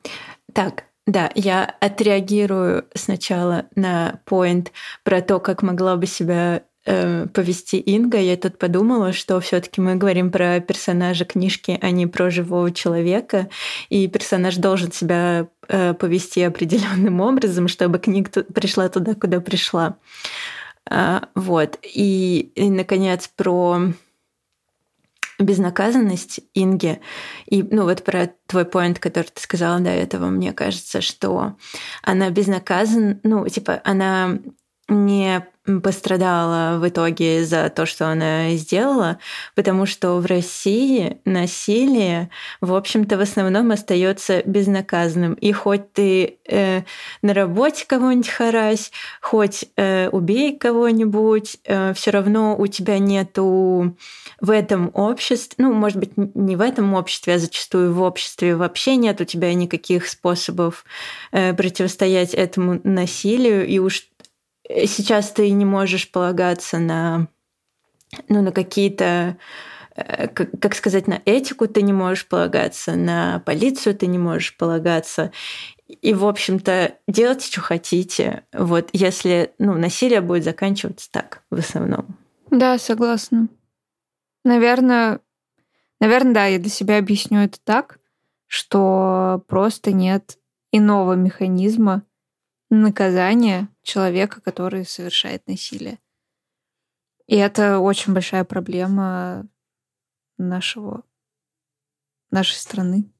так, 0.52 0.84
да, 1.06 1.30
я 1.34 1.64
отреагирую 1.80 2.86
сначала 2.94 3.66
на 3.74 4.20
поинт 4.24 4.72
про 5.02 5.20
то, 5.20 5.40
как 5.40 5.62
могла 5.62 5.96
бы 5.96 6.06
себя 6.06 6.62
э, 6.86 7.26
повести 7.26 7.76
Инга, 7.76 8.18
я 8.18 8.36
тут 8.36 8.58
подумала, 8.58 9.12
что 9.12 9.40
все-таки 9.40 9.80
мы 9.80 9.96
говорим 9.96 10.30
про 10.30 10.60
персонажа 10.60 11.24
книжки, 11.24 11.78
а 11.82 11.90
не 11.90 12.06
про 12.06 12.30
живого 12.30 12.70
человека, 12.72 13.48
и 13.90 14.08
персонаж 14.08 14.56
должен 14.56 14.92
себя 14.92 15.48
э, 15.68 15.94
повести 15.94 16.40
определенным 16.40 17.20
образом, 17.20 17.68
чтобы 17.68 17.98
книга 17.98 18.42
пришла 18.44 18.88
туда, 18.88 19.14
куда 19.14 19.40
пришла. 19.40 19.96
А, 20.88 21.28
вот. 21.34 21.78
И, 21.82 22.52
и, 22.54 22.70
наконец, 22.70 23.28
про 23.28 23.92
безнаказанность 25.38 26.40
Инги. 26.54 27.00
И, 27.46 27.62
ну, 27.62 27.84
вот 27.84 28.04
про 28.04 28.30
твой 28.46 28.64
поинт, 28.64 28.98
который 28.98 29.28
ты 29.32 29.42
сказала 29.42 29.80
до 29.80 29.90
этого, 29.90 30.26
мне 30.26 30.52
кажется, 30.52 31.00
что 31.00 31.56
она 32.02 32.30
безнаказана, 32.30 33.20
ну, 33.22 33.48
типа, 33.48 33.80
она 33.84 34.38
не 34.88 35.46
пострадала 35.82 36.78
в 36.78 36.86
итоге 36.86 37.42
за 37.44 37.70
то, 37.70 37.86
что 37.86 38.08
она 38.08 38.50
сделала, 38.50 39.18
потому 39.54 39.86
что 39.86 40.16
в 40.16 40.26
России 40.26 41.18
насилие, 41.24 42.28
в 42.60 42.74
общем-то, 42.74 43.16
в 43.16 43.20
основном 43.20 43.70
остается 43.70 44.42
безнаказанным. 44.44 45.32
И 45.34 45.52
хоть 45.52 45.90
ты 45.94 46.36
э, 46.46 46.82
на 47.22 47.32
работе 47.32 47.86
кого-нибудь 47.86 48.28
харась, 48.28 48.92
хоть 49.22 49.64
э, 49.76 50.10
убей 50.10 50.54
кого-нибудь, 50.58 51.56
э, 51.64 51.94
все 51.94 52.10
равно 52.10 52.56
у 52.58 52.66
тебя 52.66 52.98
нету 52.98 53.96
в 54.42 54.50
этом 54.50 54.90
обществе, 54.92 55.64
ну, 55.64 55.72
может 55.72 55.96
быть, 55.96 56.12
не 56.16 56.56
в 56.56 56.60
этом 56.60 56.92
обществе, 56.92 57.34
а 57.34 57.38
зачастую 57.38 57.94
в 57.94 58.02
обществе 58.02 58.54
вообще 58.54 58.96
нет 58.96 59.18
у 59.22 59.24
тебя 59.24 59.54
никаких 59.54 60.08
способов 60.08 60.84
э, 61.32 61.54
противостоять 61.54 62.34
этому 62.34 62.82
насилию, 62.84 63.66
и 63.66 63.78
уж 63.78 64.08
сейчас 64.68 65.30
ты 65.30 65.50
не 65.50 65.64
можешь 65.64 66.10
полагаться 66.10 66.78
на, 66.78 67.28
ну, 68.28 68.42
на 68.42 68.52
какие-то 68.52 69.36
э, 69.94 70.28
как 70.28 70.74
сказать, 70.74 71.06
на 71.06 71.20
этику 71.24 71.68
ты 71.68 71.82
не 71.82 71.92
можешь 71.92 72.26
полагаться, 72.26 72.96
на 72.96 73.40
полицию 73.40 73.94
ты 73.94 74.06
не 74.06 74.18
можешь 74.18 74.56
полагаться. 74.56 75.32
И, 75.86 76.14
в 76.14 76.24
общем-то, 76.24 76.94
делайте, 77.06 77.46
что 77.46 77.60
хотите. 77.60 78.44
Вот 78.52 78.88
если 78.92 79.52
ну, 79.58 79.74
насилие 79.74 80.22
будет 80.22 80.44
заканчиваться 80.44 81.10
так 81.10 81.42
в 81.50 81.58
основном. 81.58 82.16
Да, 82.50 82.78
согласна. 82.78 83.48
Наверное, 84.44 85.20
наверное, 86.00 86.34
да, 86.34 86.46
я 86.46 86.58
для 86.58 86.70
себя 86.70 86.98
объясню 86.98 87.40
это 87.40 87.58
так, 87.62 87.98
что 88.46 89.42
просто 89.46 89.92
нет 89.92 90.38
иного 90.70 91.14
механизма, 91.14 92.02
наказание 92.82 93.68
человека, 93.82 94.40
который 94.40 94.84
совершает 94.84 95.46
насилие. 95.46 95.98
И 97.26 97.36
это 97.36 97.78
очень 97.78 98.12
большая 98.12 98.44
проблема 98.44 99.46
нашего, 100.36 101.04
нашей 102.30 102.56
страны, 102.56 103.10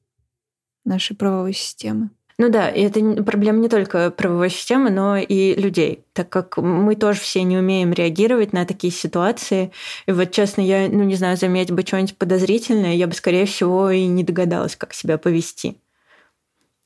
нашей 0.83 1.15
правовой 1.15 1.53
системы. 1.53 2.11
Ну 2.37 2.49
да, 2.49 2.69
и 2.69 2.81
это 2.81 3.23
проблема 3.23 3.59
не 3.59 3.69
только 3.69 4.11
правовой 4.11 4.49
системы, 4.49 4.89
но 4.89 5.15
и 5.15 5.55
людей, 5.55 6.03
так 6.11 6.27
как 6.27 6.57
мы 6.57 6.95
тоже 6.97 7.21
все 7.21 7.43
не 7.43 7.57
умеем 7.57 7.93
реагировать 7.93 8.51
на 8.51 8.65
такие 8.65 8.91
ситуации. 8.91 9.71
И 10.05 10.11
вот, 10.11 10.31
честно, 10.31 10.59
я, 10.59 10.89
ну 10.89 11.03
не 11.03 11.15
знаю, 11.15 11.37
заметить 11.37 11.71
бы 11.71 11.83
что-нибудь 11.83 12.17
подозрительное, 12.17 12.95
я 12.95 13.07
бы, 13.07 13.13
скорее 13.13 13.45
всего, 13.45 13.89
и 13.89 14.05
не 14.05 14.25
догадалась, 14.25 14.75
как 14.75 14.93
себя 14.93 15.17
повести. 15.17 15.77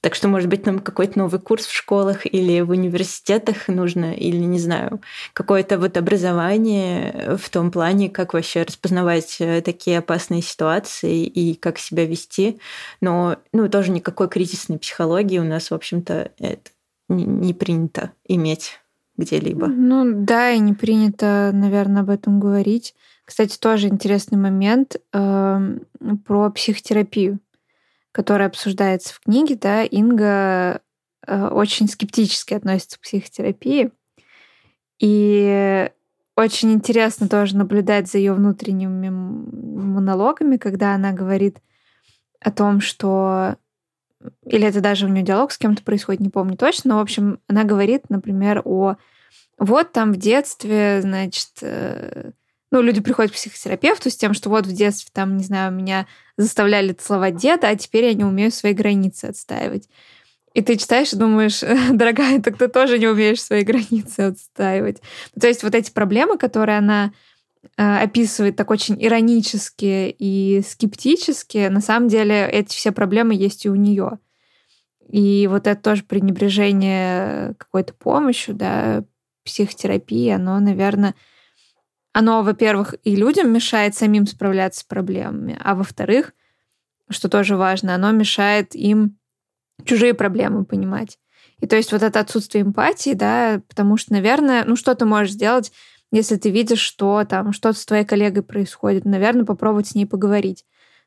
Так 0.02 0.16
что, 0.16 0.30
может 0.30 0.50
быть, 0.50 0.66
нам 0.66 0.80
какой-то 0.80 1.20
новый 1.20 1.42
курс 1.42 1.66
в 1.66 1.76
школах 1.76 2.26
или 2.26 2.62
в 2.62 2.70
университетах 2.70 3.68
нужно, 3.68 4.14
или, 4.14 4.38
не 4.38 4.60
знаю, 4.60 5.02
какое-то 5.34 5.78
вот 5.78 5.98
образование 5.98 7.36
в 7.38 7.50
том 7.50 7.70
плане, 7.70 8.10
как 8.10 8.34
вообще 8.34 8.64
распознавать 8.64 9.38
э, 9.40 9.62
такие 9.62 9.98
опасные 9.98 10.42
ситуации 10.42 11.26
и 11.26 11.54
как 11.54 11.80
себя 11.80 12.06
вести. 12.06 12.60
Но, 13.02 13.38
ну, 13.52 13.68
тоже 13.68 13.92
никакой 13.92 14.30
кризисной 14.30 14.80
психологии 14.80 15.38
у 15.38 15.44
нас, 15.44 15.70
в 15.70 15.74
общем-то, 15.74 16.32
это 16.38 16.72
не 17.10 17.54
принято 17.54 18.14
иметь 18.26 18.80
где-либо. 19.18 19.68
Ну 19.68 20.24
да, 20.24 20.52
и 20.52 20.60
не 20.60 20.74
принято, 20.74 21.52
наверное, 21.54 22.04
об 22.04 22.10
этом 22.10 22.40
говорить. 22.40 22.96
Кстати, 23.26 23.58
тоже 23.60 23.90
интересный 23.90 24.38
момент 24.38 24.96
э, 25.14 25.78
про 26.26 26.50
психотерапию 26.52 27.40
которая 28.12 28.48
обсуждается 28.48 29.14
в 29.14 29.20
книге, 29.20 29.56
да, 29.56 29.84
Инга 29.84 30.82
э, 31.26 31.48
очень 31.48 31.88
скептически 31.88 32.54
относится 32.54 32.98
к 32.98 33.02
психотерапии. 33.02 33.92
И 35.00 35.90
очень 36.36 36.72
интересно 36.72 37.28
тоже 37.28 37.56
наблюдать 37.56 38.10
за 38.10 38.18
ее 38.18 38.34
внутренними 38.34 39.10
монологами, 39.10 40.58
когда 40.58 40.96
она 40.96 41.12
говорит 41.12 41.58
о 42.40 42.52
том, 42.52 42.82
что 42.82 43.58
или 44.46 44.68
это 44.68 44.82
даже 44.82 45.06
у 45.06 45.10
нее 45.10 45.24
диалог 45.24 45.52
с 45.52 45.58
кем-то 45.58 45.84
происходит, 45.84 46.22
не 46.22 46.30
помню 46.30 46.58
точно, 46.58 46.90
но, 46.90 46.98
в 46.98 47.02
общем, 47.02 47.40
она 47.48 47.64
говорит, 47.64 48.10
например, 48.10 48.62
о 48.66 48.96
вот 49.58 49.92
там 49.92 50.14
в 50.14 50.18
детстве, 50.18 51.02
значит, 51.02 51.50
э, 51.62 52.32
ну, 52.72 52.82
люди 52.82 53.02
приходят 53.02 53.32
к 53.32 53.36
психотерапевту 53.36 54.10
с 54.10 54.18
тем, 54.18 54.34
что 54.34 54.50
вот 54.50 54.66
в 54.66 54.74
детстве 54.74 55.10
там, 55.14 55.38
не 55.38 55.44
знаю, 55.44 55.74
меня 55.74 56.08
заставляли 56.40 56.94
целовать 56.94 57.36
деда, 57.36 57.68
а 57.68 57.76
теперь 57.76 58.06
я 58.06 58.14
не 58.14 58.24
умею 58.24 58.52
свои 58.52 58.74
границы 58.74 59.26
отстаивать. 59.26 59.90
И 60.54 60.62
ты 60.62 60.78
читаешь 60.78 61.12
и 61.14 61.18
думаешь, 61.18 61.62
дорогая, 61.92 62.42
так 62.42 62.58
ты 62.58 62.70
тоже 62.70 62.98
не 62.98 63.08
умеешь 63.08 63.44
свои 63.44 63.64
границы 63.66 64.22
отстаивать. 64.22 65.02
То 65.40 65.48
есть 65.48 65.64
вот 65.64 65.76
эти 65.76 65.92
проблемы, 65.92 66.38
которые 66.38 66.78
она 66.78 67.12
э, 67.78 68.04
описывает 68.04 68.56
так 68.56 68.70
очень 68.72 68.96
иронически 69.04 70.16
и 70.18 70.62
скептически, 70.66 71.68
на 71.68 71.82
самом 71.82 72.08
деле 72.08 72.48
эти 72.48 72.74
все 72.74 72.94
проблемы 72.94 73.36
есть 73.36 73.66
и 73.66 73.70
у 73.70 73.76
нее. 73.76 74.20
И 75.10 75.48
вот 75.48 75.68
это 75.68 75.82
тоже 75.82 76.04
пренебрежение 76.04 77.56
какой-то 77.58 77.94
помощью, 77.94 78.56
да, 78.56 79.04
психотерапии, 79.44 80.30
оно, 80.30 80.60
наверное, 80.60 81.16
оно, 82.14 82.44
во-первых, 82.44 82.96
и 83.04 83.16
людям 83.16 83.52
мешает 83.52 83.96
самим 83.96 84.26
справляться 84.26 84.82
с 84.82 84.84
проблемами, 84.84 85.58
а 85.64 85.76
во-вторых, 85.76 86.34
что 87.10 87.30
тоже 87.30 87.56
важно, 87.56 87.96
оно 87.96 88.12
мешает 88.12 88.76
им 88.76 89.18
чужие 89.86 90.14
проблемы 90.14 90.66
понимать. 90.66 91.18
И 91.60 91.68
то 91.68 91.76
есть 91.76 91.92
вот 91.92 92.04
это 92.04 92.20
отсутствие 92.20 92.64
эмпатии, 92.64 93.14
да, 93.14 93.62
потому 93.68 93.98
что, 93.98 94.14
наверное, 94.14 94.64
ну 94.66 94.76
что 94.76 94.96
ты 94.96 95.06
можешь 95.06 95.34
сделать, 95.34 95.72
если 96.12 96.38
ты 96.38 96.50
видишь, 96.50 96.80
что 96.80 97.24
там 97.26 97.54
что-то 97.54 97.78
с 97.78 97.86
твоей 97.86 98.06
коллегой 98.06 98.44
происходит, 98.44 99.06
наверное, 99.06 99.46
попробовать 99.46 99.88
с 99.88 99.96
ней 99.96 100.06
поговорить. 100.06 100.66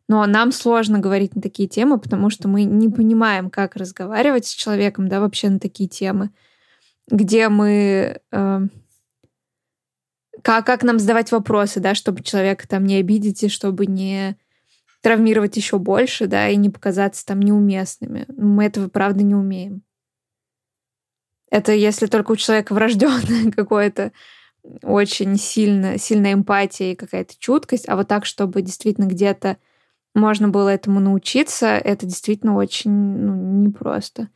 Но 0.09 0.25
нам 0.27 0.53
сложно 0.53 0.99
говорить 0.99 1.35
на 1.35 1.43
такие 1.43 1.69
темы, 1.69 1.99
потому 1.99 2.29
что 2.29 2.49
мы 2.49 2.65
не 2.65 2.89
понимаем, 2.89 3.51
как 3.51 3.77
разговаривать 3.77 4.47
с 4.47 4.53
человеком, 4.53 5.09
да, 5.09 5.21
вообще 5.21 5.49
на 5.49 5.59
такие 5.59 5.89
темы, 5.89 6.31
где 7.09 7.49
мы 7.49 8.21
э, 8.31 8.61
как, 10.43 10.67
как 10.67 10.83
нам 10.83 10.99
задавать 10.99 11.33
вопросы, 11.33 11.81
да, 11.81 11.95
чтобы 11.95 12.23
человека 12.23 12.69
там 12.69 12.85
не 12.85 12.97
обидеть 12.97 13.43
и 13.43 13.49
чтобы 13.49 13.87
не 13.87 14.37
травмировать 15.01 15.57
еще 15.57 15.79
больше, 15.79 16.27
да, 16.27 16.49
и 16.49 16.57
не 16.57 16.71
показаться 16.71 17.27
там 17.27 17.41
неуместными. 17.41 18.27
Мы 18.37 18.65
этого, 18.65 18.89
правда, 18.89 19.23
не 19.23 19.35
умеем. 19.35 19.83
Это 21.51 21.73
если 21.73 22.07
только 22.07 22.33
у 22.33 22.37
человека 22.37 22.73
врожденное 22.73 23.51
какое-то 23.57 24.13
очень 24.83 25.37
сильно, 25.37 25.99
сильная 25.99 26.35
эмпатия 26.35 26.93
и 26.93 26.97
какая-то 26.97 27.35
чуткость, 27.39 27.89
а 27.89 27.97
вот 27.97 28.09
так, 28.09 28.25
чтобы 28.25 28.63
действительно 28.63 29.07
где-то 29.07 29.59
можно 30.15 30.49
было 30.49 30.69
этому 30.69 31.01
научиться, 31.01 31.67
это 31.67 32.07
действительно 32.07 32.55
очень 32.55 32.91
ну, 32.93 33.35
непросто. 33.65 34.29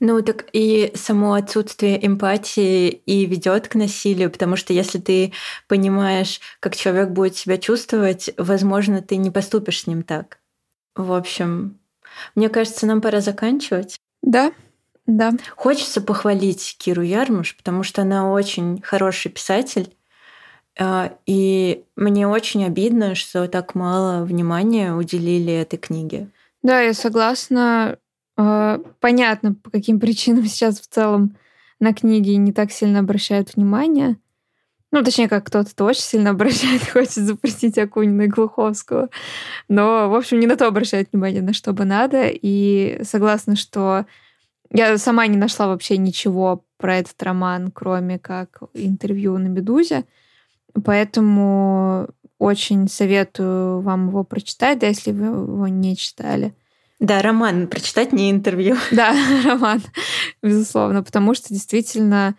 Ну, 0.00 0.22
так 0.22 0.46
и 0.52 0.92
само 0.94 1.34
отсутствие 1.34 2.04
эмпатии 2.04 2.88
и 2.88 3.26
ведет 3.26 3.68
к 3.68 3.74
насилию, 3.74 4.30
потому 4.30 4.56
что 4.56 4.72
если 4.72 4.98
ты 4.98 5.32
понимаешь, 5.68 6.40
как 6.60 6.76
человек 6.76 7.10
будет 7.10 7.36
себя 7.36 7.58
чувствовать, 7.58 8.30
возможно, 8.36 9.02
ты 9.02 9.16
не 9.16 9.30
поступишь 9.30 9.82
с 9.82 9.86
ним 9.86 10.02
так. 10.02 10.38
В 10.94 11.12
общем, 11.12 11.78
мне 12.34 12.48
кажется, 12.48 12.86
нам 12.86 13.00
пора 13.00 13.20
заканчивать. 13.20 13.98
Да, 14.22 14.52
да. 15.06 15.32
Хочется 15.56 16.00
похвалить 16.00 16.76
Киру 16.78 17.02
Ярмуш, 17.02 17.56
потому 17.56 17.82
что 17.82 18.02
она 18.02 18.30
очень 18.30 18.80
хороший 18.82 19.30
писатель. 19.30 19.94
А, 20.78 21.12
и 21.26 21.84
мне 21.96 22.28
очень 22.28 22.64
обидно, 22.64 23.14
что 23.14 23.48
так 23.48 23.74
мало 23.74 24.24
внимания 24.24 24.94
уделили 24.94 25.52
этой 25.52 25.78
книге. 25.78 26.28
Да, 26.62 26.80
я 26.80 26.94
согласна. 26.94 27.98
А, 28.42 28.80
понятно, 29.00 29.52
по 29.52 29.70
каким 29.70 30.00
причинам 30.00 30.44
сейчас 30.46 30.80
в 30.80 30.86
целом 30.86 31.36
на 31.78 31.92
книги 31.92 32.30
не 32.30 32.52
так 32.52 32.72
сильно 32.72 33.00
обращают 33.00 33.54
внимание. 33.54 34.16
Ну, 34.92 35.04
точнее, 35.04 35.28
как 35.28 35.46
кто-то 35.46 35.84
очень 35.84 36.00
сильно 36.00 36.30
обращает, 36.30 36.88
хочет 36.90 37.24
запретить 37.24 37.76
Акунина 37.76 38.22
и 38.22 38.28
Глуховского. 38.28 39.10
Но, 39.68 40.08
в 40.08 40.14
общем, 40.14 40.40
не 40.40 40.46
на 40.46 40.56
то 40.56 40.66
обращает 40.66 41.12
внимание, 41.12 41.42
на 41.42 41.52
что 41.52 41.74
бы 41.74 41.84
надо. 41.84 42.28
И 42.30 43.00
согласна, 43.02 43.56
что 43.56 44.06
я 44.70 44.96
сама 44.96 45.26
не 45.26 45.36
нашла 45.36 45.66
вообще 45.66 45.98
ничего 45.98 46.64
про 46.78 46.96
этот 46.96 47.22
роман, 47.22 47.70
кроме 47.70 48.18
как 48.18 48.62
интервью 48.72 49.36
на 49.36 49.48
«Медузе». 49.48 50.06
Поэтому 50.82 52.08
очень 52.38 52.88
советую 52.88 53.80
вам 53.82 54.08
его 54.08 54.24
прочитать, 54.24 54.78
да, 54.78 54.86
если 54.86 55.12
вы 55.12 55.26
его 55.26 55.68
не 55.68 55.94
читали. 55.94 56.54
Да, 57.00 57.22
роман, 57.22 57.66
прочитать 57.66 58.12
не 58.12 58.30
интервью. 58.30 58.76
Да, 58.92 59.16
роман, 59.44 59.82
безусловно, 60.42 61.02
потому 61.02 61.34
что 61.34 61.48
действительно, 61.48 62.36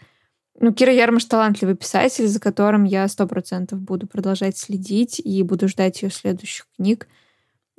ну, 0.59 0.71
Кира 0.71 0.93
Ярмаш 0.93 1.25
талантливый 1.25 1.75
писатель, 1.75 2.27
за 2.27 2.39
которым 2.39 2.83
я 2.83 3.07
сто 3.07 3.27
процентов 3.27 3.81
буду 3.81 4.07
продолжать 4.07 4.57
следить 4.57 5.19
и 5.19 5.41
буду 5.41 5.67
ждать 5.67 6.03
ее 6.03 6.11
следующих 6.11 6.67
книг. 6.77 7.07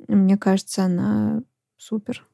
Мне 0.09 0.37
кажется, 0.37 0.83
она 0.83 1.41
супер. 1.77 2.27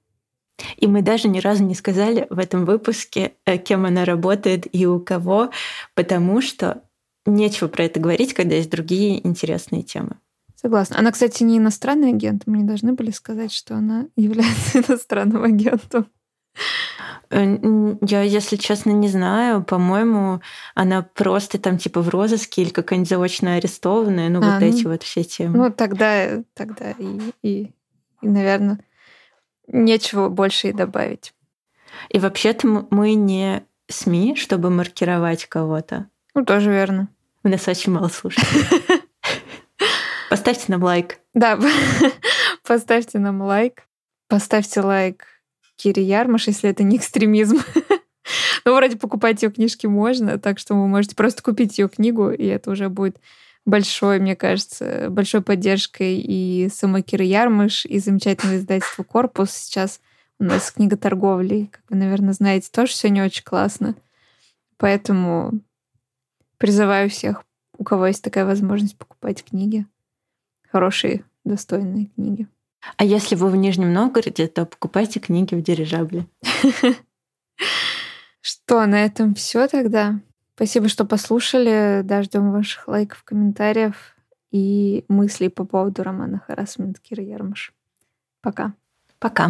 И 0.78 0.88
мы 0.88 1.04
даже 1.04 1.28
ни 1.28 1.39
разу 1.39 1.64
не 1.64 1.76
сказали 1.76 2.26
в 2.32 2.39
этом 2.39 2.66
выпуске, 2.66 3.34
э, 3.45 3.58
кем 3.60 3.86
она 3.86 4.04
работает 4.04 4.68
и 4.76 4.86
у 4.88 5.00
кого, 5.00 5.52
потому 5.93 6.41
что 6.41 6.84
нечего 7.26 7.68
про 7.68 7.86
это 7.86 8.00
говорить, 8.00 8.34
когда 8.34 8.56
есть 8.56 8.70
другие 8.70 9.26
интересные 9.26 9.84
темы. 9.84 10.18
Согласна. 10.62 10.99
Она, 10.99 11.12
кстати, 11.12 11.43
не 11.43 11.57
иностранный 11.57 12.10
агент. 12.10 12.43
Мы 12.45 12.57
не 12.57 12.64
должны 12.66 12.91
были 12.91 13.12
сказать, 13.12 13.53
что 13.53 13.76
она 13.76 14.07
является 14.18 14.80
иностранным 14.88 15.43
агентом. 15.43 16.07
Э, 17.30 17.95
я, 18.01 18.24
если 18.24 18.57
честно, 18.57 18.89
не 18.89 19.07
знаю. 19.07 19.64
По-моему, 19.64 20.41
она 20.76 21.01
просто 21.01 21.60
там 21.60 21.78
типа 21.78 22.01
в 22.01 22.10
розыске 22.10 22.64
или 22.64 22.72
какая-нибудь 22.72 23.07
заочно 23.07 23.55
арестованная. 23.55 24.28
Ну, 24.28 24.39
а, 24.39 24.51
вот 24.51 24.60
ну, 24.60 24.68
эти 24.68 24.86
вот 24.86 25.03
все 25.03 25.24
темы. 25.24 25.57
Ну, 25.57 25.72
тогда, 25.72 26.43
тогда 26.53 26.91
и, 26.91 27.20
и, 27.41 27.74
и, 28.22 28.28
наверное, 28.28 28.80
нечего 29.68 30.28
больше 30.28 30.70
и 30.70 30.74
добавить. 30.74 31.34
И 32.10 32.20
вообще-то 32.20 32.86
мы 32.89 33.14
не 33.14 33.64
СМИ, 33.88 34.36
чтобы 34.36 34.70
маркировать 34.72 35.45
кого-то. 35.45 36.10
Ну, 36.36 36.43
тоже 36.43 36.70
верно. 36.70 37.07
У 37.45 37.47
нас 37.47 37.66
очень 37.66 37.93
мало 37.93 38.10
слушателей. 38.10 38.99
Поставьте 40.30 40.66
нам 40.68 40.84
лайк. 40.84 41.20
Да, 41.34 41.60
поставьте 42.68 43.18
нам 43.18 43.42
лайк. 43.42 43.84
Поставьте 44.28 44.82
лайк 44.82 45.26
Кире 45.76 46.04
Ярмаш, 46.04 46.48
если 46.48 46.70
это 46.70 46.84
не 46.84 46.98
экстремизм. 46.98 47.58
Ну, 48.66 48.76
вроде 48.76 48.98
покупать 48.98 49.42
ее 49.42 49.50
книжки 49.50 49.88
можно, 49.88 50.38
так 50.38 50.60
что 50.60 50.76
вы 50.76 50.88
можете 50.88 51.16
просто 51.16 51.42
купить 51.42 51.80
ее 51.80 51.90
книгу, 51.90 52.30
и 52.30 52.46
это 52.46 52.70
уже 52.70 52.88
будет 52.90 53.20
большой, 53.66 54.20
мне 54.20 54.36
кажется, 54.36 55.08
большой 55.10 55.42
поддержкой 55.42 56.20
и 56.20 56.70
самой 56.70 57.02
Киры 57.02 57.24
Ярмаш, 57.24 57.88
и 57.88 57.98
замечательного 57.98 58.58
издательства 58.58 59.02
«Корпус». 59.02 59.52
Сейчас 59.52 60.02
у 60.38 60.44
нас 60.44 60.70
книга 60.70 60.98
торговли, 60.98 61.70
как 61.72 61.82
вы, 61.90 61.96
наверное, 61.96 62.34
знаете, 62.34 62.70
тоже 62.72 62.94
сегодня 62.94 63.26
очень 63.26 63.44
классно. 63.44 63.96
Поэтому 64.78 65.54
призываю 66.58 67.10
всех, 67.10 67.44
у 67.78 67.84
кого 67.84 68.08
есть 68.08 68.24
такая 68.24 68.46
возможность 68.46 68.98
покупать 68.98 69.44
книги 69.44 69.88
хорошие, 70.72 71.24
достойные 71.43 72.07
книги. 72.15 72.47
А 72.97 73.03
если 73.03 73.36
вы 73.36 73.49
в 73.49 73.55
Нижнем 73.55 73.93
Новгороде, 73.93 74.47
то 74.47 74.65
покупайте 74.65 75.20
книги 75.20 75.55
в 75.55 75.61
дирижабле. 75.61 76.26
Что, 78.41 78.86
на 78.86 79.03
этом 79.05 79.36
все 79.36 79.67
тогда? 79.67 80.20
Спасибо, 80.55 80.88
что 80.88 81.05
послушали. 81.05 82.01
Дождем 82.03 82.51
ваших 82.51 82.88
лайков, 82.88 83.24
комментариев 83.24 84.15
и 84.51 85.05
мыслей 85.07 85.49
по 85.49 85.65
поводу 85.65 86.03
романа 86.03 86.41
«Харасмент» 86.45 86.99
Киры 86.99 87.24
Ярмаш. 87.24 87.74
Пока. 88.41 88.74
Пока. 89.20 89.47